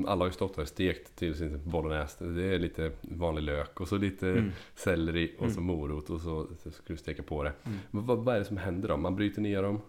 alla 0.07 0.21
har 0.21 0.25
ju 0.25 0.31
stått 0.31 0.55
där 0.55 0.65
stekt 0.65 1.15
till 1.15 1.35
sin 1.35 1.69
bolognese. 1.69 2.25
Det 2.25 2.43
är 2.55 2.59
lite 2.59 2.91
vanlig 3.01 3.43
lök 3.43 3.79
och 3.81 3.87
så 3.87 3.97
lite 3.97 4.29
Mm. 4.29 4.51
selleri 4.75 5.35
och 5.39 5.51
så 5.51 5.59
Mm. 5.59 5.63
morot 5.63 6.09
och 6.09 6.21
så, 6.21 6.47
så 6.63 6.71
ska 6.71 6.83
du 6.93 6.97
steka 6.97 7.23
på 7.23 7.43
det. 7.43 7.53
Mm. 7.65 7.77
Vad, 7.91 8.17
vad 8.23 8.35
är 8.35 8.39
det 8.39 8.45
som 8.45 8.57
händer 8.57 8.87
då? 8.89 8.97
Man 8.97 9.15
bryter 9.15 9.41
ner 9.41 9.63
dem? 9.63 9.81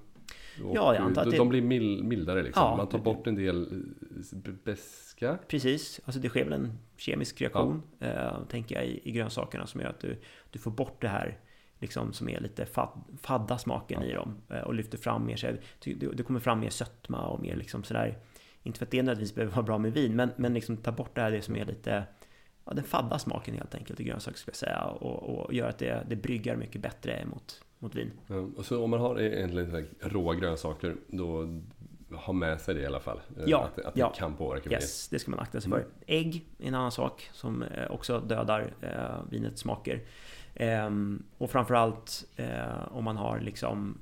Ja, 0.75 0.95
jag 0.95 0.97
antar 0.97 1.23
att 1.23 1.27
de, 1.27 1.31
det- 1.31 1.37
de 1.37 1.49
blir 1.49 1.63
mil, 1.63 2.05
mildare 2.05 2.43
liksom. 2.43 2.63
Ja. 2.63 2.77
Man 2.77 2.87
tar 2.89 2.99
bort 2.99 3.27
en 3.27 3.35
del 3.35 3.63
eh, 3.63 4.67
beska. 5.21 5.39
Precis, 5.49 6.01
alltså 6.05 6.21
det 6.21 6.29
sker 6.29 6.45
väl 6.45 6.53
en 6.53 6.79
kemisk 6.97 7.41
reaktion 7.41 7.83
eh, 8.01 8.45
tänker 8.49 8.75
jag 8.75 8.87
i, 8.87 9.01
i 9.05 9.13
grönsakerna 9.13 9.67
som 9.67 9.81
gör 9.81 9.89
att 9.89 10.01
du, 10.01 10.17
du 10.51 10.59
får 10.59 10.71
bort 10.71 11.01
det 11.01 11.09
här 11.09 11.39
liksom 11.79 12.13
som 12.13 12.29
är 12.29 12.41
lite 12.41 12.67
fad, 12.67 12.89
fadda 13.23 13.59
smaken 13.59 14.03
i 14.03 14.13
dem 14.13 14.37
eh, 14.49 14.61
och 14.61 14.75
lyfter 14.75 14.99
fram 14.99 15.27
mer 15.27 15.37
så 15.37 15.47
här, 15.47 15.61
det, 15.85 15.95
det 15.95 16.23
kommer 16.23 16.41
fram 16.41 16.61
mer 16.61 16.71
sötma 16.71 17.27
och 17.27 17.41
mer 17.41 17.57
liksom 17.57 17.85
sådär 17.85 18.19
inte 18.63 18.79
för 18.79 18.87
att 18.87 18.91
det 18.91 19.03
nödvändigtvis 19.03 19.35
behöver 19.35 19.55
vara 19.55 19.67
bra 19.67 19.79
med 19.79 19.93
vin 19.93 20.17
men, 20.17 20.31
men 20.37 20.55
liksom 20.55 20.77
ta 20.77 20.93
bort 20.93 21.15
det 21.15 21.21
här 21.21 21.31
det 21.31 21.43
som 21.43 21.57
är 21.57 21.65
lite 21.65 22.05
ja, 22.65 22.73
den 22.73 22.85
fadda 22.85 23.19
smaken 23.19 23.55
helt 23.55 23.75
enkelt 23.75 24.01
i 24.01 24.05
grönsaker 24.05 24.39
skulle 24.39 24.53
jag 24.53 24.57
säga 24.57 24.85
och, 24.85 25.47
och 25.47 25.55
gör 25.55 25.69
att 25.69 25.79
det, 25.79 26.07
det 26.09 26.17
bryggar 26.17 26.57
mycket 26.57 26.83
bättre 26.83 27.27
mot, 27.27 27.63
mot 27.79 27.95
vin. 27.95 28.11
Ja, 28.27 28.49
och 28.57 28.65
så 28.65 28.85
om 28.85 28.91
man 28.91 29.01
har 29.01 29.21
egentligen 29.21 29.71
så 29.71 29.77
här 29.77 29.87
råa 30.01 30.35
grönsaker 30.35 30.97
då 31.09 31.61
ha 32.13 32.33
med 32.33 32.61
sig 32.61 32.75
det 32.75 32.81
i 32.81 32.87
alla 32.87 33.01
fall. 33.01 33.21
Eh, 33.37 33.43
Ja, 33.47 33.65
att, 33.65 33.85
att 33.85 33.97
ja. 33.97 34.11
det 34.15 34.19
kan 34.19 34.37
påverka 34.37 34.69
vinet. 34.69 34.83
Yes, 34.83 35.09
det 35.09 35.19
ska 35.19 35.31
man 35.31 35.41
akta 35.41 35.61
sig 35.61 35.73
Mm. 35.73 35.81
för. 35.85 35.91
Ägg 36.07 36.47
är 36.59 36.69
en 36.69 36.75
annan 36.75 36.93
sak 36.93 37.31
som 37.33 37.63
eh, 37.63 37.91
också 37.91 38.21
dödar 38.21 38.73
eh, 38.81 39.23
vinets 39.31 39.61
smaker. 39.61 40.01
Ehm, 40.55 41.23
och 41.39 41.51
framförallt 41.51 42.25
eh, 42.37 42.89
om 42.97 43.05
man 43.05 43.17
har 43.17 43.41
liksom 43.41 43.99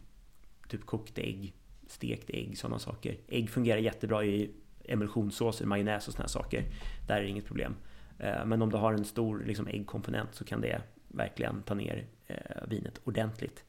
typ 0.68 0.86
kokt 0.86 1.18
ägg, 1.18 1.54
stekt 1.86 2.30
ägg, 2.30 2.58
sådana 2.58 2.78
saker. 2.78 3.16
Ägg 3.28 3.50
fungerar 3.50 3.78
jättebra 3.78 4.24
i 4.24 4.50
emulsionssåser, 4.84 5.66
majonnäs 5.66 6.08
och 6.08 6.12
sådana 6.14 6.28
saker. 6.28 6.64
Där 7.06 7.16
är 7.16 7.22
det 7.22 7.28
inget 7.28 7.46
problem. 7.46 7.76
Eh, 8.18 8.44
men 8.46 8.62
om 8.62 8.70
du 8.70 8.76
har 8.76 8.92
en 8.92 9.04
stor 9.04 9.42
liksom, 9.46 9.66
äggkomponent 9.66 10.34
så 10.34 10.44
kan 10.44 10.60
det 10.60 10.82
verkligen 11.08 11.62
ta 11.62 11.74
ner 11.74 12.06
eh, 12.26 12.36
vinet 12.68 13.00
ordentligt. 13.04 13.64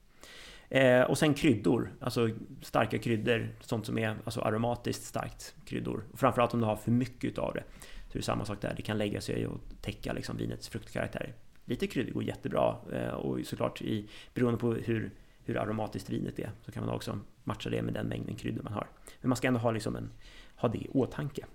Eh, 0.69 1.01
och 1.01 1.17
sen 1.17 1.33
kryddor, 1.33 1.93
alltså 1.99 2.29
starka 2.61 2.97
kryddor, 2.97 3.49
sånt 3.61 3.85
som 3.85 3.97
är 3.97 4.17
alltså 4.23 4.41
aromatiskt 4.41 5.03
starkt 5.03 5.55
kryddor. 5.65 6.03
Och 6.11 6.19
framförallt 6.19 6.53
om 6.53 6.59
du 6.59 6.65
har 6.65 6.75
för 6.75 6.91
mycket 6.91 7.23
utav 7.23 7.53
det. 7.53 7.63
Så 8.07 8.13
det 8.13 8.19
är 8.19 8.23
samma 8.23 8.45
sak 8.45 8.61
där, 8.61 8.73
det 8.77 8.81
kan 8.81 8.97
lägga 8.97 9.21
sig 9.21 9.47
och 9.47 9.59
täcka 9.81 10.13
liksom 10.13 10.37
vinets 10.37 10.69
fruktkaraktär. 10.69 11.33
Lite 11.65 11.87
kryddor 11.87 12.11
går 12.11 12.23
jättebra 12.23 12.75
eh, 12.93 13.13
och 13.13 13.39
såklart 13.45 13.81
i, 13.81 14.09
beroende 14.33 14.59
på 14.59 14.73
hur, 14.73 15.11
hur 15.45 15.57
aromatiskt 15.57 16.09
vinet 16.09 16.39
är 16.39 16.51
så 16.65 16.71
kan 16.71 16.85
man 16.85 16.95
också 16.95 17.19
matcha 17.43 17.69
det 17.69 17.81
med 17.81 17.93
den 17.93 18.07
mängden 18.07 18.35
kryddor 18.35 18.63
man 18.63 18.73
har. 18.73 18.87
Men 19.21 19.29
man 19.29 19.35
ska 19.35 19.47
ändå 19.47 19.59
ha, 19.59 19.71
liksom 19.71 19.95
en, 19.95 20.09
ha 20.55 20.69
det 20.69 20.77
i 20.77 20.87
åtanke. 20.93 21.45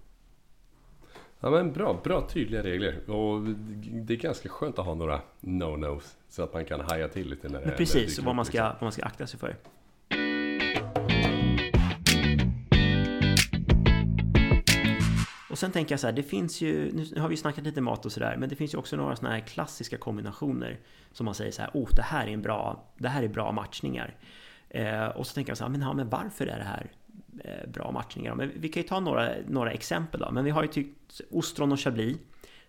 Ja 1.45 1.51
men 1.51 1.73
bra, 1.73 2.01
bra 2.05 2.29
tydliga 2.29 2.63
regler. 2.63 3.11
Och 3.11 3.43
det 3.93 4.15
är 4.15 4.19
ganska 4.19 4.49
skönt 4.49 4.79
att 4.79 4.87
ha 4.87 4.95
några 4.95 5.21
no-nos. 5.41 6.17
Så 6.29 6.43
att 6.43 6.55
man 6.55 6.65
kan 6.65 6.81
haja 6.81 7.09
till 7.09 7.31
lite 7.31 7.49
när 7.49 7.61
Men 7.61 7.69
det 7.69 7.77
precis, 7.77 8.19
vad 8.19 8.37
man, 8.37 8.45
ska, 8.45 8.53
liksom. 8.53 8.77
vad 8.81 8.83
man 8.83 8.93
ska 8.93 9.05
akta 9.05 9.27
sig 9.27 9.41
för. 9.41 9.57
Och 15.51 15.59
sen 15.59 15.73
tänker 15.73 15.93
jag 15.93 16.01
så 16.01 16.07
här, 16.07 16.15
det 16.15 16.23
finns 16.23 16.61
ju, 16.61 16.93
nu 16.93 17.21
har 17.21 17.29
vi 17.29 17.37
snackat 17.37 17.65
lite 17.65 17.81
mat 17.81 18.07
och 18.07 18.13
sådär, 18.13 18.37
men 18.39 18.49
det 18.49 18.57
finns 18.57 18.75
ju 18.75 18.79
också 18.79 18.97
några 18.97 19.17
sådana 19.17 19.35
här 19.35 19.43
klassiska 19.43 19.97
kombinationer 19.97 20.81
som 21.13 21.25
man 21.25 21.35
säger 21.35 21.53
så 21.53 21.63
här, 21.63 21.71
oh, 21.75 21.89
det 21.97 22.03
här 22.03 22.27
är 22.27 22.31
en 22.31 22.43
bra, 22.43 22.85
det 22.99 23.09
här 23.09 23.23
är 23.23 23.29
bra 23.29 23.53
matchningar. 23.53 24.17
Eh, 24.69 25.07
och 25.07 25.27
så 25.27 25.35
tänker 25.35 25.51
jag 25.51 25.59
så 25.59 25.65
här, 25.65 25.71
men, 25.71 25.81
ja, 25.81 25.93
men 25.93 26.09
varför 26.09 26.47
är 26.47 26.59
det 26.59 26.65
här 26.65 26.91
Eh, 27.45 27.71
bra 27.71 27.91
matchningar? 27.91 28.35
Men 28.35 28.53
vi 28.57 28.69
kan 28.69 28.83
ju 28.83 28.89
ta 28.89 29.01
några, 29.01 29.31
några 29.49 29.71
exempel 29.71 30.21
då, 30.21 30.31
men 30.31 30.45
vi 30.45 30.51
har 30.51 30.63
ju 30.63 30.69
tyckt 30.69 31.21
ostron 31.31 31.73
och 31.73 31.81
chablis 31.81 32.17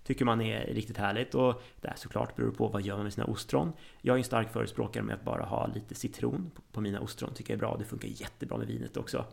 tycker 0.06 0.26
man 0.26 0.42
är 0.42 0.74
riktigt 0.74 0.98
härligt 0.98 1.36
och 1.36 1.62
det 1.82 1.88
här 1.88 1.96
såklart 1.96 2.36
beror 2.36 2.52
på 2.52 2.68
vad 2.68 2.82
gör 2.82 2.96
man 2.96 3.04
med 3.04 3.14
sina 3.14 3.26
ostron. 3.26 3.74
Jag 4.02 4.14
är 4.14 4.18
en 4.18 4.24
stark 4.24 4.54
förespråkare 4.54 5.04
med 5.04 5.16
att 5.16 5.24
bara 5.24 5.44
ha 5.44 5.68
lite 5.68 5.96
citron 5.96 6.52
på 6.72 6.82
mina 6.82 7.00
ostron, 7.00 7.34
tycker 7.34 7.54
jag 7.54 7.58
är 7.58 7.60
bra. 7.60 7.78
Det 7.78 7.86
funkar 7.86 8.08
jättebra 8.08 8.58
med 8.58 8.68
vinet 8.68 8.98
också. 8.98 9.26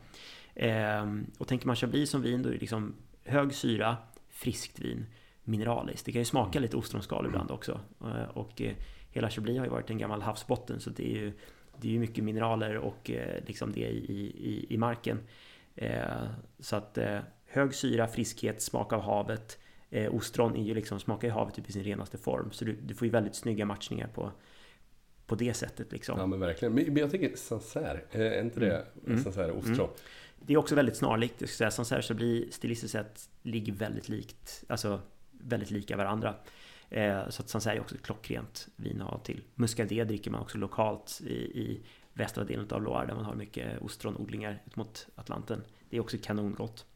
Ehm, 0.54 1.26
och 1.38 1.48
tänker 1.48 1.66
man 1.66 1.76
chablis 1.76 2.10
som 2.10 2.22
vin, 2.22 2.42
då 2.42 2.48
är 2.48 2.52
det 2.52 2.58
liksom 2.58 2.94
hög 3.24 3.54
syra, 3.54 3.96
friskt 4.30 4.78
vin, 4.78 5.06
mineraliskt. 5.44 6.06
Det 6.06 6.12
kan 6.12 6.20
ju 6.20 6.24
smaka 6.24 6.60
lite 6.60 6.76
ostronskal 6.76 7.26
ibland 7.26 7.50
också. 7.50 7.80
Eh, 8.00 8.28
och 8.34 8.62
eh, 8.62 8.74
hela 9.10 9.30
Chablis 9.30 9.58
har 9.58 9.64
ju 9.64 9.70
varit 9.70 9.90
en 9.90 9.98
gammal 9.98 10.22
havsbotten 10.22 10.80
så 10.80 10.90
det 10.90 11.12
är 11.12 11.16
ju, 11.20 11.32
det 11.80 11.88
är 11.88 11.92
ju 11.92 11.98
mycket 11.98 12.24
mineraler 12.24 12.76
och 12.76 13.10
eh, 13.10 13.44
liksom 13.46 13.72
det 13.72 13.80
i, 13.80 14.32
i, 14.36 14.74
i 14.74 14.78
marken. 14.78 15.18
Så 16.58 16.76
att 16.76 16.98
hög 17.46 17.74
syra, 17.74 18.08
friskhet, 18.08 18.62
smak 18.62 18.92
av 18.92 19.00
havet. 19.00 19.58
Ostron 20.10 20.56
är 20.56 20.62
ju 20.62 20.74
liksom, 20.74 21.00
smakar 21.00 21.28
ju 21.28 21.34
havet 21.34 21.54
typ 21.54 21.68
i 21.68 21.72
sin 21.72 21.84
renaste 21.84 22.18
form. 22.18 22.52
Så 22.52 22.64
du, 22.64 22.72
du 22.72 22.94
får 22.94 23.06
ju 23.06 23.12
väldigt 23.12 23.34
snygga 23.34 23.64
matchningar 23.64 24.08
på, 24.14 24.32
på 25.26 25.34
det 25.34 25.54
sättet 25.54 25.92
liksom. 25.92 26.18
Ja 26.18 26.26
men 26.26 26.40
verkligen. 26.40 26.74
Men 26.74 26.96
jag 26.96 27.10
tänker 27.10 27.36
Sancerre, 27.36 28.00
är 28.10 28.42
inte 28.42 28.60
det 28.60 28.76
mm. 28.76 29.06
mm. 29.06 29.22
Sancerre 29.22 29.52
ostron? 29.52 29.74
Mm. 29.78 29.90
Det 30.40 30.52
är 30.52 30.56
också 30.56 30.74
väldigt 30.74 30.96
snarlikt. 30.96 31.40
Jag 31.40 31.48
ska 31.48 31.56
säga. 31.56 31.70
Sancerre 31.70 32.02
så 32.02 32.14
blir 32.14 32.50
stilistiskt 32.50 32.92
sett 32.92 33.28
ligger 33.42 33.72
väldigt 33.72 34.08
likt. 34.08 34.64
Alltså 34.68 35.00
väldigt 35.30 35.70
lika 35.70 35.96
varandra. 35.96 36.34
Eh, 36.92 37.28
så 37.28 37.42
att 37.42 37.48
Sancerre 37.48 37.76
är 37.76 37.80
också 37.80 37.94
ett 37.94 38.02
klockrent 38.02 38.68
vin 38.76 39.02
att 39.02 39.10
ha 39.10 39.18
till. 39.18 39.42
Muscadet 39.54 40.08
dricker 40.08 40.30
man 40.30 40.40
också 40.40 40.58
lokalt 40.58 41.20
i, 41.24 41.34
i 41.34 41.80
västra 42.12 42.44
delen 42.44 42.66
av 42.70 42.82
Loire 42.82 43.06
där 43.06 43.14
man 43.14 43.24
har 43.24 43.34
mycket 43.34 43.82
ostronodlingar 43.82 44.62
ut 44.66 44.76
mot 44.76 45.06
Atlanten. 45.14 45.62
Det 45.90 45.96
är 45.96 46.00
också 46.00 46.16
kanongott. 46.22 46.86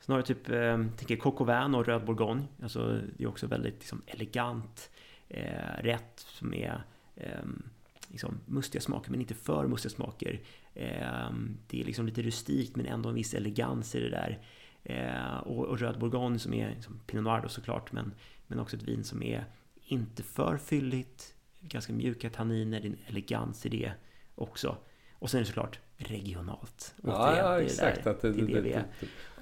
Sen 0.00 0.12
har 0.12 0.22
du 0.22 0.34
typ, 0.34 0.48
eh, 0.48 0.84
tänker 0.96 1.16
Coq 1.16 1.40
och 1.40 1.86
Röd 1.86 2.04
Bourgogne. 2.04 2.44
Alltså 2.62 3.00
det 3.16 3.24
är 3.24 3.28
också 3.28 3.46
väldigt 3.46 3.74
liksom, 3.74 4.02
elegant 4.06 4.90
eh, 5.28 5.82
rätt 5.82 6.18
som 6.18 6.54
är 6.54 6.82
eh, 7.16 7.44
liksom, 8.08 8.40
mustiga 8.46 8.82
smaker 8.82 9.10
men 9.10 9.20
inte 9.20 9.34
för 9.34 9.66
mustiga 9.66 9.90
smaker. 9.90 10.40
Eh, 10.74 11.30
det 11.66 11.80
är 11.80 11.84
liksom 11.84 12.06
lite 12.06 12.22
rustikt 12.22 12.76
men 12.76 12.86
ändå 12.86 13.08
en 13.08 13.14
viss 13.14 13.34
elegans 13.34 13.94
i 13.94 14.00
det 14.00 14.10
där. 14.10 14.38
Eh, 14.84 15.36
och, 15.36 15.64
och, 15.64 15.78
röd 15.78 15.98
bourgogne 15.98 16.38
som 16.38 16.54
är 16.54 16.70
liksom 16.70 17.00
Pinot 17.06 17.24
Noir 17.24 17.40
då 17.42 17.48
såklart 17.48 17.92
men, 17.92 18.14
men 18.52 18.60
också 18.60 18.76
ett 18.76 18.82
vin 18.82 19.04
som 19.04 19.22
är 19.22 19.44
inte 19.84 20.22
för 20.22 20.56
fylligt, 20.56 21.34
ganska 21.60 21.92
mjuka 21.92 22.30
tanniner, 22.30 22.80
det 22.80 22.86
är 22.86 22.90
en 22.90 22.98
elegans 23.06 23.66
i 23.66 23.68
det 23.68 23.92
också. 24.34 24.76
Och 25.18 25.30
sen 25.30 25.38
är 25.38 25.42
det 25.42 25.48
såklart 25.48 25.78
regionalt. 25.96 26.94
Ja, 27.02 27.36
ja 27.36 27.56
det 27.56 27.64
exakt. 27.64 28.04
Där, 28.04 28.16
det, 28.22 28.32
det, 28.32 28.46
det, 28.46 28.60
det, 28.60 28.84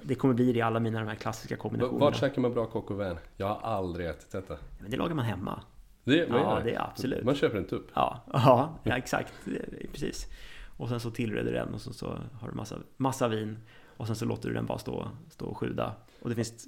det, 0.01 0.15
kommer 0.15 0.33
bli 0.33 0.51
det 0.51 0.59
i 0.59 0.61
alla 0.61 0.79
mina 0.79 0.99
de 0.99 1.07
här 1.07 1.15
klassiska 1.15 1.57
kombinationerna. 1.57 2.05
Vart 2.05 2.15
käkar 2.15 2.41
man 2.41 2.53
bra 2.53 2.65
coq 2.65 2.91
au 2.91 3.17
Jag 3.37 3.47
har 3.47 3.61
aldrig 3.61 4.07
ätit 4.07 4.31
detta. 4.31 4.57
Men 4.79 4.91
det 4.91 4.97
lagar 4.97 5.15
man 5.15 5.25
hemma. 5.25 5.63
Det, 6.03 6.15
ja, 6.15 6.61
det 6.63 6.73
är 6.73 6.81
absolut. 6.81 7.23
Man 7.23 7.35
köper 7.35 7.57
en 7.57 7.67
tupp? 7.67 7.91
Ja, 7.93 8.23
ja, 8.33 8.79
ja 8.83 8.97
exakt. 8.97 9.33
Precis. 9.91 10.27
Och 10.77 10.89
sen 10.89 10.99
så 10.99 11.11
tillreder 11.11 11.51
du 11.51 11.57
den 11.57 11.73
och 11.73 11.81
så, 11.81 11.93
så 11.93 12.17
har 12.39 12.49
du 12.49 12.55
massa, 12.55 12.77
massa 12.97 13.27
vin. 13.27 13.57
Och 13.97 14.07
sen 14.07 14.15
så 14.15 14.25
låter 14.25 14.49
du 14.49 14.55
den 14.55 14.65
bara 14.65 14.77
stå, 14.77 15.07
stå 15.29 15.45
och 15.45 15.57
sjuda. 15.57 15.95
Och 16.21 16.29
det 16.29 16.35
finns 16.35 16.67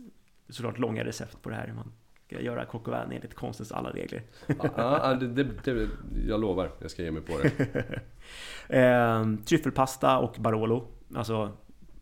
såklart 0.50 0.80
långa 0.80 1.04
recept 1.04 1.42
på 1.42 1.50
det 1.50 1.56
här. 1.56 1.74
Man 1.76 1.92
göra 2.42 2.66
au 2.72 2.94
enligt 3.12 3.34
konstens 3.34 3.72
alla 3.72 3.90
regler. 3.90 4.22
Ja, 4.78 5.14
det, 5.14 5.28
det, 5.28 5.44
det, 5.64 5.90
jag 6.28 6.42
lovar, 6.42 6.72
jag 6.80 6.92
ska 6.92 7.04
ge 7.04 7.12
mig 7.12 7.22
på 7.22 7.34
det. 7.38 7.84
eh, 8.80 9.26
tryffelpasta 9.46 10.18
och 10.20 10.36
Barolo. 10.40 10.88
Alltså 11.16 11.52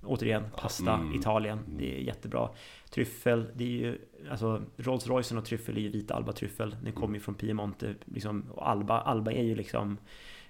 återigen, 0.03 0.43
pasta, 0.57 0.93
mm. 0.93 1.15
Italien. 1.15 1.59
Det 1.67 1.97
är 1.97 2.01
jättebra. 2.01 2.49
Tryffel, 2.89 3.45
det 3.55 3.63
är 3.63 3.67
ju, 3.67 3.97
alltså 4.31 4.61
Rolls 4.77 5.07
Royce 5.07 5.37
och 5.37 5.45
tryffel 5.45 5.77
är 5.77 5.81
ju 5.81 5.89
vita 5.89 6.13
Alba-tryffel. 6.13 6.75
Den 6.83 6.93
kommer 6.93 7.13
ju 7.13 7.19
från 7.19 7.35
Piemonte, 7.35 7.95
liksom, 8.05 8.45
och 8.51 8.69
Alba, 8.69 9.01
Alba 9.01 9.31
är 9.31 9.43
ju 9.43 9.55
liksom, 9.55 9.97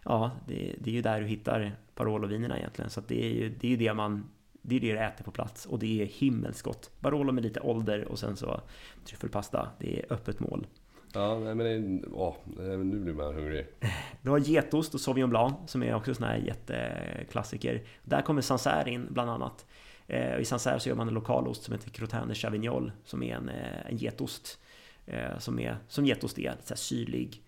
ja, 0.04 0.32
det, 0.48 0.76
det 0.80 0.90
är 0.90 0.94
ju 0.94 1.02
där 1.02 1.22
du 1.22 1.28
hittar 1.28 1.76
Barolo-vinerna 1.96 2.58
egentligen. 2.58 2.90
Så 2.90 3.02
det 3.08 3.26
är 3.26 3.30
ju 3.30 3.50
det, 3.50 3.68
är 3.68 3.72
ju 3.72 3.78
det 3.78 3.94
man 3.94 4.30
det 4.62 4.76
är 4.76 4.80
det 4.80 4.92
du 4.92 5.00
äter 5.00 5.24
på 5.24 5.32
plats 5.32 5.66
och 5.66 5.80
det 5.80 6.02
är 6.02 6.06
himmelsgott. 6.06 6.92
Barolo 7.00 7.32
med 7.32 7.44
lite 7.44 7.60
ålder 7.60 8.06
och 8.06 8.20
sen 8.20 8.38
så 8.38 8.62
tryffelpasta. 9.06 9.70
Det 9.80 10.00
är 10.00 10.14
öppet 10.14 10.40
mål. 10.40 10.68
Ja, 11.14 11.40
men 11.40 11.58
det, 11.58 12.08
åh, 12.14 12.36
nu 12.56 13.00
blir 13.00 13.14
man 13.14 13.36
hungrig. 13.36 13.68
Du 14.22 14.30
har 14.30 14.40
getost 14.40 14.94
och 14.94 15.02
Sauvignon 15.02 15.30
Blanc 15.30 15.56
som 15.66 15.84
är 15.84 15.94
också 15.94 16.16
sån 16.16 16.28
här 16.28 16.38
jätteklassiker. 16.38 17.84
Där 18.04 18.22
kommer 18.22 18.42
Sancerre 18.42 18.92
in 18.92 19.08
bland 19.10 19.30
annat. 19.30 19.66
Eh, 20.08 20.40
I 20.40 20.46
Sancerre 20.46 20.80
så 20.80 20.90
gör 20.90 20.96
man 20.96 21.08
en 21.08 21.14
lokalost 21.14 21.64
som 21.64 21.74
heter 21.74 21.90
Crottin 21.90 22.28
de 22.28 22.36
Chavignol 22.36 22.92
som 23.04 23.24
är 23.24 23.36
en, 23.36 23.50
eh, 23.50 23.86
en 23.86 23.98
getost. 23.98 24.60
Eh, 25.06 25.38
som, 25.40 25.60
är, 25.60 25.78
som 25.88 26.06
getost 26.06 26.40
är, 26.40 26.56
så 26.64 26.74
här 26.74 26.76
syrlig, 26.76 27.44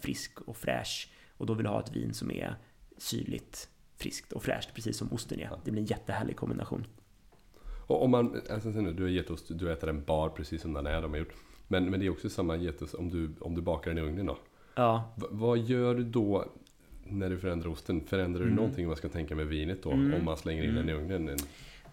frisk 0.00 0.40
och 0.40 0.56
fräsch. 0.56 1.12
Och 1.36 1.46
då 1.46 1.54
vill 1.54 1.64
du 1.64 1.70
ha 1.70 1.80
ett 1.80 1.96
vin 1.96 2.14
som 2.14 2.30
är 2.30 2.56
syrligt, 2.98 3.68
friskt 3.96 4.32
och 4.32 4.42
fräscht, 4.42 4.74
precis 4.74 4.96
som 4.96 5.12
osten 5.12 5.40
är. 5.40 5.50
Det 5.64 5.70
blir 5.70 5.82
en 5.82 5.86
jättehärlig 5.86 6.36
kombination. 6.36 6.86
Och 7.86 8.02
om 8.02 8.10
man, 8.10 8.40
alltså, 8.50 8.70
du 8.70 9.02
har 9.02 9.10
getost, 9.10 9.46
du 9.48 9.72
äter 9.72 9.86
den 9.86 10.04
bar 10.04 10.28
precis 10.28 10.62
som 10.62 10.72
den 10.72 10.86
är, 10.86 11.02
de 11.02 11.10
har 11.10 11.18
gjort. 11.18 11.34
Men, 11.68 11.90
men 11.90 12.00
det 12.00 12.06
är 12.06 12.10
också 12.10 12.30
samma 12.30 12.56
getost 12.56 12.94
om 12.94 13.10
du, 13.10 13.30
om 13.40 13.54
du 13.54 13.62
bakar 13.62 13.94
den 13.94 14.04
i 14.04 14.08
ugnen 14.08 14.26
då. 14.26 14.38
Ja. 14.74 15.14
V 15.16 15.26
vad 15.30 15.58
gör 15.58 15.94
du 15.94 16.04
då 16.04 16.44
när 17.04 17.30
du 17.30 17.38
förändrar 17.38 17.70
osten? 17.70 18.00
Förändrar 18.00 18.40
du 18.40 18.46
mm. 18.46 18.56
någonting 18.56 18.86
man 18.86 18.96
ska 18.96 19.08
tänka 19.08 19.34
med 19.34 19.46
vinet 19.46 19.82
då? 19.82 19.90
Mm. 19.90 20.14
Om 20.14 20.24
man 20.24 20.36
slänger 20.36 20.64
in 20.64 20.74
den 20.74 20.88
i 20.88 20.92
mm. 20.92 21.04
ugnen? 21.04 21.36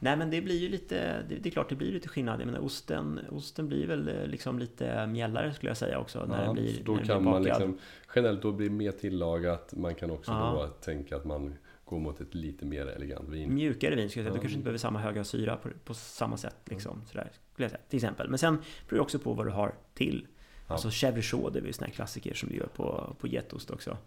Nej 0.04 0.18
men 0.18 0.30
det 0.30 0.42
blir 0.42 0.60
ju 0.60 0.70
lite, 0.70 1.24
det, 1.30 1.36
det, 1.36 1.50
är 1.50 1.52
klart 1.52 1.70
det 1.70 1.76
blir 1.76 1.92
lite 1.92 2.10
skillnad. 2.10 2.42
Jag 2.42 2.46
menar 2.46 2.66
osten, 2.66 3.20
osten 3.32 3.68
blir 3.68 3.88
väl 3.88 4.08
eh, 4.08 4.28
liksom 4.28 4.60
lite 4.60 5.08
mjällare 5.08 5.54
skulle 5.54 5.70
jag 5.70 5.78
säga 5.78 6.00
också. 6.00 6.26
När 6.26 6.40
ja, 6.40 6.46
den 6.46 6.54
blir, 6.54 6.84
då 6.84 6.96
när 6.96 7.04
kan 7.04 7.24
man 7.24 7.44
liksom, 7.44 7.78
generellt 8.16 8.42
då 8.42 8.52
blir 8.52 8.70
mer 8.70 8.92
tillagat. 8.92 9.74
Man 9.76 9.96
kan 9.96 10.12
också 10.12 10.32
ja. 10.32 10.68
då 10.68 10.68
tänka 10.68 11.16
att 11.16 11.26
man 11.26 11.54
går 11.92 12.00
mot 12.00 12.22
ett 12.22 12.36
lite 12.36 12.66
mer 12.66 12.86
elegant 12.86 13.30
vin. 13.30 13.54
Mjukare 13.54 13.96
vin 13.96 14.10
skulle 14.10 14.24
jag 14.24 14.32
säga. 14.32 14.34
Du 14.34 14.42
kanske 14.42 14.56
inte 14.56 14.64
behöver 14.64 14.78
samma 14.78 15.00
höga 15.00 15.24
syra 15.24 15.56
på, 15.58 15.70
på 15.86 15.94
samma 15.94 16.38
sätt. 16.38 16.56
Liksom, 16.66 16.94
mm. 16.94 17.06
sådär, 17.08 17.32
skulle 17.52 17.64
jag 17.64 17.72
säga, 17.72 17.82
till 17.90 17.98
exempel. 17.98 18.30
Men 18.30 18.40
sen 18.40 18.56
beror 18.88 18.98
det 18.98 19.02
också 19.02 19.20
på 19.20 19.34
vad 19.34 19.46
du 19.46 19.52
har 19.52 19.76
till. 19.94 20.28
Ja. 20.68 20.74
Alltså 20.74 20.90
Chevre 20.92 21.22
Chaud, 21.22 21.54
det 21.54 21.60
är 21.60 21.64
ju 21.64 21.74
sådana 21.74 21.88
här 21.88 21.96
klassiker 21.96 22.34
som 22.34 22.50
du 22.50 22.56
gör 22.56 22.68
på, 22.68 23.16
på 23.20 23.28
getost 23.28 23.72
också. 23.72 23.98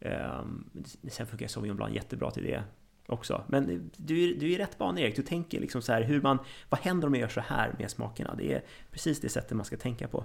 Um, 0.00 0.70
sen 1.08 1.26
funkar 1.26 1.46
Sauvignon 1.46 1.76
Blanc 1.76 1.94
jättebra 1.94 2.30
till 2.30 2.42
det 2.42 2.62
också. 3.06 3.44
Men 3.48 3.90
du, 3.96 4.30
är, 4.30 4.34
du 4.40 4.52
är 4.52 4.58
rätt 4.58 4.78
bana 4.78 5.00
Erik, 5.00 5.16
du 5.16 5.22
tänker 5.22 5.60
liksom 5.60 5.82
så 5.82 5.92
här 5.92 6.02
hur 6.02 6.22
man, 6.22 6.38
vad 6.68 6.80
händer 6.80 7.08
om 7.08 7.14
jag 7.14 7.20
gör 7.20 7.28
så 7.28 7.40
här 7.40 7.74
med 7.78 7.90
smakerna? 7.90 8.34
Det 8.34 8.52
är 8.52 8.62
precis 8.90 9.20
det 9.20 9.28
sättet 9.28 9.56
man 9.56 9.66
ska 9.66 9.76
tänka 9.76 10.08
på. 10.08 10.24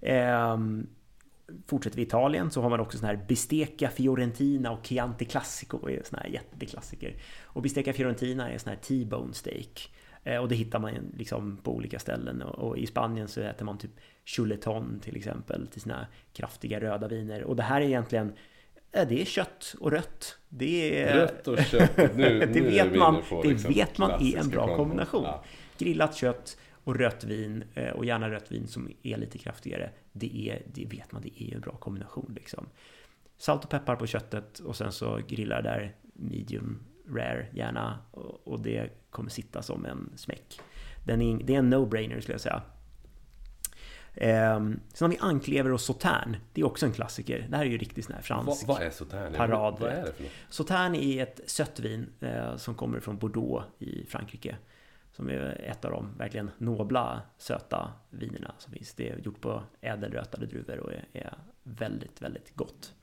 Um, 0.00 0.86
Fortsätter 1.66 1.96
vi 1.96 2.02
Italien 2.02 2.50
så 2.50 2.62
har 2.62 2.70
man 2.70 2.80
också 2.80 2.98
sån 2.98 3.06
här 3.06 3.24
Bistecca 3.28 3.88
Fiorentina 3.88 4.70
och 4.70 4.86
Chianti 4.86 5.24
Classico 5.24 5.88
är 5.88 6.02
såna 6.04 6.22
här 6.22 6.28
jätteklassiker. 6.28 7.14
Och 7.42 7.62
Bistecca 7.62 7.92
Fiorentina 7.92 8.50
är 8.50 8.58
sån 8.58 8.70
här 8.70 8.76
T-bone 8.76 9.34
steak. 9.34 9.92
Eh, 10.24 10.36
och 10.36 10.48
det 10.48 10.54
hittar 10.54 10.78
man 10.78 10.92
liksom 11.16 11.56
på 11.56 11.74
olika 11.74 11.98
ställen. 11.98 12.42
Och 12.42 12.78
i 12.78 12.86
Spanien 12.86 13.28
så 13.28 13.40
äter 13.40 13.64
man 13.64 13.78
typ 13.78 13.90
chuleton 14.24 15.00
till 15.00 15.16
exempel 15.16 15.66
till 15.66 15.80
sina 15.80 16.06
kraftiga 16.32 16.80
röda 16.80 17.08
viner. 17.08 17.44
Och 17.44 17.56
det 17.56 17.62
här 17.62 17.80
är 17.80 17.84
egentligen 17.84 18.32
det 18.92 19.20
är 19.20 19.24
kött 19.24 19.74
och 19.80 19.90
rött. 19.90 20.38
Det 20.48 21.02
är... 21.02 21.16
Rött 21.16 21.48
och 21.48 21.58
kött. 21.58 21.96
Nu, 21.96 22.38
det 22.54 22.60
vet 22.60 22.96
man, 22.96 23.22
på, 23.28 23.42
det 23.42 23.48
liksom, 23.48 23.72
vet 23.72 23.98
man 23.98 24.10
är 24.10 24.38
en 24.38 24.48
bra 24.48 24.76
kombination. 24.76 25.24
Ja. 25.24 25.44
Grillat 25.78 26.16
kött 26.16 26.56
och 26.84 26.96
rött 26.96 27.24
vin 27.24 27.64
eh, 27.74 27.90
och 27.90 28.04
gärna 28.04 28.30
rött 28.30 28.52
vin 28.52 28.66
som 28.66 28.90
är 29.02 29.16
lite 29.16 29.38
kraftigare. 29.38 29.90
Det, 30.12 30.48
är, 30.48 30.62
det 30.74 30.86
vet 30.86 31.12
man, 31.12 31.22
det 31.22 31.42
är 31.42 31.54
en 31.54 31.60
bra 31.60 31.76
kombination 31.76 32.32
liksom. 32.34 32.66
Salt 33.36 33.64
och 33.64 33.70
peppar 33.70 33.96
på 33.96 34.06
köttet 34.06 34.58
och 34.58 34.76
sen 34.76 34.92
så 34.92 35.20
grillar 35.28 35.62
där 35.62 35.96
medium 36.12 36.82
rare 37.08 37.46
gärna 37.52 37.98
och 38.44 38.60
det 38.60 38.90
kommer 39.10 39.30
sitta 39.30 39.62
som 39.62 39.86
en 39.86 40.12
smäck. 40.16 40.60
Den 41.06 41.22
är, 41.22 41.44
det 41.44 41.54
är 41.54 41.58
en 41.58 41.74
no-brainer 41.74 42.20
skulle 42.20 42.34
jag 42.34 42.40
säga. 42.40 42.62
Um, 44.14 44.80
sen 44.94 45.04
har 45.04 45.08
vi 45.08 45.18
anklever 45.20 45.72
och 45.72 45.80
sautern. 45.80 46.36
Det 46.52 46.60
är 46.60 46.64
också 46.64 46.86
en 46.86 46.92
klassiker. 46.92 47.46
Det 47.50 47.56
här 47.56 47.64
är 47.64 47.70
ju 47.70 47.78
riktigt 47.78 48.04
sån 48.04 48.14
här 48.14 48.22
fransk 48.22 48.66
vad, 48.66 48.82
är 48.82 48.90
sautern? 48.90 49.34
parad. 49.34 49.76
Vad 49.80 49.90
är 49.90 50.04
det 50.04 50.12
för 50.12 50.22
något? 50.22 50.32
Sautern 50.48 50.94
är 50.94 51.22
ett 51.22 51.40
sött 51.46 51.80
vin 51.80 52.12
eh, 52.20 52.56
som 52.56 52.74
kommer 52.74 53.00
från 53.00 53.18
Bordeaux 53.18 53.66
i 53.78 54.06
Frankrike. 54.06 54.56
Som 55.12 55.28
är 55.28 55.60
ett 55.70 55.84
av 55.84 55.90
de 55.90 56.18
verkligen 56.18 56.50
nobla 56.58 57.22
söta 57.38 57.92
vinerna 58.10 58.54
som 58.58 58.72
finns. 58.72 58.94
Det 58.94 59.08
är 59.10 59.18
gjort 59.18 59.40
på 59.40 59.62
ädelrötade 59.80 60.46
druvor 60.46 60.78
och 60.78 60.92
är, 61.12 61.34
väldigt, 61.62 62.22
väldigt 62.22 62.56
gott. 62.56 62.94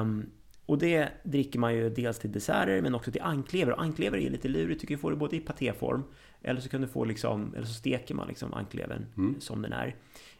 Um, 0.00 0.30
och 0.66 0.78
det 0.78 1.08
dricker 1.22 1.58
man 1.58 1.74
ju 1.74 1.90
dels 1.90 2.18
till 2.18 2.32
desserter 2.32 2.82
men 2.82 2.94
också 2.94 3.12
till 3.12 3.22
anklever. 3.22 3.72
Och 3.72 3.82
anklever 3.82 4.18
är 4.18 4.30
lite 4.30 4.48
lurigt, 4.48 4.80
du 4.80 4.86
kan 4.86 4.98
få 4.98 5.10
det 5.10 5.16
både 5.16 5.36
i 5.36 5.40
patéform 5.40 6.02
Eller 6.42 6.60
så 6.60 6.68
kan 6.68 6.80
du 6.80 6.88
få 6.88 7.04
liksom, 7.04 7.54
eller 7.54 7.66
så 7.66 7.74
steker 7.74 8.14
man 8.14 8.28
liksom 8.28 8.54
anklevern 8.54 9.06
Mm. 9.16 9.40
som 9.40 9.62
den 9.62 9.72
är. 9.72 9.96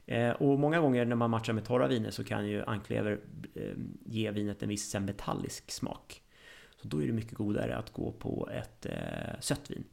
Eh, 0.06 0.30
och 0.30 0.58
många 0.58 0.80
gånger 0.80 1.04
när 1.04 1.16
man 1.16 1.30
matchar 1.30 1.52
med 1.52 1.64
torra 1.64 1.88
viner 1.88 2.10
så 2.10 2.24
kan 2.24 2.48
ju 2.48 2.64
anklever 2.64 3.20
eh, 3.54 3.72
ge 4.06 4.30
vinet 4.30 4.62
en 4.62 4.68
viss 4.68 4.94
metallisk 4.94 5.70
smak. 5.70 6.22
Så 6.76 6.88
då 6.88 7.02
är 7.02 7.06
det 7.06 7.12
mycket 7.12 7.34
godare 7.34 7.76
att 7.76 7.92
gå 7.92 8.12
på 8.12 8.48
ett 8.52 8.86
eh, 8.86 9.40
sött 9.40 9.70
vin. 9.70 9.84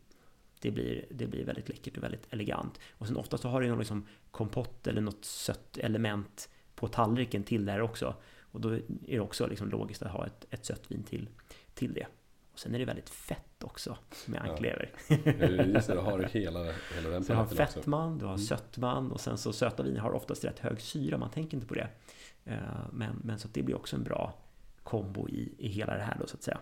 Det 0.61 0.71
blir, 0.71 1.05
det 1.11 1.27
blir 1.27 1.45
väldigt 1.45 1.69
läckert 1.69 1.97
och 1.97 2.03
väldigt 2.03 2.27
elegant. 2.33 2.79
Och 2.91 3.07
sen 3.07 3.17
ofta 3.17 3.37
så 3.37 3.49
har 3.49 3.61
det 3.61 3.67
någon 3.67 3.79
liksom 3.79 4.07
kompott 4.31 4.87
eller 4.87 5.01
något 5.01 5.25
sött 5.25 5.77
element 5.77 6.49
på 6.75 6.87
tallriken 6.87 7.43
till 7.43 7.65
det 7.65 7.71
här 7.71 7.81
också. 7.81 8.15
Och 8.39 8.61
då 8.61 8.69
är 8.73 8.81
det 9.07 9.19
också 9.19 9.47
liksom 9.47 9.69
logiskt 9.69 10.01
att 10.03 10.11
ha 10.11 10.25
ett, 10.25 10.45
ett 10.49 10.65
sött 10.65 10.91
vin 10.91 11.03
till, 11.03 11.29
till 11.73 11.93
det. 11.93 12.05
Och 12.53 12.59
sen 12.59 12.75
är 12.75 12.79
det 12.79 12.85
väldigt 12.85 13.09
fett 13.09 13.63
också 13.63 13.97
med 14.25 14.41
Ja. 14.45 14.51
anklever. 14.51 14.89
Eh, 15.07 15.73
Just 15.73 15.87
det, 15.87 15.95
då 15.95 16.01
har 16.01 16.19
du 16.19 16.25
hela, 16.27 16.59
hela 16.95 17.09
den 17.09 17.23
Så 17.23 17.33
du 17.33 17.37
har 17.37 17.45
fettman, 17.45 18.17
du 18.17 18.25
har 18.25 18.33
Mm. 18.33 18.45
sötman 18.45 19.11
och 19.11 19.21
sen 19.21 19.37
så 19.37 19.53
söta 19.53 19.83
viner 19.83 19.99
har 19.99 20.11
oftast 20.11 20.45
rätt 20.45 20.59
hög 20.59 20.81
syra, 20.81 21.17
man 21.17 21.29
tänker 21.31 21.57
inte 21.57 21.67
på 21.67 21.73
det. 21.73 21.87
Eh, 22.45 22.57
Men, 22.91 23.21
men 23.23 23.39
så 23.39 23.47
det 23.53 23.63
blir 23.63 23.75
också 23.75 23.95
en 23.95 24.03
bra 24.03 24.33
kombo 24.83 25.29
i, 25.29 25.53
i 25.57 25.67
hela 25.67 25.93
det 25.93 26.03
här 26.03 26.17
då 26.19 26.27
så 26.27 26.35
att 26.37 26.43
säga. 26.43 26.59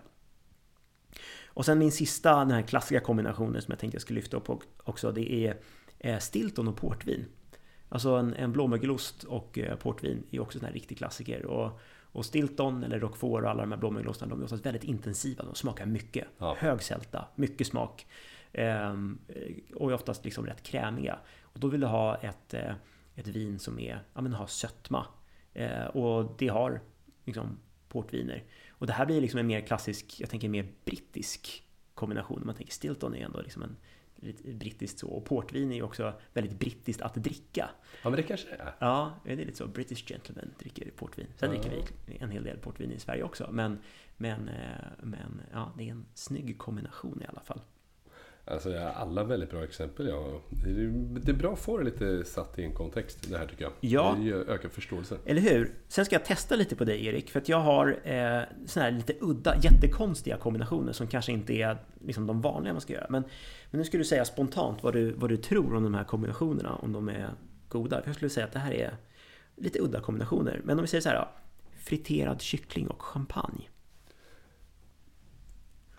Och 1.47 1.66
sen 1.66 1.80
min 1.80 1.91
sista, 1.91 2.36
den 2.36 2.51
här 2.51 2.62
klassiska 2.62 2.99
kombinationen 2.99 3.62
som 3.62 3.72
jag 3.72 3.80
tänkte 3.80 3.95
jag 3.95 4.01
skulle 4.01 4.20
lyfta 4.20 4.38
upp 4.38 4.49
också, 4.84 5.12
det 5.12 5.34
är 5.34 5.57
eh, 5.99 6.20
Stilton 6.20 6.68
och 6.68 6.78
portvin. 6.78 7.26
Alltså 7.89 8.10
en, 8.10 8.34
en 8.34 8.51
blåmögelost 8.51 9.24
och 9.24 9.60
eh, 9.60 9.76
portvin 9.76 10.24
är 10.32 10.39
också 10.39 10.60
en 10.60 10.66
här 10.66 10.72
riktig 10.72 10.97
klassiker. 10.97 11.45
Och, 11.45 11.80
och 12.12 12.26
Stilton 12.26 12.84
eller 12.84 12.99
Roquefort 12.99 13.43
och 13.43 13.49
alla 13.49 13.62
de 13.62 13.72
här 13.72 13.80
blåmögelostarna, 13.80 14.30
de 14.30 14.39
är 14.39 14.43
oftast 14.43 14.66
väldigt 14.66 14.84
intensiva, 14.84 15.43
de 15.43 15.55
smakar 15.55 15.86
mycket. 15.86 16.28
Ja. 16.38 16.55
Hög 16.60 16.82
sälta, 16.82 17.26
mycket 17.36 17.68
smak. 17.68 18.05
Ehm, 18.53 19.20
och 19.76 19.91
är 19.91 19.95
oftast 19.95 20.26
liksom 20.26 20.45
rätt 20.45 20.64
krämiga. 20.64 21.20
Och 21.41 21.60
då 21.60 21.68
vill 21.68 21.82
du 21.82 21.88
ha 21.88 22.16
ett, 22.16 22.53
eh, 22.53 22.74
ett 23.16 23.28
vin 23.28 23.60
som 23.60 23.80
är, 23.80 24.03
ja, 24.14 24.22
men 24.22 24.34
har 24.34 24.47
sötma. 24.47 25.05
Eh, 25.53 25.86
och 25.86 26.36
det 26.38 26.47
har 26.47 26.82
liksom 27.26 27.57
portviner. 27.89 28.43
Och 28.80 28.88
det 28.88 28.93
här 28.93 29.05
blir 29.05 29.21
liksom 29.21 29.39
en 29.39 29.47
mer 29.47 29.61
klassisk, 29.61 30.15
jag 30.19 30.30
tänker 30.30 30.49
mer 30.49 30.67
brittisk 30.86 31.63
kombination. 31.93 32.41
Man 32.45 32.55
tänker 32.55 32.73
Stilton 32.73 33.15
är 33.15 33.25
ändå 33.25 33.41
liksom 33.41 33.63
en 33.63 33.77
brittiskt 34.59 34.99
så. 34.99 35.07
Och 35.07 35.25
portvin 35.25 35.71
är 35.71 35.75
ju 35.75 35.84
också 35.84 36.13
väldigt 36.34 36.59
brittiskt 36.59 37.01
att 37.01 37.13
dricka. 37.15 37.69
Ja, 38.03 38.09
men 38.09 38.17
det 38.17 38.23
kanske 38.23 38.49
är. 38.49 38.75
Ja, 38.80 39.13
det 39.25 39.32
är 39.32 39.36
lite 39.36 39.57
så. 39.57 39.67
British 39.67 40.07
gentlemen 40.07 40.53
dricker 40.59 40.91
portvin. 40.95 41.27
Sen 41.36 41.51
Ja. 41.55 41.61
dricker 41.61 41.88
vi 42.05 42.17
en 42.17 42.32
hel 42.32 42.43
del 42.43 42.57
portvin 42.57 42.91
i 42.91 42.99
Sverige 42.99 43.23
också. 43.23 43.49
Men, 43.51 43.80
men, 44.17 44.49
eh, 44.49 44.65
men 45.03 45.41
ja, 45.53 45.73
det 45.77 45.88
är 45.88 45.91
en 45.91 46.05
snygg 46.13 46.57
kombination 46.57 47.21
i 47.21 47.25
alla 47.25 47.41
fall. 47.41 47.61
Alltså, 48.50 48.70
jag 48.72 48.82
har 48.82 48.91
alla 48.91 49.24
väldigt 49.24 49.50
bra 49.50 49.64
exempel. 49.64 50.08
Ja. 50.08 50.41
Det 51.24 51.32
är- 51.32 51.34
bra 51.34 51.54
att 51.54 51.60
få 51.60 51.78
det 51.78 51.84
lite 51.84 52.26
satt 52.26 52.60
i 52.60 52.64
en 52.64 52.74
kontext, 52.74 53.30
det 53.30 53.38
här 53.38 53.45
tycker 53.47 53.64
jag. 53.64 53.72
Ja. 53.80 54.16
Det 54.20 54.24
ger 54.26 54.36
ökad 54.50 54.72
förståelse. 54.72 55.18
Eller 55.26 55.41
hur? 55.41 55.74
Sen 55.88 56.06
ska 56.06 56.16
jag 56.16 56.26
testa 56.26 56.56
lite 56.56 56.76
på 56.76 56.84
dig 56.86 57.06
Erik, 57.06 57.30
för 57.32 57.39
att 57.39 57.50
jag 57.50 57.60
har 57.60 57.88
eh, 58.04 58.41
såna 58.66 58.84
här 58.86 58.91
lite 58.91 59.14
udda, 59.22 59.56
jättekonstiga 59.62 60.38
kombinationer 60.38 60.93
som 60.93 61.08
kanske 61.08 61.32
inte 61.32 61.54
är 61.54 61.78
liksom, 62.06 62.28
de 62.28 62.41
vanliga 62.41 62.74
man 62.74 62.82
ska 62.82 62.93
göra. 62.93 63.08
Men, 63.10 63.24
men 63.72 63.80
nu 63.80 63.86
ska 63.86 63.97
du 63.97 64.04
säga 64.06 64.26
spontant 64.26 64.84
vad 64.84 64.93
du, 64.93 65.12
vad 65.12 65.30
du 65.30 65.38
tror 65.38 65.76
om 65.76 65.84
de 65.84 65.93
här 65.93 66.04
kombinationerna, 66.04 66.76
om 66.76 66.93
de 66.93 67.10
är 67.10 67.30
goda. 67.70 68.02
För 68.02 68.08
jag 68.10 68.16
skulle 68.16 68.30
säga 68.30 68.45
att 68.45 68.54
det 68.54 68.60
här 68.60 68.74
är 68.74 68.93
lite 69.56 69.80
udda 69.80 70.02
kombinationer. 70.02 70.62
Men 70.64 70.78
om 70.80 70.82
vi 70.82 70.88
säger 70.88 71.02
så 71.02 71.10
här 71.10 71.16
då. 71.16 71.28
Friterad 71.78 72.41
kyckling 72.41 72.88
och 72.88 73.02
champagne. 73.02 73.68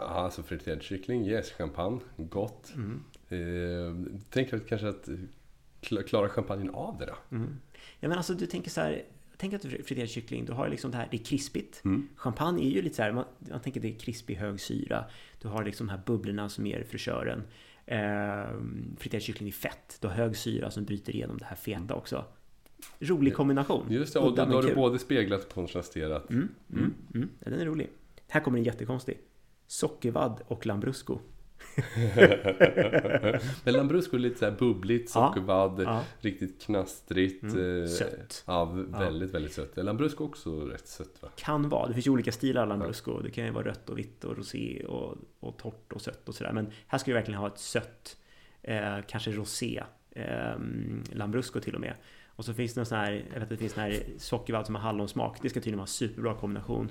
Ja, 0.01 0.07
alltså 0.07 0.43
friterad 0.43 0.83
kyckling, 0.83 1.27
yes. 1.27 1.53
Champagne, 1.53 2.01
gott. 2.17 2.73
Mm. 2.75 3.05
Eh, 3.29 4.21
tänker 4.31 4.57
att 4.57 4.67
kanske 4.67 4.89
att 4.89 5.09
kla- 5.81 6.03
klarar 6.03 6.29
champagnen 6.29 6.71
av 6.71 6.99
det 6.99 7.07
då? 7.07 7.37
Mm. 7.37 7.57
Ja 8.01 8.09
men 8.09 8.19
alltså 8.19 8.35
du 8.35 8.47
tänker 8.47 8.71
så 8.71 8.81
här. 8.81 9.03
Tänk 9.37 9.55
att 9.55 9.63
du 9.63 9.69
friterar 9.83 10.07
kyckling, 10.07 10.45
du 10.45 10.53
har 10.53 10.69
liksom 10.69 10.91
det 10.91 10.97
här, 10.97 11.09
det 11.11 11.17
är 11.17 11.25
krispigt. 11.25 11.85
Mm. 11.85 12.09
Champagne 12.17 12.63
är 12.63 12.71
ju 12.71 12.83
lite 12.83 12.97
så 12.97 13.03
här, 13.03 13.13
man, 13.13 13.25
man 13.39 13.61
tänker 13.61 13.81
det 13.81 13.89
är 13.89 13.99
krispig 13.99 14.35
hög 14.37 14.61
syra. 14.61 15.05
Du 15.41 15.49
har 15.49 15.65
liksom 15.65 15.87
de 15.87 15.93
här 15.93 16.01
bubblorna 16.07 16.49
som 16.49 16.67
ger 16.67 16.85
fräschören. 16.85 17.43
Eh, 17.87 18.61
friterad 18.99 19.23
kyckling 19.23 19.49
är 19.49 19.53
fett. 19.53 19.99
Du 20.01 20.09
har 20.09 20.15
hög 20.15 20.37
syra 20.37 20.71
som 20.71 20.85
bryter 20.85 21.17
igenom 21.17 21.39
det 21.39 21.45
här 21.45 21.57
feta 21.57 21.95
också. 21.95 22.25
Rolig 22.99 23.35
kombination. 23.35 23.87
Just 23.91 24.13
det, 24.13 24.19
och 24.19 24.35
då, 24.35 24.43
har 24.43 24.63
du 24.63 24.75
både 24.75 24.99
speglat 24.99 25.45
och 25.45 25.53
kontrasterat. 25.53 26.31
Mm, 26.31 26.49
mm, 26.73 26.95
mm. 27.15 27.29
Ja, 27.45 27.51
den 27.51 27.61
är 27.61 27.65
rolig. 27.65 27.91
Här 28.29 28.41
kommer 28.41 28.59
en 28.59 28.65
jättekonstig. 28.65 29.19
Sockervadd 29.71 30.43
och 30.47 30.67
Lambrusco. 30.67 31.19
Men 33.65 33.75
Lambrusco 33.75 34.17
är 34.17 34.21
lite 34.21 34.39
så 34.39 34.45
här 34.45 34.57
bubbligt, 34.59 35.13
Ja, 35.15 35.29
sockervadd, 35.29 35.83
Ja, 35.83 36.05
riktigt 36.21 36.63
knastrigt. 36.63 37.43
Mm, 37.43 37.83
eh, 37.83 37.89
sött. 37.89 38.45
Ja, 38.47 38.65
väldigt, 38.89 39.35
väldigt 39.35 39.53
sött. 39.53 39.79
Är 39.79 39.83
Lambrusco 39.83 40.25
också 40.25 40.61
rätt 40.61 40.89
sött 40.89 41.23
va? 41.23 41.29
kan 41.37 41.69
vara. 41.69 41.89
Det 41.89 41.95
finns 41.95 42.07
ju 42.07 42.11
olika 42.11 42.33
stilar 42.33 42.63
av 42.63 42.69
Lambrusco. 42.69 43.21
Det 43.21 43.31
kan 43.31 43.45
ju 43.45 43.51
vara 43.51 43.65
rött 43.65 43.91
och 43.91 43.99
vitt 43.99 44.25
och 44.25 44.37
rosé 44.37 44.85
och, 44.85 45.17
och 45.41 45.59
torrt 45.59 45.93
och 45.93 46.01
sött 46.01 46.29
och 46.29 46.35
sådär. 46.35 46.53
Men 46.53 46.71
här 46.87 46.99
ska 46.99 47.11
vi 47.11 47.15
verkligen 47.15 47.41
ha 47.41 47.47
ett 47.47 47.59
sött, 47.59 48.17
eh, 48.63 48.97
kanske 49.09 49.33
rosé 49.33 49.83
eh, 50.11 50.59
Lambrusco 51.13 51.61
till 51.61 51.75
och 51.75 51.81
med. 51.81 51.95
Och 52.27 52.45
så 52.45 52.55
finns 52.55 52.75
det 52.75 52.81
någon 52.81 52.87
sån 52.87 52.99
här, 52.99 53.13
jag 53.13 53.35
vet 53.35 53.43
att 53.43 53.49
det 53.49 53.57
finns 53.57 53.73
sån 53.73 53.83
här 53.83 54.03
sockervadd 54.19 54.67
som 54.67 54.75
har 54.75 54.83
hallonsmak. 54.83 55.39
Det 55.43 55.51
ska 55.51 55.61
tydligen 55.61 55.79
vara 55.79 55.85
en 55.85 55.89
superbra 55.89 56.35
kombination. 56.35 56.91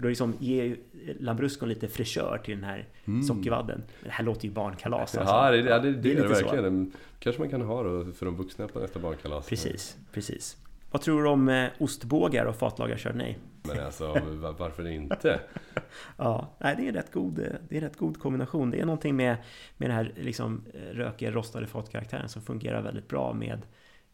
För 0.00 0.02
då 0.02 0.08
liksom 0.08 0.34
ger 0.40 0.64
ju 0.64 0.76
Lambruscon 1.20 1.68
lite 1.68 1.88
fräschör 1.88 2.38
till 2.44 2.54
den 2.54 2.64
här 2.64 2.88
sockervadden. 3.28 3.82
Det 4.04 4.10
här 4.10 4.24
låter 4.24 4.44
ju 4.48 4.50
barnkalas 4.54 5.00
alltså. 5.16 5.34
Ja, 5.34 5.50
det, 5.50 5.56
ja, 5.56 5.78
det, 5.78 5.92
det, 5.92 5.98
Det 6.00 6.10
är 6.12 6.14
det 6.16 6.22
lite 6.22 6.34
så. 6.34 6.44
verkligen. 6.44 6.92
kanske 7.18 7.42
man 7.42 7.50
kan 7.50 7.60
ha 7.62 7.82
då 7.82 8.12
för 8.12 8.26
de 8.26 8.36
vuxna 8.36 8.68
på 8.68 8.78
nästa 8.80 8.98
barnkalas. 8.98 9.48
Precis, 9.48 9.96
precis. 10.12 10.56
Vad 10.90 11.02
tror 11.02 11.22
du 11.22 11.28
om 11.28 11.48
eh, 11.48 11.68
ostbågar 11.78 12.44
och 12.46 12.56
fatlagad 12.56 12.98
chardonnay? 13.00 13.34
Men 13.62 13.80
alltså, 13.80 14.06
va- 14.30 14.54
varför 14.58 14.86
inte? 14.88 15.40
Ja, 16.16 16.56
nej, 16.60 16.76
det 16.76 16.82
är 16.84 16.88
en 16.88 16.94
rätt 16.94 17.12
god, 17.12 17.34
det 17.34 17.42
är 17.70 17.74
en 17.74 17.80
rätt 17.80 17.96
god 17.96 18.18
kombination. 18.20 18.70
Det 18.70 18.80
är 18.80 18.84
någonting 18.84 19.16
med, 19.16 19.36
med 19.76 19.90
den 19.90 19.96
här 19.96 20.12
liksom 20.16 20.64
eh, 20.74 20.80
rökiga, 20.94 21.30
rostade 21.30 21.66
fatkaraktären 21.66 22.28
som 22.28 22.42
fungerar 22.42 22.82
väldigt 22.82 23.08
bra 23.08 23.32
med, 23.32 23.62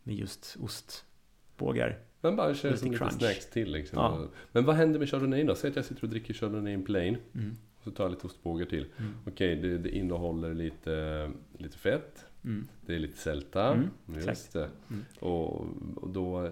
med 0.03 0.15
just 0.15 0.57
ostbågar. 0.61 1.99
Men 2.27 2.37
bara 2.37 2.55
kör 2.55 2.69
Lite 2.71 2.81
som 2.81 2.93
lite 2.93 3.11
snacks 3.11 3.51
till 3.51 3.73
liksom. 3.73 3.99
Ja. 3.99 4.29
Men 4.53 4.65
vad 4.65 4.77
händer 4.77 4.99
med 4.99 5.11
chardonnay 5.11 5.45
då? 5.45 5.55
Säg 5.55 5.71
att 5.71 5.77
jag 5.77 5.85
sitter 5.85 6.05
och 6.05 6.09
dricker 6.11 6.35
chardonnay 6.35 6.73
in 6.73 6.85
plain. 6.85 7.17
Mm. 7.35 7.57
Och 7.79 7.85
så 7.85 7.91
tar 7.91 8.05
jag 8.05 8.11
lite 8.11 8.27
ostbågar 8.27 8.67
till. 8.67 8.87
Mm. 8.99 9.13
Okej, 9.27 9.57
det, 9.57 9.79
det 9.79 9.91
innehåller 9.91 10.55
lite, 10.55 11.31
lite 11.59 11.79
fett. 11.79 12.25
Mm. 12.45 12.69
Det 12.87 12.95
är 12.95 12.99
lite 12.99 13.19
sälta. 13.19 13.73
Mm, 13.73 13.89
just 14.27 14.53
det. 14.53 14.69
Mm. 14.91 15.05
Och, 15.21 15.67
och 15.97 16.09
då... 16.09 16.51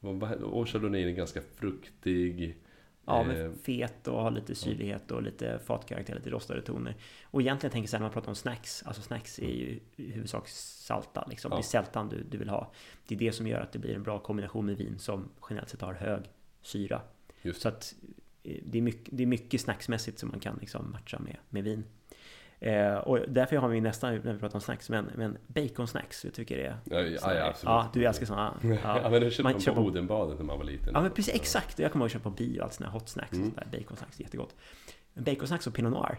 Och, 0.00 0.20
vad- 0.20 0.32
och 0.42 0.68
chardonnay 0.68 1.02
är 1.02 1.10
ganska 1.10 1.40
fruktig. 1.54 2.56
Ja, 3.08 3.20
Eh, 3.20 3.26
med 3.26 3.60
fet 3.62 4.08
och 4.08 4.22
har 4.22 4.30
lite 4.30 4.54
syrlighet 4.54 5.10
och 5.10 5.22
lite 5.22 5.58
fatkaraktär, 5.58 6.14
lite 6.14 6.30
rostade 6.30 6.62
toner. 6.62 6.96
Och 7.24 7.40
egentligen 7.40 7.72
tänker 7.72 7.82
jag 7.82 7.90
så 7.90 7.96
här 7.96 8.00
när 8.00 8.06
man 8.06 8.12
pratar 8.12 8.28
om 8.28 8.34
snacks, 8.34 8.82
alltså 8.82 9.02
snacks 9.02 9.38
är 9.38 9.50
ju 9.50 9.80
i 9.96 10.10
huvudsak 10.12 10.48
salta 10.48 11.26
liksom. 11.30 11.52
Ja. 11.52 11.56
Det 11.56 11.60
är 11.60 11.62
sältan 11.62 12.08
du, 12.08 12.22
du 12.30 12.38
vill 12.38 12.48
ha. 12.48 12.72
Det 13.06 13.14
är 13.14 13.18
det 13.18 13.32
som 13.32 13.46
gör 13.46 13.60
att 13.60 13.72
det 13.72 13.78
blir 13.78 13.94
en 13.94 14.02
bra 14.02 14.18
kombination 14.18 14.66
med 14.66 14.76
vin 14.76 14.98
som 14.98 15.28
generellt 15.48 15.70
sett 15.70 15.80
har 15.80 15.94
hög 15.94 16.22
syra. 16.62 17.00
Just 17.42 17.60
Så 17.60 17.68
att 17.68 17.94
eh, 18.42 18.56
det 18.64 18.78
är 18.78 18.82
mycket, 18.82 19.08
det 19.16 19.22
är 19.22 19.26
mycket 19.26 19.60
snacksmässigt 19.60 20.18
som 20.18 20.28
man 20.28 20.40
kan 20.40 20.58
liksom 20.60 20.90
matcha 20.90 21.18
med, 21.18 21.36
med 21.48 21.64
vin. 21.64 21.84
Eh, 22.60 22.94
och 22.94 23.18
därför 23.28 23.56
har 23.56 23.68
vi 23.68 23.80
nästan, 23.80 24.14
när 24.14 24.32
vi 24.32 24.38
pratar 24.38 24.56
om 24.56 24.60
snacks, 24.60 24.90
men, 24.90 25.10
men 25.14 25.38
baconsnacks, 25.46 26.24
jag 26.24 26.34
tycker 26.34 26.56
det 26.56 26.66
är... 26.66 26.76
Ja, 26.84 27.00
ja, 27.00 27.18
såna- 27.20 27.34
ja, 27.34 27.46
absolut. 27.46 27.70
ja, 27.70 27.90
du 27.94 28.04
älskar 28.04 28.26
sådana. 28.26 28.54
Ja, 28.62 28.68
Ja. 29.02 29.10
men 29.10 29.20
det 29.20 29.30
köpte 29.30 29.42
Man 29.70 29.74
på 29.74 29.80
Odenbadet 29.82 30.38
när 30.38 30.44
man 30.46 30.58
var 30.58 30.64
liten. 30.64 30.90
Ja 30.94 31.00
men 31.00 31.10
precis, 31.10 31.34
exakt! 31.34 31.78
Jag 31.78 31.92
kommer 31.92 32.02
ihåg 32.04 32.06
att 32.06 32.12
köpa 32.12 32.22
på 32.30 32.30
bio, 32.36 32.62
allt 32.62 32.72
såna 32.72 32.90
här 32.90 32.98
hot 32.98 33.08
snacks, 33.08 33.32
Mm. 33.32 33.48
och 33.48 33.54
sånt 33.54 33.72
där, 33.72 33.78
baconsnacks, 33.78 34.20
jättegott. 34.20 34.54
Baconsnacks 35.18 35.66
och 35.66 35.74
Pinot 35.74 35.92
Noir. 35.92 36.18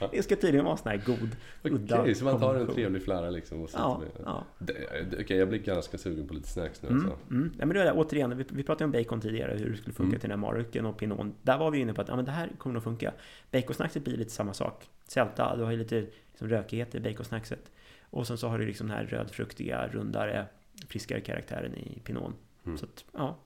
det 0.12 0.22
ska 0.22 0.36
tydligen 0.36 0.64
vara 0.64 0.76
sån 0.76 0.90
här 0.90 1.02
god, 1.06 1.36
udda 1.62 2.00
Okej, 2.00 2.14
så 2.14 2.24
man 2.24 2.40
tar 2.40 2.54
en 2.54 2.66
trevlig 2.74 3.02
flära 3.04 3.30
liksom 3.30 3.62
och 3.62 3.70
Ja, 3.74 3.98
med. 3.98 4.08
ja. 4.24 4.44
Det- 4.58 5.20
Okej, 5.20 5.36
jag 5.38 5.48
blir 5.48 5.58
ganska 5.58 5.98
sugen 5.98 6.28
på 6.28 6.34
lite 6.34 6.48
snacks 6.48 6.82
nu 6.82 6.88
Mm, 6.88 7.04
alltså. 7.04 7.18
mm. 7.30 7.52
Ja, 7.58 7.66
men 7.66 7.74
då 7.74 7.80
är 7.80 7.84
det, 7.84 7.92
återigen, 7.92 8.36
vi, 8.36 8.44
vi 8.48 8.62
pratade 8.62 8.84
om 8.84 8.92
bacon 8.92 9.20
tidigare, 9.20 9.56
hur 9.58 9.70
det 9.70 9.76
skulle 9.76 9.94
funka 9.94 10.08
Mm. 10.08 10.20
till 10.20 10.28
den 10.30 10.38
här 10.40 10.46
maruken 10.52 10.86
och 10.86 10.96
pinon. 10.98 11.34
Där 11.42 11.58
var 11.58 11.70
vi 11.70 11.78
inne 11.78 11.94
på 11.94 12.00
att 12.02 12.08
ja, 12.08 12.16
men 12.16 12.24
det 12.24 12.30
här 12.30 12.50
kommer 12.58 12.74
nog 12.74 12.82
funka. 12.82 13.12
Baconsnackset 13.50 14.04
blir 14.04 14.16
lite 14.16 14.30
samma 14.30 14.54
sak. 14.54 14.88
Sälta, 15.08 15.56
du 15.56 15.62
har 15.62 15.70
ju 15.70 15.76
lite 15.76 16.06
liksom, 16.30 16.48
rökighet 16.48 16.94
i 16.94 17.00
baconsnackset. 17.00 17.70
Och 18.10 18.26
sen 18.26 18.38
så 18.38 18.48
har 18.48 18.58
du 18.58 18.66
liksom 18.66 18.86
den 18.88 18.96
här 18.96 19.04
rödfruktiga, 19.04 19.88
rundare, 19.88 20.46
friskare 20.88 21.20
karaktären 21.20 21.74
i 21.76 22.00
pinon. 22.04 22.34
Mm. 22.66 22.78
Så 22.78 22.84
att, 22.84 23.04
ja, 23.12 23.36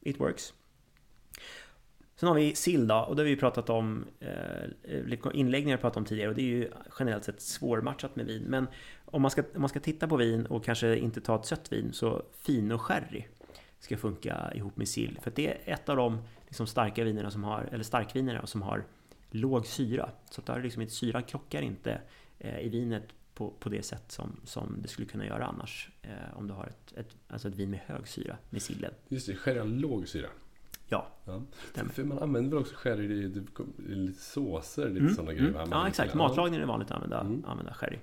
it 0.00 0.20
works. 0.20 0.54
Sen 2.22 2.28
har 2.28 2.34
vi 2.34 2.54
sill 2.54 2.86
då, 2.86 2.94
och 2.94 3.16
det 3.16 3.22
har 3.22 3.26
vi 3.26 3.36
pratat 3.36 3.70
om, 3.70 4.04
eh, 4.20 5.34
inläggningar 5.34 5.76
pratat 5.76 5.96
om 5.96 6.04
tidigare 6.04 6.28
och 6.28 6.34
det 6.34 6.42
är 6.42 6.46
ju 6.46 6.70
generellt 6.98 7.24
sett 7.24 7.40
svårmatchat 7.40 8.16
med 8.16 8.26
vin. 8.26 8.42
Men 8.48 8.66
om 9.04 9.22
man, 9.22 9.30
ska, 9.30 9.42
om 9.54 9.60
man 9.60 9.68
ska 9.68 9.80
titta 9.80 10.08
på 10.08 10.16
vin 10.16 10.46
och 10.46 10.64
kanske 10.64 10.96
inte 10.96 11.20
ta 11.20 11.36
ett 11.36 11.46
sött 11.46 11.72
vin 11.72 11.92
så 11.92 12.22
fin 12.38 12.72
och 12.72 12.80
sherry 12.80 13.24
ska 13.78 13.96
funka 13.96 14.52
ihop 14.54 14.76
med 14.76 14.88
sill. 14.88 15.18
För 15.22 15.32
det 15.34 15.48
är 15.48 15.72
ett 15.72 15.88
av 15.88 15.96
de 15.96 16.22
liksom 16.46 16.66
starka 16.66 17.04
vinerna 17.04 17.30
som 17.30 17.44
har, 17.44 17.68
eller 17.72 17.84
starkvinerna 17.84 18.46
som 18.46 18.62
har 18.62 18.84
låg 19.30 19.66
syra. 19.66 20.10
Så 20.30 20.40
att 20.40 20.46
där 20.46 20.54
är 20.54 20.62
liksom 20.62 20.88
syran 20.88 21.22
krockar 21.22 21.62
inte 21.62 22.00
eh, 22.38 22.60
i 22.60 22.68
vinet 22.68 23.04
på, 23.34 23.50
på 23.50 23.68
det 23.68 23.82
sätt 23.82 24.12
som, 24.12 24.40
som 24.44 24.78
det 24.82 24.88
skulle 24.88 25.08
kunna 25.08 25.26
göra 25.26 25.46
annars. 25.46 25.90
Eh, 26.02 26.38
om 26.38 26.46
du 26.46 26.54
har 26.54 26.66
ett, 26.66 26.92
ett, 26.96 27.16
alltså 27.28 27.48
ett 27.48 27.54
vin 27.54 27.70
med 27.70 27.80
hög 27.86 28.08
syra, 28.08 28.36
med 28.50 28.62
sillen. 28.62 28.94
Just 29.08 29.26
det, 29.26 29.36
sherry 29.36 29.58
har 29.58 29.66
låg 29.66 30.08
syra. 30.08 30.28
Ja, 30.92 31.06
Ja. 31.24 31.42
För, 31.92 32.04
man 32.04 32.18
använder 32.18 32.50
väl 32.50 32.58
också 32.60 32.74
sherry 32.76 33.04
i, 33.04 33.24
i 33.92 33.94
lite 33.94 34.20
såser, 34.20 34.88
lite 34.88 35.00
Mm, 35.00 35.14
sådana 35.14 35.32
grejer? 35.32 35.48
mm. 35.48 35.68
Ja, 35.70 35.88
exakt. 35.88 36.14
Matlagning 36.14 36.60
är 36.60 36.66
vanligt 36.66 36.90
att 36.90 36.94
använda, 36.94 37.20
Mm. 37.20 37.44
använda 37.46 37.74
sherry. 37.74 37.98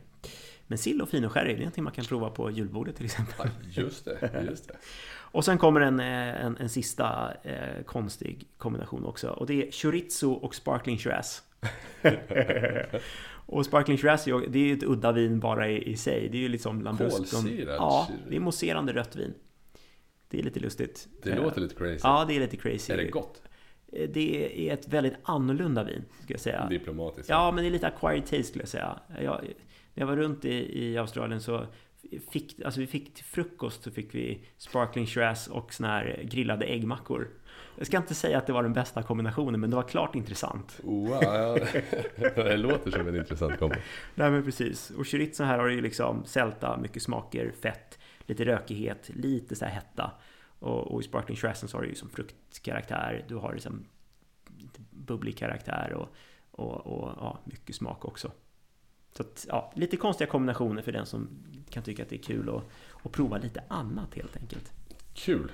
Men 0.68 0.78
sill 0.78 1.02
och 1.02 1.10
fino 1.10 1.30
sherry, 1.30 1.48
det 1.48 1.54
är 1.54 1.60
någonting 1.60 1.84
man 1.84 1.94
kan 1.94 2.06
prova 2.06 2.30
på 2.30 2.52
julbordet 2.52 2.96
till 2.96 3.06
exempel. 3.06 3.36
Ja, 3.74 3.82
just 3.82 4.06
det, 4.06 4.46
just 4.50 4.68
det. 4.68 4.74
Och 5.32 5.46
sen 5.46 5.58
kommer 5.58 5.82
en, 5.82 6.00
eh, 6.00 6.46
en, 6.46 6.58
en 6.58 6.70
sista 6.70 7.34
eh, 7.44 7.84
konstig 7.86 8.48
kombination 8.58 9.06
också. 9.06 9.30
Och 9.30 9.46
det 9.48 9.68
är 9.68 9.72
chorizo 9.72 10.32
och 10.32 10.56
sparkling 10.56 10.98
shiraz. 10.98 11.44
och 13.46 13.66
sparkling 13.66 13.98
shiraz 13.98 14.26
det 14.26 14.60
är 14.60 14.64
ju 14.68 14.74
ett 14.74 14.84
udda 14.84 15.12
vin 15.12 15.40
bara 15.40 15.70
i, 15.70 15.90
i 15.92 15.98
sig. 15.98 16.30
Det 16.32 16.38
är 16.38 16.42
ju 16.42 16.48
liksom 16.50 16.82
lambrusco. 16.82 17.38
Ja, 17.68 18.08
det 18.30 18.36
är 18.36 18.40
mousserande 18.40 18.94
rött 18.94 19.16
vin. 19.16 19.34
Det 20.30 20.40
är 20.40 20.44
lite 20.44 20.60
lustigt. 20.60 21.08
Det 21.24 21.30
Eh, 21.32 21.44
låter 21.44 21.62
lite 21.62 21.76
crazy. 21.76 22.00
Ja, 22.04 22.26
det 22.28 22.36
är 22.36 22.40
lite 22.40 22.58
crazy. 22.58 22.94
Är 22.94 22.98
det 22.98 23.04
gott? 23.06 23.42
Eh, 23.94 24.10
Det 24.10 24.70
är 24.70 24.74
ett 24.74 24.88
väldigt 24.88 25.14
annorlunda 25.24 25.84
vin, 25.84 26.06
ska 26.24 26.34
jag 26.34 26.42
säga. 26.42 26.68
Diplomatiskt. 26.70 27.30
Ja, 27.30 27.52
men 27.52 27.64
det 27.64 27.70
är 27.70 27.72
lite 27.72 27.88
acquired 27.88 28.24
taste 28.26 28.44
skulle 28.44 28.62
jag 28.62 28.70
säga. 28.70 29.00
Jag, 29.22 29.42
när 29.94 30.02
jag 30.04 30.08
var 30.08 30.16
runt 30.16 30.46
i, 30.46 30.84
i 30.86 30.98
Australien 30.98 31.42
så 31.42 31.66
fick, 32.32 32.62
alltså 32.66 32.80
vi 32.80 32.88
fick 32.88 33.14
till 33.16 33.24
frukost 33.24 33.84
så 33.84 33.92
fick 33.92 34.16
vi 34.16 34.46
sparkling 34.58 35.06
shiraz 35.06 35.48
och 35.48 35.74
såna 35.74 35.88
här 35.90 36.22
grillade 36.24 36.66
äggmackor. 36.66 37.28
Jag 37.78 37.88
ska 37.88 37.98
inte 37.98 38.16
säga 38.16 38.38
att 38.38 38.48
det 38.48 38.54
var 38.54 38.64
den 38.64 38.74
bästa 38.74 39.04
kombinationen, 39.04 39.60
men 39.60 39.70
det 39.70 39.76
var 39.76 39.84
klart 39.84 40.16
intressant. 40.16 40.80
Wow, 40.84 41.18
ja. 41.22 41.58
det 42.36 42.58
låter 42.58 42.92
som 42.92 43.08
en 43.08 43.16
intressant 43.16 43.60
kombo. 43.60 43.76
Nej 44.16 44.32
men 44.32 44.44
precis. 44.44 44.90
Och 44.90 45.08
chorizo 45.08 45.44
här 45.44 45.60
har 45.60 45.68
ju 45.68 45.82
liksom 45.82 46.26
sälta, 46.26 46.78
mycket 46.78 47.02
smaker, 47.04 47.52
fett, 47.62 47.99
lite 48.30 48.46
rökighet, 48.46 49.10
lite 49.14 49.56
så 49.56 49.66
här 49.66 49.72
hetta. 49.72 50.12
Och, 50.60 50.92
och 50.92 51.02
i 51.02 51.04
sparkling 51.04 51.38
shirazen 51.38 51.70
så 51.70 51.78
har 51.78 51.82
du 51.82 51.90
ju 51.90 51.96
som 51.96 52.10
fruktkaraktär, 52.10 53.26
du 53.28 53.36
har 53.36 53.54
liksom 53.54 53.86
bubblig 54.90 55.38
karaktär 55.38 55.94
och, 55.94 56.16
och, 56.52 56.88
och 56.88 57.14
ja, 57.18 57.40
mycket 57.44 57.76
smak 57.76 58.06
också. 58.06 58.32
Så 59.12 59.24
att, 59.24 59.46
ja, 59.50 59.74
lite 59.76 59.98
konstiga 59.98 60.30
kombinationer 60.30 60.82
för 60.82 60.92
den 60.92 61.06
som 61.06 61.30
kan 61.70 61.84
tycka 61.84 62.04
att 62.04 62.10
det 62.10 62.16
är 62.16 62.24
kul 62.24 62.50
att, 62.50 62.64
att 63.06 63.12
prova 63.12 63.38
lite 63.38 63.64
annat 63.68 64.16
helt 64.16 64.38
enkelt. 64.38 64.72
Kul! 65.14 65.52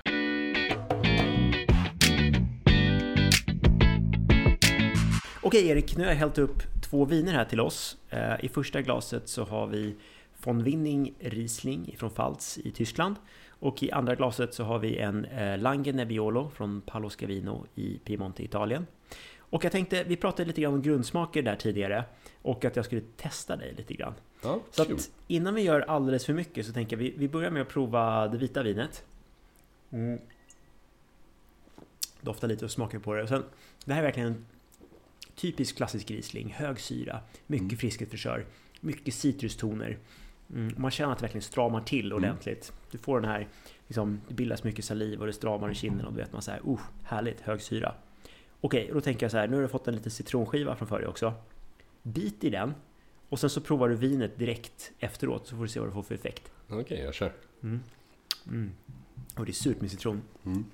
Okej 5.42 5.68
Erik, 5.68 5.96
nu 5.96 6.04
har 6.04 6.10
jag 6.10 6.18
hällt 6.18 6.38
upp 6.38 6.62
två 6.82 7.04
viner 7.04 7.32
här 7.32 7.44
till 7.44 7.60
oss. 7.60 7.96
Eh, 8.10 8.44
I 8.44 8.48
första 8.48 8.82
glaset 8.82 9.28
så 9.28 9.44
har 9.44 9.66
vi 9.66 9.96
von 10.46 10.62
Winning 10.64 11.14
Riesling 11.20 11.94
från 11.98 12.10
Pfalz 12.10 12.58
i 12.64 12.70
Tyskland. 12.70 13.16
Och 13.48 13.82
i 13.82 13.90
andra 13.90 14.14
glaset 14.14 14.54
så 14.54 14.64
har 14.64 14.78
vi 14.78 14.98
en 14.98 15.24
eh, 15.24 15.58
Lange 15.58 15.92
Nebbiolo 15.92 16.50
från 16.50 16.80
Paolo 16.80 17.10
Scavino 17.10 17.66
i 17.74 17.98
Piemonte, 18.04 18.44
Italien. 18.44 18.86
Och 19.38 19.64
jag 19.64 19.72
tänkte, 19.72 20.04
vi 20.04 20.16
pratade 20.16 20.44
lite 20.48 20.60
grann 20.60 20.74
om 20.74 20.82
grundsmaker 20.82 21.42
där 21.42 21.56
tidigare 21.56 22.04
och 22.42 22.64
att 22.64 22.76
jag 22.76 22.84
skulle 22.84 23.02
testa 23.16 23.56
dig 23.56 23.74
lite 23.76 23.94
grann. 23.94 24.14
Ja, 24.42 24.60
Så 24.70 24.84
kul. 24.84 24.94
att 24.94 25.10
innan 25.28 25.54
vi 25.54 25.62
gör 25.62 25.80
alldeles 25.80 26.26
för 26.26 26.32
mycket 26.32 26.66
så 26.66 26.72
tänker 26.72 26.96
jag 26.96 27.02
vi, 27.02 27.14
vi 27.16 27.28
börjar 27.28 27.50
med 27.50 27.62
att 27.62 27.68
prova 27.68 28.28
det 28.28 28.38
vita 28.38 28.62
vinet. 28.62 29.04
Mm. 29.90 30.18
Dofta 32.20 32.46
lite 32.46 32.64
och 32.64 32.70
smaka 32.70 33.00
på 33.00 33.14
det. 33.14 33.22
Och 33.22 33.28
sen, 33.28 33.44
det 33.84 33.92
här 33.92 34.00
är 34.00 34.04
verkligen 34.04 34.28
en 34.28 34.46
typisk 35.34 35.76
klassisk 35.76 36.10
Riesling. 36.10 36.52
Hög 36.56 36.80
syra, 36.80 37.20
mycket 37.46 37.64
Mm. 37.66 37.76
friskhetfrisör, 37.78 38.46
mycket 38.80 39.14
citrustoner. 39.14 39.98
Mm. 40.50 40.74
Man 40.76 40.90
känner 40.90 41.12
att 41.12 41.18
det 41.18 41.22
verkligen 41.22 41.42
stramar 41.42 41.80
till 41.80 42.06
Mm. 42.06 42.16
ordentligt. 42.16 42.72
Du 42.90 42.98
får 42.98 43.20
den 43.20 43.30
här, 43.30 43.48
liksom, 43.86 44.20
det 44.28 44.34
bildas 44.34 44.64
mycket 44.64 44.84
saliv 44.84 45.20
och 45.20 45.26
det 45.26 45.32
stramar 45.32 45.70
i 45.70 45.74
kinden 45.74 46.06
och 46.06 46.12
då 46.12 46.18
vet 46.18 46.32
man 46.32 46.42
så 46.42 46.50
här, 46.50 46.60
oh, 46.64 46.80
härligt, 47.02 47.40
hög 47.40 47.60
syra. 47.60 47.94
Okej, 48.60 48.88
och 48.88 48.94
då 48.94 49.00
tänker 49.00 49.24
jag 49.24 49.30
så 49.30 49.36
här, 49.38 49.48
nu 49.48 49.54
har 49.56 49.62
du 49.62 49.68
fått 49.68 49.88
en 49.88 49.94
liten 49.94 50.10
citronskiva 50.10 50.76
från 50.76 50.88
förr 50.88 51.06
också. 51.06 51.34
Bit 52.02 52.44
i 52.44 52.50
den 52.50 52.74
och 53.28 53.40
sen 53.40 53.50
så 53.50 53.60
provar 53.60 53.88
du 53.88 53.94
vinet 53.94 54.38
direkt 54.38 54.92
efteråt 54.98 55.46
så 55.46 55.56
får 55.56 55.62
du 55.62 55.68
se 55.68 55.80
vad 55.80 55.88
du 55.88 55.92
får 55.92 56.02
för 56.02 56.14
effekt. 56.14 56.50
Okej, 56.68 57.00
jag 57.00 57.14
kör. 57.14 57.32
Mm. 57.62 57.80
Mm. 58.46 58.72
Och 59.36 59.44
det 59.44 59.50
är 59.50 59.54
surt 59.54 59.80
med 59.80 59.90
citron. 59.90 60.22
Mm. 60.44 60.64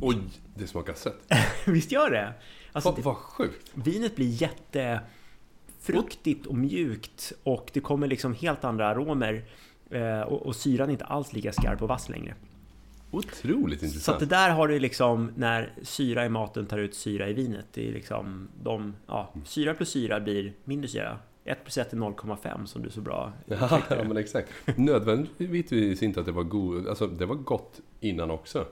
Oj, 0.00 0.16
det 0.54 0.66
smakar 0.66 0.94
sött. 0.94 1.32
Visst 1.66 1.92
gör 1.92 2.10
det? 2.10 2.32
Alltså, 2.74 2.90
Vad, 2.90 2.98
vad 3.04 3.16
sjukt. 3.16 3.70
vinet 3.74 4.16
blir 4.16 4.42
jätte 4.42 5.00
fruktigt 5.80 6.46
och 6.46 6.54
mjukt 6.54 7.32
och 7.42 7.70
det 7.72 7.80
kommer 7.80 8.06
liksom 8.06 8.34
helt 8.34 8.64
andra 8.64 8.88
aromer. 8.88 9.44
Eh, 9.90 10.20
och, 10.20 10.46
och 10.46 10.56
syran 10.56 10.88
är 10.88 10.92
inte 10.92 11.04
alls 11.04 11.32
lika 11.32 11.52
skarp 11.52 11.82
och 11.82 11.88
vass 11.88 12.08
längre. 12.08 12.34
Otroligt 13.10 13.80
Så 13.80 13.84
att 13.86 13.90
intressant. 13.92 14.20
det 14.20 14.26
där 14.26 14.50
har 14.50 14.68
du 14.68 14.78
liksom 14.78 15.30
när 15.36 15.72
syra 15.82 16.26
i 16.26 16.28
maten 16.28 16.66
tar 16.66 16.78
ut 16.78 16.94
syra 16.94 17.28
i 17.28 17.32
vinet. 17.32 17.66
Det 17.72 17.88
är 17.88 17.92
liksom 17.92 18.48
de, 18.62 18.94
ja, 19.06 19.32
syra 19.44 19.74
plus 19.74 19.88
syra 19.90 20.20
blir 20.20 20.52
mindre 20.64 20.88
syra. 20.88 21.18
1 21.44 21.58
plus 21.64 21.78
1 21.78 21.92
är 21.92 21.96
0,5 21.96 22.66
som 22.66 22.82
du 22.82 22.90
så 22.90 23.00
bra 23.00 23.32
Ja, 23.46 23.80
ja, 23.90 24.04
men 24.04 24.16
exakt. 24.16 24.48
Nödvändigtvis 24.76 26.02
inte 26.02 26.20
att 26.20 26.26
det 26.26 26.32
var 26.32 26.42
god, 26.42 26.88
alltså 26.88 27.06
det 27.06 27.26
var 27.26 27.34
gott 27.34 27.80
innan 28.00 28.30
också. 28.30 28.66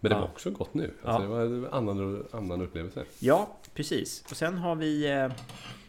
Men 0.00 0.10
det 0.10 0.16
Ja. 0.16 0.20
var 0.20 0.28
också 0.28 0.50
gott 0.50 0.74
nu. 0.74 0.90
Ja. 1.04 1.08
Alltså, 1.10 1.22
det 1.22 1.28
var 1.28 1.40
en 1.40 1.66
annan, 1.66 2.24
annan 2.32 2.62
upplevelse. 2.62 3.04
Ja, 3.18 3.56
precis. 3.74 4.24
Och 4.30 4.36
sen 4.36 4.58
har 4.58 4.74
vi 4.74 5.10
eh, 5.10 5.28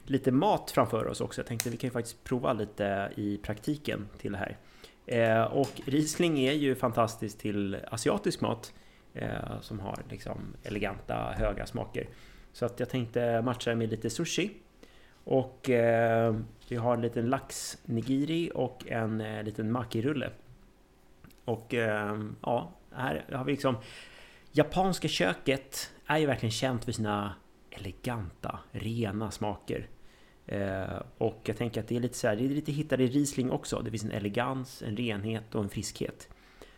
lite 0.05 0.31
mat 0.31 0.71
framför 0.71 1.07
oss 1.07 1.21
också. 1.21 1.41
Jag 1.41 1.47
tänkte 1.47 1.69
vi 1.69 1.77
kan 1.77 1.87
ju 1.87 1.91
faktiskt 1.91 2.23
prova 2.23 2.53
lite 2.53 3.11
i 3.15 3.37
praktiken 3.37 4.07
till 4.17 4.31
det 4.31 4.37
här. 4.37 4.57
Eh, 5.05 5.43
och 5.43 5.81
Riesling 5.85 6.39
är 6.39 6.53
ju 6.53 6.75
fantastiskt 6.75 7.39
till 7.39 7.77
asiatisk 7.91 8.41
mat 8.41 8.73
eh, 9.13 9.61
som 9.61 9.79
har 9.79 9.97
liksom 10.09 10.39
eleganta, 10.63 11.15
höga 11.37 11.65
smaker. 11.65 12.07
Så 12.53 12.65
att 12.65 12.79
jag 12.79 12.89
tänkte 12.89 13.41
matcha 13.41 13.75
med 13.75 13.89
lite 13.89 14.09
sushi. 14.09 14.51
Och 15.23 15.69
eh, 15.69 16.35
vi 16.67 16.75
har 16.75 16.93
en 16.93 17.01
liten 17.01 17.25
lax 17.29 17.77
nigiri 17.85 18.51
och 18.55 18.83
en 18.87 19.21
eh, 19.21 19.43
liten 19.43 19.71
maki-rulle. 19.71 20.29
Och 21.45 21.73
eh, 21.73 22.19
ja, 22.41 22.71
här 22.91 23.25
har 23.31 23.45
vi 23.45 23.51
liksom 23.51 23.75
Japanska 24.51 25.07
köket 25.07 25.91
är 26.05 26.17
ju 26.17 26.25
verkligen 26.25 26.51
känt 26.51 26.85
för 26.85 26.91
sina 26.91 27.33
eleganta, 27.69 28.59
rena 28.71 29.31
smaker. 29.31 29.87
Eh, 30.45 31.01
och 31.17 31.41
jag 31.43 31.57
tänker 31.57 31.81
att 31.81 31.87
det 31.87 31.95
är 31.95 31.99
lite 31.99 32.17
så 32.17 32.27
här, 32.27 32.35
det 32.35 32.45
är 32.45 32.49
lite 32.49 32.71
hittade 32.71 33.03
i 33.03 33.07
Riesling 33.07 33.51
också. 33.51 33.81
Det 33.81 33.91
finns 33.91 34.03
en 34.03 34.11
elegans, 34.11 34.83
en 34.87 34.97
renhet 34.97 35.55
och 35.55 35.63
en 35.63 35.69
friskhet. 35.69 36.29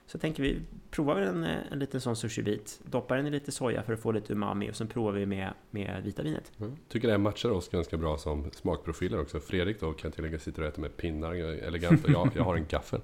Så 0.06 0.16
jag 0.16 0.22
tänker 0.22 0.44
vi 0.44 0.62
provar 0.90 1.22
en, 1.22 1.44
en 1.44 1.80
liten 1.80 2.02
sån 2.02 2.16
sushi-bit, 2.16 2.80
doppar 2.84 3.18
den 3.18 3.28
i 3.28 3.30
lite 3.30 3.52
soja 3.52 3.84
för 3.84 3.94
att 3.94 4.00
få 4.00 4.12
lite 4.12 4.34
umami 4.34 4.72
och 4.72 4.76
sen 4.76 4.88
provar 4.88 5.12
vi 5.12 5.26
med, 5.26 5.54
med 5.70 6.04
vita 6.04 6.24
vinet. 6.24 6.52
Mm. 6.60 6.78
Tycker 6.90 7.08
det 7.08 7.14
här 7.14 7.20
matchar 7.20 7.50
oss 7.50 7.70
ganska 7.70 7.98
bra 7.98 8.18
som 8.18 8.52
smakprofiler 8.52 9.20
också. 9.20 9.40
Fredrik 9.40 9.80
då 9.80 9.94
kan 9.94 10.08
jag 10.08 10.16
tillägga 10.16 10.40
sitter 10.40 10.62
och 10.62 10.68
äter 10.68 10.82
med 10.82 10.98
pinnar, 10.98 11.34
elegant. 11.34 12.04
Och 12.04 12.10
jag, 12.10 12.32
jag 12.36 12.44
har 12.44 12.56
en 12.56 12.66
gaffel. 12.66 13.02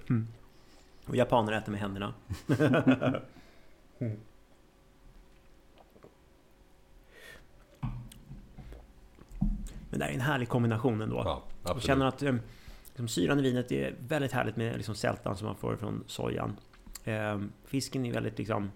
Och 1.08 1.16
japaner 1.16 1.53
äter 1.53 1.72
med 1.72 1.82
händerna. 1.82 2.14
Men 9.89 9.99
det 9.99 10.05
är 10.05 10.10
en 10.10 10.22
härlig 10.22 10.49
kombination 10.49 11.01
ändå. 11.01 11.22
Ja, 11.26 11.43
Jag 11.66 11.82
känner 11.82 12.05
att 12.05 12.24
eh, 12.24 12.36
liksom, 12.88 13.08
syran 13.08 13.39
i 13.39 13.41
vinet 13.41 13.72
är 13.72 13.95
väldigt 13.99 14.32
härligt 14.32 14.55
med 14.55 14.76
liksom, 14.76 14.95
sältan 14.95 15.38
som 15.38 15.45
man 15.47 15.55
får 15.55 15.76
från 15.76 16.03
sojan. 16.08 16.58
Eh, 17.03 17.39
fisken 17.66 18.05
är 18.05 18.14
väldigt 18.14 18.38
liksom, 18.38 18.72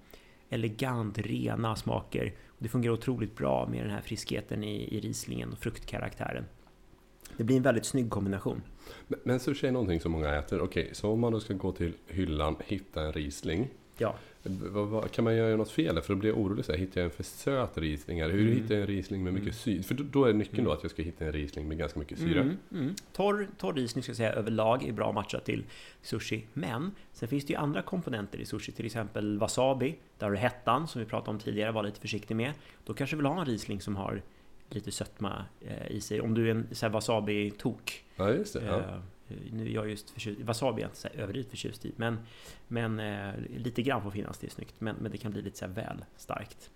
elegant, 0.50 1.18
rena 1.18 1.76
smaker. 1.76 2.34
Det 2.58 2.70
fungerar 2.70 2.94
otroligt 2.94 3.36
bra 3.38 3.68
med 3.68 3.84
den 3.84 3.92
här 3.92 4.02
friskheten 4.02 4.64
i, 4.64 4.98
i 4.98 5.00
rislingen 5.00 5.52
och 5.52 5.60
fruktkaraktären. 5.60 6.46
Det 7.38 7.44
blir 7.44 7.58
en 7.58 7.64
väldigt 7.64 7.86
snygg 7.86 8.10
kombination. 8.10 8.62
Men, 9.08 9.20
men 9.24 9.40
sushi 9.40 9.68
är 9.68 9.72
någonting 9.72 10.00
som 10.00 10.12
många 10.12 10.36
äter. 10.36 10.62
Okej, 10.62 10.90
så 10.92 11.12
om 11.12 11.20
man 11.20 11.34
då 11.34 11.40
ska 11.40 11.54
gå 11.54 11.72
till 11.72 11.94
hyllan, 12.08 12.56
hitta 12.66 13.02
en 13.02 13.14
Riesling. 13.14 13.68
Ja, 13.98 14.16
Vad, 14.44 14.88
vad, 14.88 15.12
kan 15.12 15.24
man 15.24 15.36
göra 15.36 15.56
något 15.56 15.72
fel? 15.72 16.02
För 16.02 16.14
då 16.14 16.20
blir 16.20 16.30
jag 16.30 16.40
orolig. 16.40 16.66
Så 16.66 16.72
här, 16.72 16.80
hittar 16.80 17.02
jag 17.02 17.06
en 17.06 17.12
för 17.12 17.24
söt 17.24 17.78
Riesling? 17.78 18.24
Hur 18.24 18.30
Mm. 18.42 18.54
hittar 18.54 18.76
jag 18.76 18.82
en 18.82 18.88
Riesling 18.88 19.24
med 19.24 19.34
mycket 19.34 19.56
syra? 19.56 19.84
För 19.84 19.96
då, 19.96 20.04
då 20.04 20.26
är 20.26 20.34
nyckeln 20.34 20.64
då 20.64 20.72
att 20.72 20.80
jag 20.84 20.92
ska 20.92 21.02
hitta 21.02 21.26
en 21.26 21.32
Riesling 21.32 21.68
med 21.68 21.78
ganska 21.78 22.00
mycket 22.00 22.20
syra. 22.20 22.42
Mm, 22.42 22.58
mm. 22.72 22.96
Torr, 23.14 23.48
torr 23.58 23.74
risning 23.74 24.04
ska 24.04 24.10
jag 24.10 24.18
säga 24.18 24.34
överlag 24.34 24.84
är 24.88 24.92
bra 24.94 25.12
matchat 25.12 25.46
till 25.46 25.64
sushi. 26.02 26.46
Men 26.54 26.92
sen 27.14 27.28
finns 27.28 27.46
det 27.46 27.54
ju 27.54 27.60
andra 27.60 27.82
komponenter 27.82 28.40
i 28.40 28.46
sushi, 28.46 28.72
till 28.72 28.86
exempel 28.86 29.40
wasabi. 29.40 29.96
Där 30.18 30.28
har 30.28 30.32
du 30.32 30.38
hettan 30.38 30.88
som 30.88 31.00
vi 31.02 31.08
pratade 31.08 31.32
om 31.32 31.40
tidigare, 31.40 31.72
var 31.72 31.84
lite 31.84 32.00
försiktig 32.00 32.36
med. 32.36 32.54
Då 32.86 32.94
kanske 32.94 33.16
du 33.16 33.18
vill 33.18 33.26
ha 33.26 33.40
en 33.40 33.46
risling 33.46 33.82
som 33.82 33.96
har 33.96 34.22
lite 34.76 34.92
sötma 34.92 35.46
eh, 35.62 35.92
i 35.92 36.02
sig. 36.02 36.22
Om 36.22 36.34
du 36.34 36.48
är 36.50 36.52
en 36.52 36.92
wasabi-tok. 36.92 38.06
Ja, 38.16 38.30
just 38.30 38.54
det. 38.54 38.66
Ja. 38.66 38.80
Eh, 38.80 39.36
nu 39.52 39.66
är 39.66 39.70
jag 39.70 39.90
just 39.90 40.10
förtjust, 40.10 40.42
wasabi 40.42 40.82
är 40.82 40.84
jag 40.84 40.90
inte 40.90 41.00
så 41.00 41.08
här 41.08 41.16
överdrivet 41.16 41.50
förtjust 41.50 41.86
i. 41.86 41.94
Men, 41.96 42.20
men 42.68 43.00
eh, 43.00 43.34
lite 43.58 43.82
grann 43.82 44.04
får 44.04 44.12
finnas, 44.12 44.38
det 44.38 44.48
är 44.48 44.52
snyggt. 44.52 44.76
Men, 44.80 44.96
men 44.96 45.12
det 45.12 45.18
kan 45.18 45.32
bli 45.32 45.42
lite 45.42 45.58
så 45.58 45.68
väl 45.68 46.06
starkt. 46.18 46.70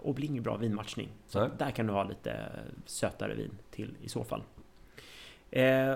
Och 0.00 0.14
blir 0.14 0.28
ingen 0.28 0.42
bra 0.42 0.56
vinmatchning. 0.56 1.08
Så 1.26 1.40
Nej. 1.40 1.50
där 1.58 1.70
kan 1.70 1.86
du 1.86 1.92
ha 1.92 2.04
lite 2.04 2.50
sötare 2.86 3.34
vin 3.34 3.50
till 3.70 3.96
i 4.02 4.08
så 4.08 4.24
fall. 4.24 4.42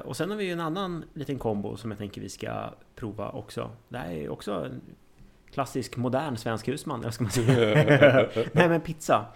Och 0.05 0.17
sen 0.17 0.31
har 0.31 0.37
vi 0.37 0.45
ju 0.45 0.53
en 0.53 0.61
annan 0.61 1.05
liten 1.15 1.39
kombo 1.39 1.77
som 1.77 1.91
jag 1.91 1.99
tänker 1.99 2.21
vi 2.21 2.29
ska 2.29 2.71
prova 2.95 3.31
också. 3.31 3.71
Det 3.89 3.99
här 3.99 4.11
är 4.11 4.29
också 4.29 4.71
klassisk 5.53 5.97
modern 5.97 6.37
svensk 6.37 6.69
husman, 6.69 7.01
eller 7.01 7.11
ska 7.11 7.25
man 7.25 7.31
säga. 7.33 8.29
Nej 8.53 8.69
men 8.69 8.81
pizza. 8.81 9.27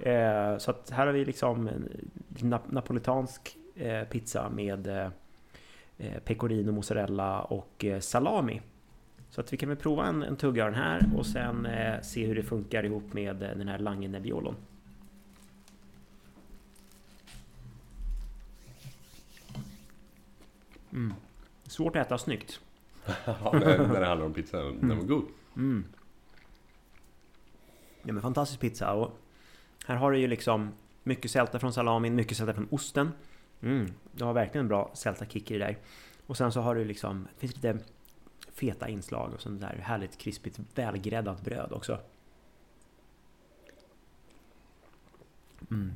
Eh, 0.00 0.58
så 0.58 0.70
att 0.70 0.90
här 0.90 1.06
har 1.06 1.12
vi 1.12 1.24
liksom 1.24 1.68
nap- 2.28 2.60
napolitansk 2.72 3.56
eh, 3.74 4.02
pizza 4.04 4.48
med 4.50 4.86
eh, 4.86 5.08
eh, 5.98 6.18
pecorino, 6.24 6.72
mozzarella 6.72 7.40
och 7.40 7.84
eh, 7.84 8.00
salami. 8.00 8.60
Så 9.30 9.40
att 9.40 9.52
vi 9.52 9.56
kan 9.56 9.68
väl 9.68 9.78
prova 9.78 10.06
en, 10.06 10.22
en 10.22 10.36
tugga 10.36 10.64
av 10.64 10.70
den 10.70 10.80
här 10.80 11.02
och 11.16 11.26
sen 11.26 11.66
eh, 11.66 12.00
se 12.02 12.26
hur 12.26 12.34
det 12.34 12.42
funkar 12.42 12.84
ihop 12.84 13.12
med 13.12 13.36
den 13.36 13.68
här 13.68 13.78
Lange 13.78 14.08
Nebbiolon. 14.08 14.54
Mm. 20.92 21.14
Svårt 21.64 21.96
att 21.96 22.06
äta 22.06 22.18
snyggt. 22.18 22.60
Ja, 23.24 23.50
när, 23.52 23.78
när 23.88 24.00
det 24.00 24.06
handlar 24.06 24.26
om 24.26 24.32
pizza, 24.32 24.56
den 24.62 24.88
var 24.98 25.04
god. 25.04 25.24
Mm. 25.56 25.84
Ja 28.02 28.12
men 28.12 28.22
fantastisk 28.22 28.60
pizza 28.60 28.92
och 28.92 29.18
här 29.86 29.96
har 29.96 30.12
du 30.12 30.18
ju 30.18 30.26
liksom 30.26 30.72
mycket 31.02 31.30
sälta 31.30 31.58
från 31.58 31.72
salamin, 31.72 32.14
mycket 32.14 32.36
sälta 32.36 32.54
från 32.54 32.68
osten. 32.70 33.12
Mm. 33.60 33.92
Du 34.12 34.24
har 34.24 34.32
verkligen 34.32 34.64
en 34.64 34.68
bra 34.68 34.90
sälta-kick 34.94 35.50
i 35.50 35.58
det 35.58 35.64
där. 35.64 35.78
Och 36.26 36.36
sen 36.36 36.52
så 36.52 36.60
har 36.60 36.74
du 36.74 36.84
liksom, 36.84 37.28
det 37.34 37.40
finns 37.40 37.54
lite 37.54 37.78
feta 38.52 38.88
inslag 38.88 39.32
och 39.34 39.40
sånt 39.40 39.60
där 39.60 39.80
härligt 39.82 40.18
krispigt 40.18 40.60
välgräddat 40.74 41.44
bröd 41.44 41.72
också. 41.72 41.98
Mm. 45.70 45.92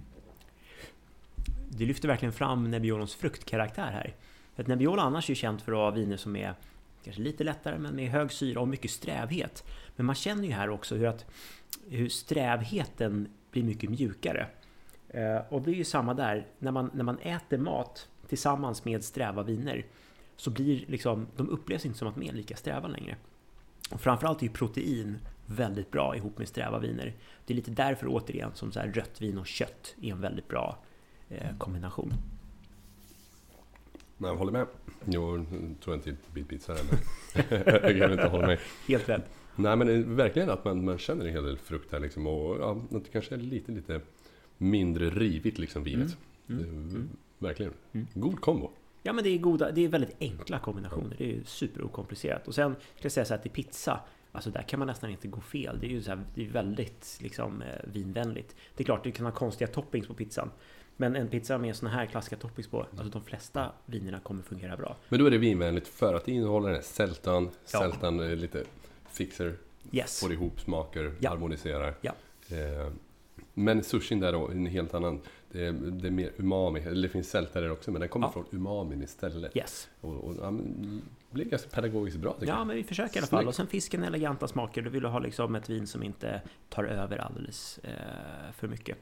Det 1.71 1.85
lyfter 1.85 2.09
verkligen 2.09 2.33
fram 2.33 2.71
Nebbiolons 2.71 3.15
fruktkaraktär 3.15 3.93
här. 3.93 4.17
För 4.55 4.63
att 4.63 4.69
Nebbiolo 4.69 5.01
annars 5.01 5.29
är 5.29 5.31
ju 5.31 5.35
känt 5.35 5.63
för 5.63 5.73
att 5.73 5.79
ha 5.79 5.91
viner 5.91 6.17
som 6.17 6.37
är 6.37 6.55
kanske 7.05 7.23
lite 7.23 7.45
lättare 7.45 7.79
men 7.79 7.97
med 7.97 8.11
hög 8.11 8.33
syra 8.33 8.61
och 8.61 8.69
mycket 8.69 8.91
strävhet. 8.91 9.65
Men 9.97 10.07
man 10.07 10.15
känner 10.15 10.45
ju 10.45 10.53
här 10.53 10.71
också 10.71 10.95
hur, 10.95 11.07
att, 11.07 11.27
hur 11.89 12.09
strävheten 12.09 13.29
blir 13.51 13.63
mycket 13.63 13.91
mjukare. 13.91 14.47
Eh, 15.09 15.39
och 15.49 15.63
det 15.63 15.71
är 15.71 15.75
ju 15.75 15.85
samma 15.85 16.15
där, 16.15 16.47
när 16.59 16.73
man, 16.73 16.91
när 16.95 17.05
man 17.05 17.19
äter 17.19 17.59
mat 17.59 18.09
tillsammans 18.29 18.85
med 18.85 19.05
sträva 19.05 19.43
viner 19.43 19.87
så 20.37 20.51
blir 20.51 20.85
liksom, 20.87 21.27
de 21.37 21.49
upplevs 21.49 21.87
inte 21.87 21.99
som 21.99 22.09
att 22.09 22.15
de 22.15 22.29
är 22.29 22.33
lika 22.33 22.57
sträva 22.57 22.89
längre. 22.89 23.17
Och 23.91 24.01
framförallt 24.01 24.43
är 24.43 24.47
ju 24.47 24.53
protein 24.53 25.19
väldigt 25.47 25.91
bra 25.91 26.17
ihop 26.17 26.39
med 26.39 26.49
sträva 26.49 26.79
viner. 26.79 27.15
Det 27.47 27.53
är 27.53 27.57
lite 27.57 27.71
därför 27.71 28.07
återigen 28.09 28.51
som 28.55 28.73
så 28.73 28.81
här 28.81 28.89
rött 28.89 29.21
vin 29.21 29.39
och 29.39 29.47
kött 29.47 29.95
är 30.03 30.13
en 30.13 30.21
väldigt 30.21 30.49
bra 30.49 30.79
eh, 31.29 31.59
kombination. 31.59 32.13
Men 34.21 34.31
jag 34.31 34.37
håller 34.37 34.53
med. 34.53 34.66
Jo, 35.05 35.47
tror 35.85 35.97
jag 35.97 35.97
inte 35.97 36.14
bit 36.33 36.49
pizza 36.49 36.75
där, 36.75 36.83
men 36.91 36.99
jag 37.83 37.99
kan 37.99 38.12
inte 38.12 38.27
hålla 38.27 38.47
med. 38.47 38.59
Helt 38.89 39.09
rätt. 39.09 39.25
Nej 39.57 39.77
men 39.77 39.87
det 39.87 39.93
är 39.93 40.03
verkligen 40.03 40.51
att 40.51 40.64
man, 40.64 40.85
man 40.85 40.99
känner 40.99 41.27
en 41.27 41.33
hel 41.33 41.45
del 41.45 41.59
frukt 41.59 41.93
här 41.93 42.01
liksom 42.01 42.27
och 42.27 42.61
ja, 42.61 42.83
att 42.91 43.05
det 43.05 43.11
kanske 43.12 43.35
är 43.35 43.39
lite, 43.39 43.73
lite 43.73 44.01
mindre 44.59 45.11
rivigt 45.11 45.59
liksom 45.59 45.85
vinet. 45.85 46.16
Mm, 46.49 46.61
är 46.61 46.68
mm. 46.68 47.09
Verkligen. 47.39 47.73
Mm. 47.93 48.07
God 48.14 48.41
kombo. 48.41 48.71
Ja 49.03 49.12
men 49.12 49.25
det 49.25 49.31
är 49.31 49.39
goda, 49.39 49.71
det 49.71 49.85
är 49.85 49.89
väldigt 49.89 50.16
enkla 50.21 50.59
kombinationer. 50.59 51.14
Det 51.18 51.37
är 51.37 51.41
superokomplicerat. 51.45 52.49
Och 52.49 52.55
sen 52.55 52.77
ska 52.97 53.05
jag 53.05 53.12
säga 53.12 53.25
så 53.25 53.35
här 53.35 53.41
till 53.43 53.51
pizza. 53.51 54.01
Alltså 54.33 54.51
där 54.51 54.62
kan 54.62 54.79
man 54.79 54.89
nästan 54.89 55.11
inte 55.11 55.29
gå 55.29 55.41
fel. 55.41 55.79
Det 55.81 55.87
är 55.87 55.91
ju 55.91 56.03
så 56.03 56.11
här, 56.11 56.25
det 56.35 56.47
är 56.47 56.51
väldigt 56.51 57.18
liksom 57.21 57.62
eh, 57.62 57.68
vinvänligt. 57.93 58.57
Det 58.77 58.83
är 58.83 58.85
klart, 58.85 59.05
du 59.05 59.12
kan 59.12 59.27
ha 59.27 59.33
konstiga 59.33 59.68
toppings 59.68 60.07
på 60.07 60.14
pizzan. 60.14 60.51
Men 61.01 61.17
en 61.17 61.29
pizza 61.29 61.59
med 61.59 61.77
såna 61.77 61.91
här 61.91 62.07
klassiska 62.07 62.37
toppings 62.37 62.69
på, 62.69 62.81
alltså 62.81 63.05
de 63.05 63.23
flesta 63.25 63.73
vinerna 63.87 64.21
kommer 64.21 64.43
fungera 64.43 64.77
bra. 64.77 64.97
Men 65.09 65.19
då 65.21 65.27
är 65.27 65.31
det 65.31 65.39
vinvänligt 65.39 65.89
för 65.89 66.15
att 66.15 66.25
det 66.25 66.33
innehåller 66.33 66.67
den 66.67 66.75
här 66.77 66.83
sältan. 66.83 67.51
Ja. 67.73 67.79
Sältan 67.81 68.35
lite 68.41 68.65
fixer, 69.11 69.57
Yes. 69.93 70.21
får 70.21 70.33
ihop 70.33 70.61
smaker, 70.61 71.13
Ja. 71.21 71.31
harmoniserar. 71.31 71.95
Ja. 72.01 72.13
Eh, 72.49 72.93
men 73.55 73.83
sushin 73.85 74.21
där 74.21 74.33
då, 74.33 74.49
en 74.49 74.67
helt 74.67 74.95
annan. 74.95 75.21
Det 75.53 75.65
är, 75.67 75.73
det 75.73 76.07
är 76.09 76.11
mer 76.13 76.33
umami. 76.37 76.81
Eller 76.81 77.03
det 77.03 77.09
finns 77.09 77.31
sälta 77.31 77.61
där 77.61 77.71
också, 77.73 77.91
men 77.91 78.01
den 78.01 78.09
kommer 78.09 78.27
Ja. 78.27 78.33
från 78.33 78.45
umamin 78.53 79.03
istället. 79.03 79.57
Yes. 79.57 79.89
Och, 80.01 80.15
och 80.15 80.35
ja, 80.41 80.51
men, 80.51 81.03
det 81.31 81.35
blir 81.35 81.45
ganska 81.45 81.69
pedagogiskt 81.71 82.19
bra 82.19 82.33
tycker 82.33 82.47
Ja, 82.53 82.59
jag. 82.59 82.67
men 82.67 82.77
vi 82.77 82.85
försöker 82.85 83.17
i 83.17 83.19
alla 83.19 83.27
fall. 83.27 83.47
Och 83.49 83.55
sen 83.55 83.67
fisken 83.67 84.05
eleganta 84.05 84.49
smaker. 84.49 84.83
Du 84.83 84.91
vill 84.91 85.05
ha 85.05 85.19
liksom 85.19 85.55
ett 85.55 85.71
vin 85.71 85.87
som 85.87 86.03
inte 86.03 86.41
tar 86.69 86.85
över 86.85 87.19
alldeles 87.19 87.79
eh, 87.83 88.53
för 88.57 88.69
mycket. 88.69 88.99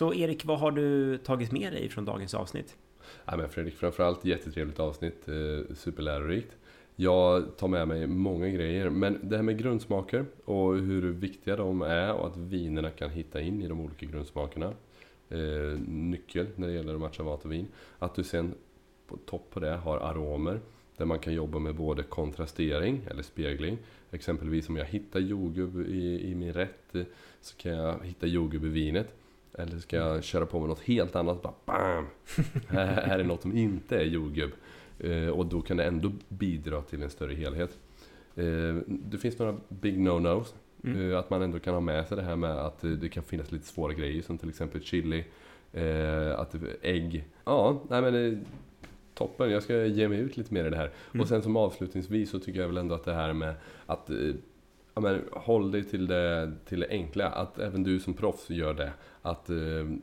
Så 0.00 0.14
Erik, 0.14 0.44
vad 0.44 0.58
har 0.58 0.70
du 0.70 1.18
tagit 1.18 1.52
med 1.52 1.72
dig 1.72 1.88
från 1.88 2.04
dagens 2.04 2.34
avsnitt? 2.34 2.76
Ja, 3.24 3.36
men 3.36 3.48
Fredrik, 3.48 3.74
framförallt 3.74 4.24
jättetrevligt 4.24 4.80
avsnitt. 4.80 5.28
Eh, 5.28 5.74
superlärorikt. 5.74 6.56
Jag 6.96 7.56
tar 7.56 7.68
med 7.68 7.88
mig 7.88 8.06
många 8.06 8.48
grejer, 8.48 8.90
men 8.90 9.18
det 9.22 9.36
här 9.36 9.42
med 9.42 9.58
grundsmaker 9.58 10.24
och 10.44 10.74
hur 10.74 11.12
viktiga 11.12 11.56
de 11.56 11.82
är 11.82 12.12
och 12.12 12.26
att 12.26 12.36
vinerna 12.36 12.90
kan 12.90 13.10
hitta 13.10 13.40
in 13.40 13.62
i 13.62 13.68
de 13.68 13.80
olika 13.80 14.06
grundsmakerna. 14.06 14.72
Eh, 15.28 15.80
nyckel 15.86 16.46
när 16.56 16.68
det 16.68 16.74
gäller 16.74 16.94
att 16.94 17.00
matcha 17.00 17.22
mat 17.22 17.44
och 17.44 17.52
vin. 17.52 17.66
Att 17.98 18.14
du 18.14 18.24
sen 18.24 18.54
på 19.06 19.16
topp 19.16 19.50
på 19.50 19.60
det 19.60 19.76
har 19.76 19.98
aromer 19.98 20.60
där 20.96 21.04
man 21.04 21.18
kan 21.18 21.32
jobba 21.34 21.58
med 21.58 21.74
både 21.74 22.02
kontrastering 22.02 23.00
eller 23.10 23.22
spegling. 23.22 23.78
Exempelvis 24.10 24.68
om 24.68 24.76
jag 24.76 24.84
hittar 24.84 25.20
jordgubb 25.20 25.80
i, 25.80 26.30
i 26.30 26.34
min 26.34 26.52
rätt 26.52 26.94
eh, 26.94 27.02
så 27.40 27.56
kan 27.56 27.72
jag 27.72 28.04
hitta 28.04 28.26
jordgubb 28.26 28.64
i 28.64 28.68
vinet. 28.68 29.14
Eller 29.58 29.78
ska 29.78 29.96
jag 29.96 30.24
köra 30.24 30.46
på 30.46 30.60
med 30.60 30.68
något 30.68 30.80
helt 30.80 31.16
annat, 31.16 31.42
bara 31.42 31.54
BAM! 31.64 32.06
här, 32.68 32.86
här 32.86 33.18
är 33.18 33.24
något 33.24 33.42
som 33.42 33.56
inte 33.56 33.96
är 33.96 34.04
jordgubb. 34.04 34.50
Eh, 35.00 35.28
och 35.28 35.46
då 35.46 35.60
kan 35.60 35.76
det 35.76 35.84
ändå 35.84 36.12
bidra 36.28 36.82
till 36.82 37.02
en 37.02 37.10
större 37.10 37.34
helhet. 37.34 37.78
Eh, 38.36 38.76
det 38.86 39.18
finns 39.18 39.38
några 39.38 39.56
big 39.68 39.98
no-nos. 39.98 40.54
Mm. 40.84 41.10
Eh, 41.10 41.18
att 41.18 41.30
man 41.30 41.42
ändå 41.42 41.58
kan 41.58 41.74
ha 41.74 41.80
med 41.80 42.06
sig 42.06 42.16
det 42.16 42.22
här 42.22 42.36
med 42.36 42.50
att 42.50 42.80
det 42.80 43.08
kan 43.08 43.22
finnas 43.22 43.52
lite 43.52 43.66
svåra 43.66 43.92
grejer 43.92 44.22
som 44.22 44.38
till 44.38 44.48
exempel 44.48 44.82
chili, 44.82 45.24
att 46.36 46.54
ägg. 46.82 47.24
Ja, 47.44 47.82
nej 47.88 48.02
men 48.02 48.44
toppen. 49.14 49.50
Jag 49.50 49.62
ska 49.62 49.84
ge 49.84 50.08
mig 50.08 50.18
ut 50.18 50.36
lite 50.36 50.54
mer 50.54 50.64
i 50.64 50.70
det 50.70 50.76
här. 50.76 50.90
Mm. 51.12 51.20
Och 51.20 51.28
sen 51.28 51.42
som 51.42 51.56
avslutningsvis 51.56 52.30
så 52.30 52.38
tycker 52.38 52.60
jag 52.60 52.68
väl 52.68 52.76
ändå 52.76 52.94
att 52.94 53.04
det 53.04 53.14
här 53.14 53.32
med 53.32 53.54
att 53.86 54.10
ja, 55.04 55.12
men, 55.12 55.24
håll 55.32 55.70
dig 55.70 55.84
till 55.84 56.06
det, 56.06 56.52
till 56.64 56.80
det 56.80 56.88
enkla. 56.88 57.28
Att 57.28 57.58
även 57.58 57.82
du 57.82 58.00
som 58.00 58.14
proffs 58.14 58.50
gör 58.50 58.74
det. 58.74 58.92
Att 59.22 59.50
eh, 59.50 59.56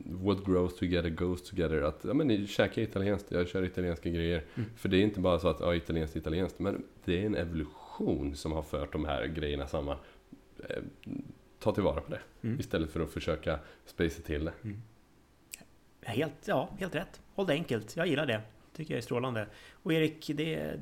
what 0.04 0.44
grows 0.44 0.76
together 0.76 1.10
goes 1.10 1.42
together. 1.42 1.82
Att 1.82 2.04
ja, 2.04 2.14
men, 2.14 2.46
käka 2.46 2.82
italienskt, 2.82 3.30
jag 3.30 3.48
kör 3.48 3.64
italienska 3.64 4.10
grejer. 4.10 4.44
Mm. 4.54 4.70
För 4.76 4.88
det 4.88 4.96
är 4.96 5.02
inte 5.02 5.20
bara 5.20 5.38
så 5.38 5.48
att 5.48 5.60
ja, 5.60 5.74
italienskt 5.74 6.16
är 6.16 6.20
italienskt. 6.20 6.58
Men 6.58 6.84
det 7.04 7.22
är 7.22 7.26
en 7.26 7.36
evolution 7.36 8.36
som 8.36 8.52
har 8.52 8.62
fört 8.62 8.92
de 8.92 9.04
här 9.04 9.26
grejerna 9.26 9.66
samman. 9.66 9.96
Eh, 10.68 10.82
ta 11.58 11.72
tillvara 11.72 12.00
på 12.00 12.10
det. 12.10 12.20
Mm. 12.42 12.60
Istället 12.60 12.90
för 12.90 13.00
att 13.00 13.10
försöka 13.10 13.58
spacea 13.86 14.24
till 14.24 14.44
det. 14.44 14.52
Helt, 16.02 16.34
ja, 16.44 16.68
helt 16.78 16.94
rätt. 16.94 17.20
Håll 17.34 17.46
det 17.46 17.52
enkelt. 17.52 17.96
Jag 17.96 18.06
gillar 18.06 18.26
det. 18.26 18.40
Tycker 18.78 18.94
jag 18.94 18.98
är 18.98 19.02
strålande. 19.02 19.46
Och 19.82 19.92
Erik, 19.92 20.30
det, 20.34 20.72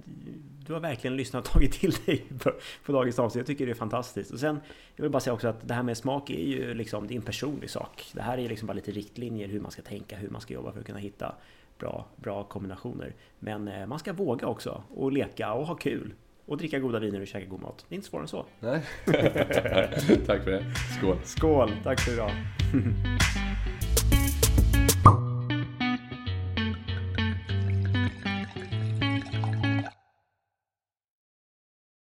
du 0.66 0.72
har 0.72 0.80
verkligen 0.80 1.16
lyssnat 1.16 1.46
och 1.46 1.52
tagit 1.52 1.72
till 1.72 1.90
dig 2.06 2.24
på, 2.38 2.52
på 2.84 2.92
dagens 2.92 3.18
avsnitt. 3.18 3.40
Jag 3.40 3.46
tycker 3.46 3.66
det 3.66 3.72
är 3.72 3.74
fantastiskt. 3.74 4.30
Och 4.30 4.40
sen, 4.40 4.60
jag 4.96 5.02
vill 5.02 5.12
bara 5.12 5.20
säga 5.20 5.34
också 5.34 5.48
att 5.48 5.68
det 5.68 5.74
här 5.74 5.82
med 5.82 5.96
smak 5.96 6.30
är 6.30 6.46
ju 6.46 6.74
liksom, 6.74 7.06
det 7.06 7.14
är 7.14 7.16
en 7.16 7.22
personlig 7.22 7.70
sak. 7.70 8.10
Det 8.12 8.22
här 8.22 8.38
är 8.38 8.48
liksom 8.48 8.66
bara 8.66 8.72
lite 8.72 8.90
riktlinjer 8.90 9.48
hur 9.48 9.60
man 9.60 9.70
ska 9.70 9.82
tänka, 9.82 10.16
hur 10.16 10.28
man 10.28 10.40
ska 10.40 10.54
jobba 10.54 10.72
för 10.72 10.80
att 10.80 10.86
kunna 10.86 10.98
hitta 10.98 11.34
bra, 11.78 12.06
bra 12.16 12.44
kombinationer. 12.44 13.14
Men 13.38 13.68
eh, 13.68 13.86
man 13.86 13.98
ska 13.98 14.12
våga 14.12 14.46
också 14.46 14.82
och 14.94 15.12
leka 15.12 15.52
och 15.52 15.66
ha 15.66 15.74
kul. 15.74 16.14
Och 16.46 16.56
dricka 16.56 16.78
goda 16.78 16.98
viner 16.98 17.20
och 17.20 17.26
käka 17.26 17.46
god 17.46 17.60
mat. 17.60 17.84
Det 17.88 17.94
är 17.94 17.96
inte 17.96 18.08
svårare 18.08 18.24
än 18.24 18.28
så. 18.28 18.46
Nej. 18.60 18.82
Tack 20.26 20.44
för 20.44 20.50
det. 20.50 20.64
Skål. 20.98 21.18
Skål! 21.24 21.72
Tack 21.84 22.00
för 22.00 22.12
idag. 22.12 22.30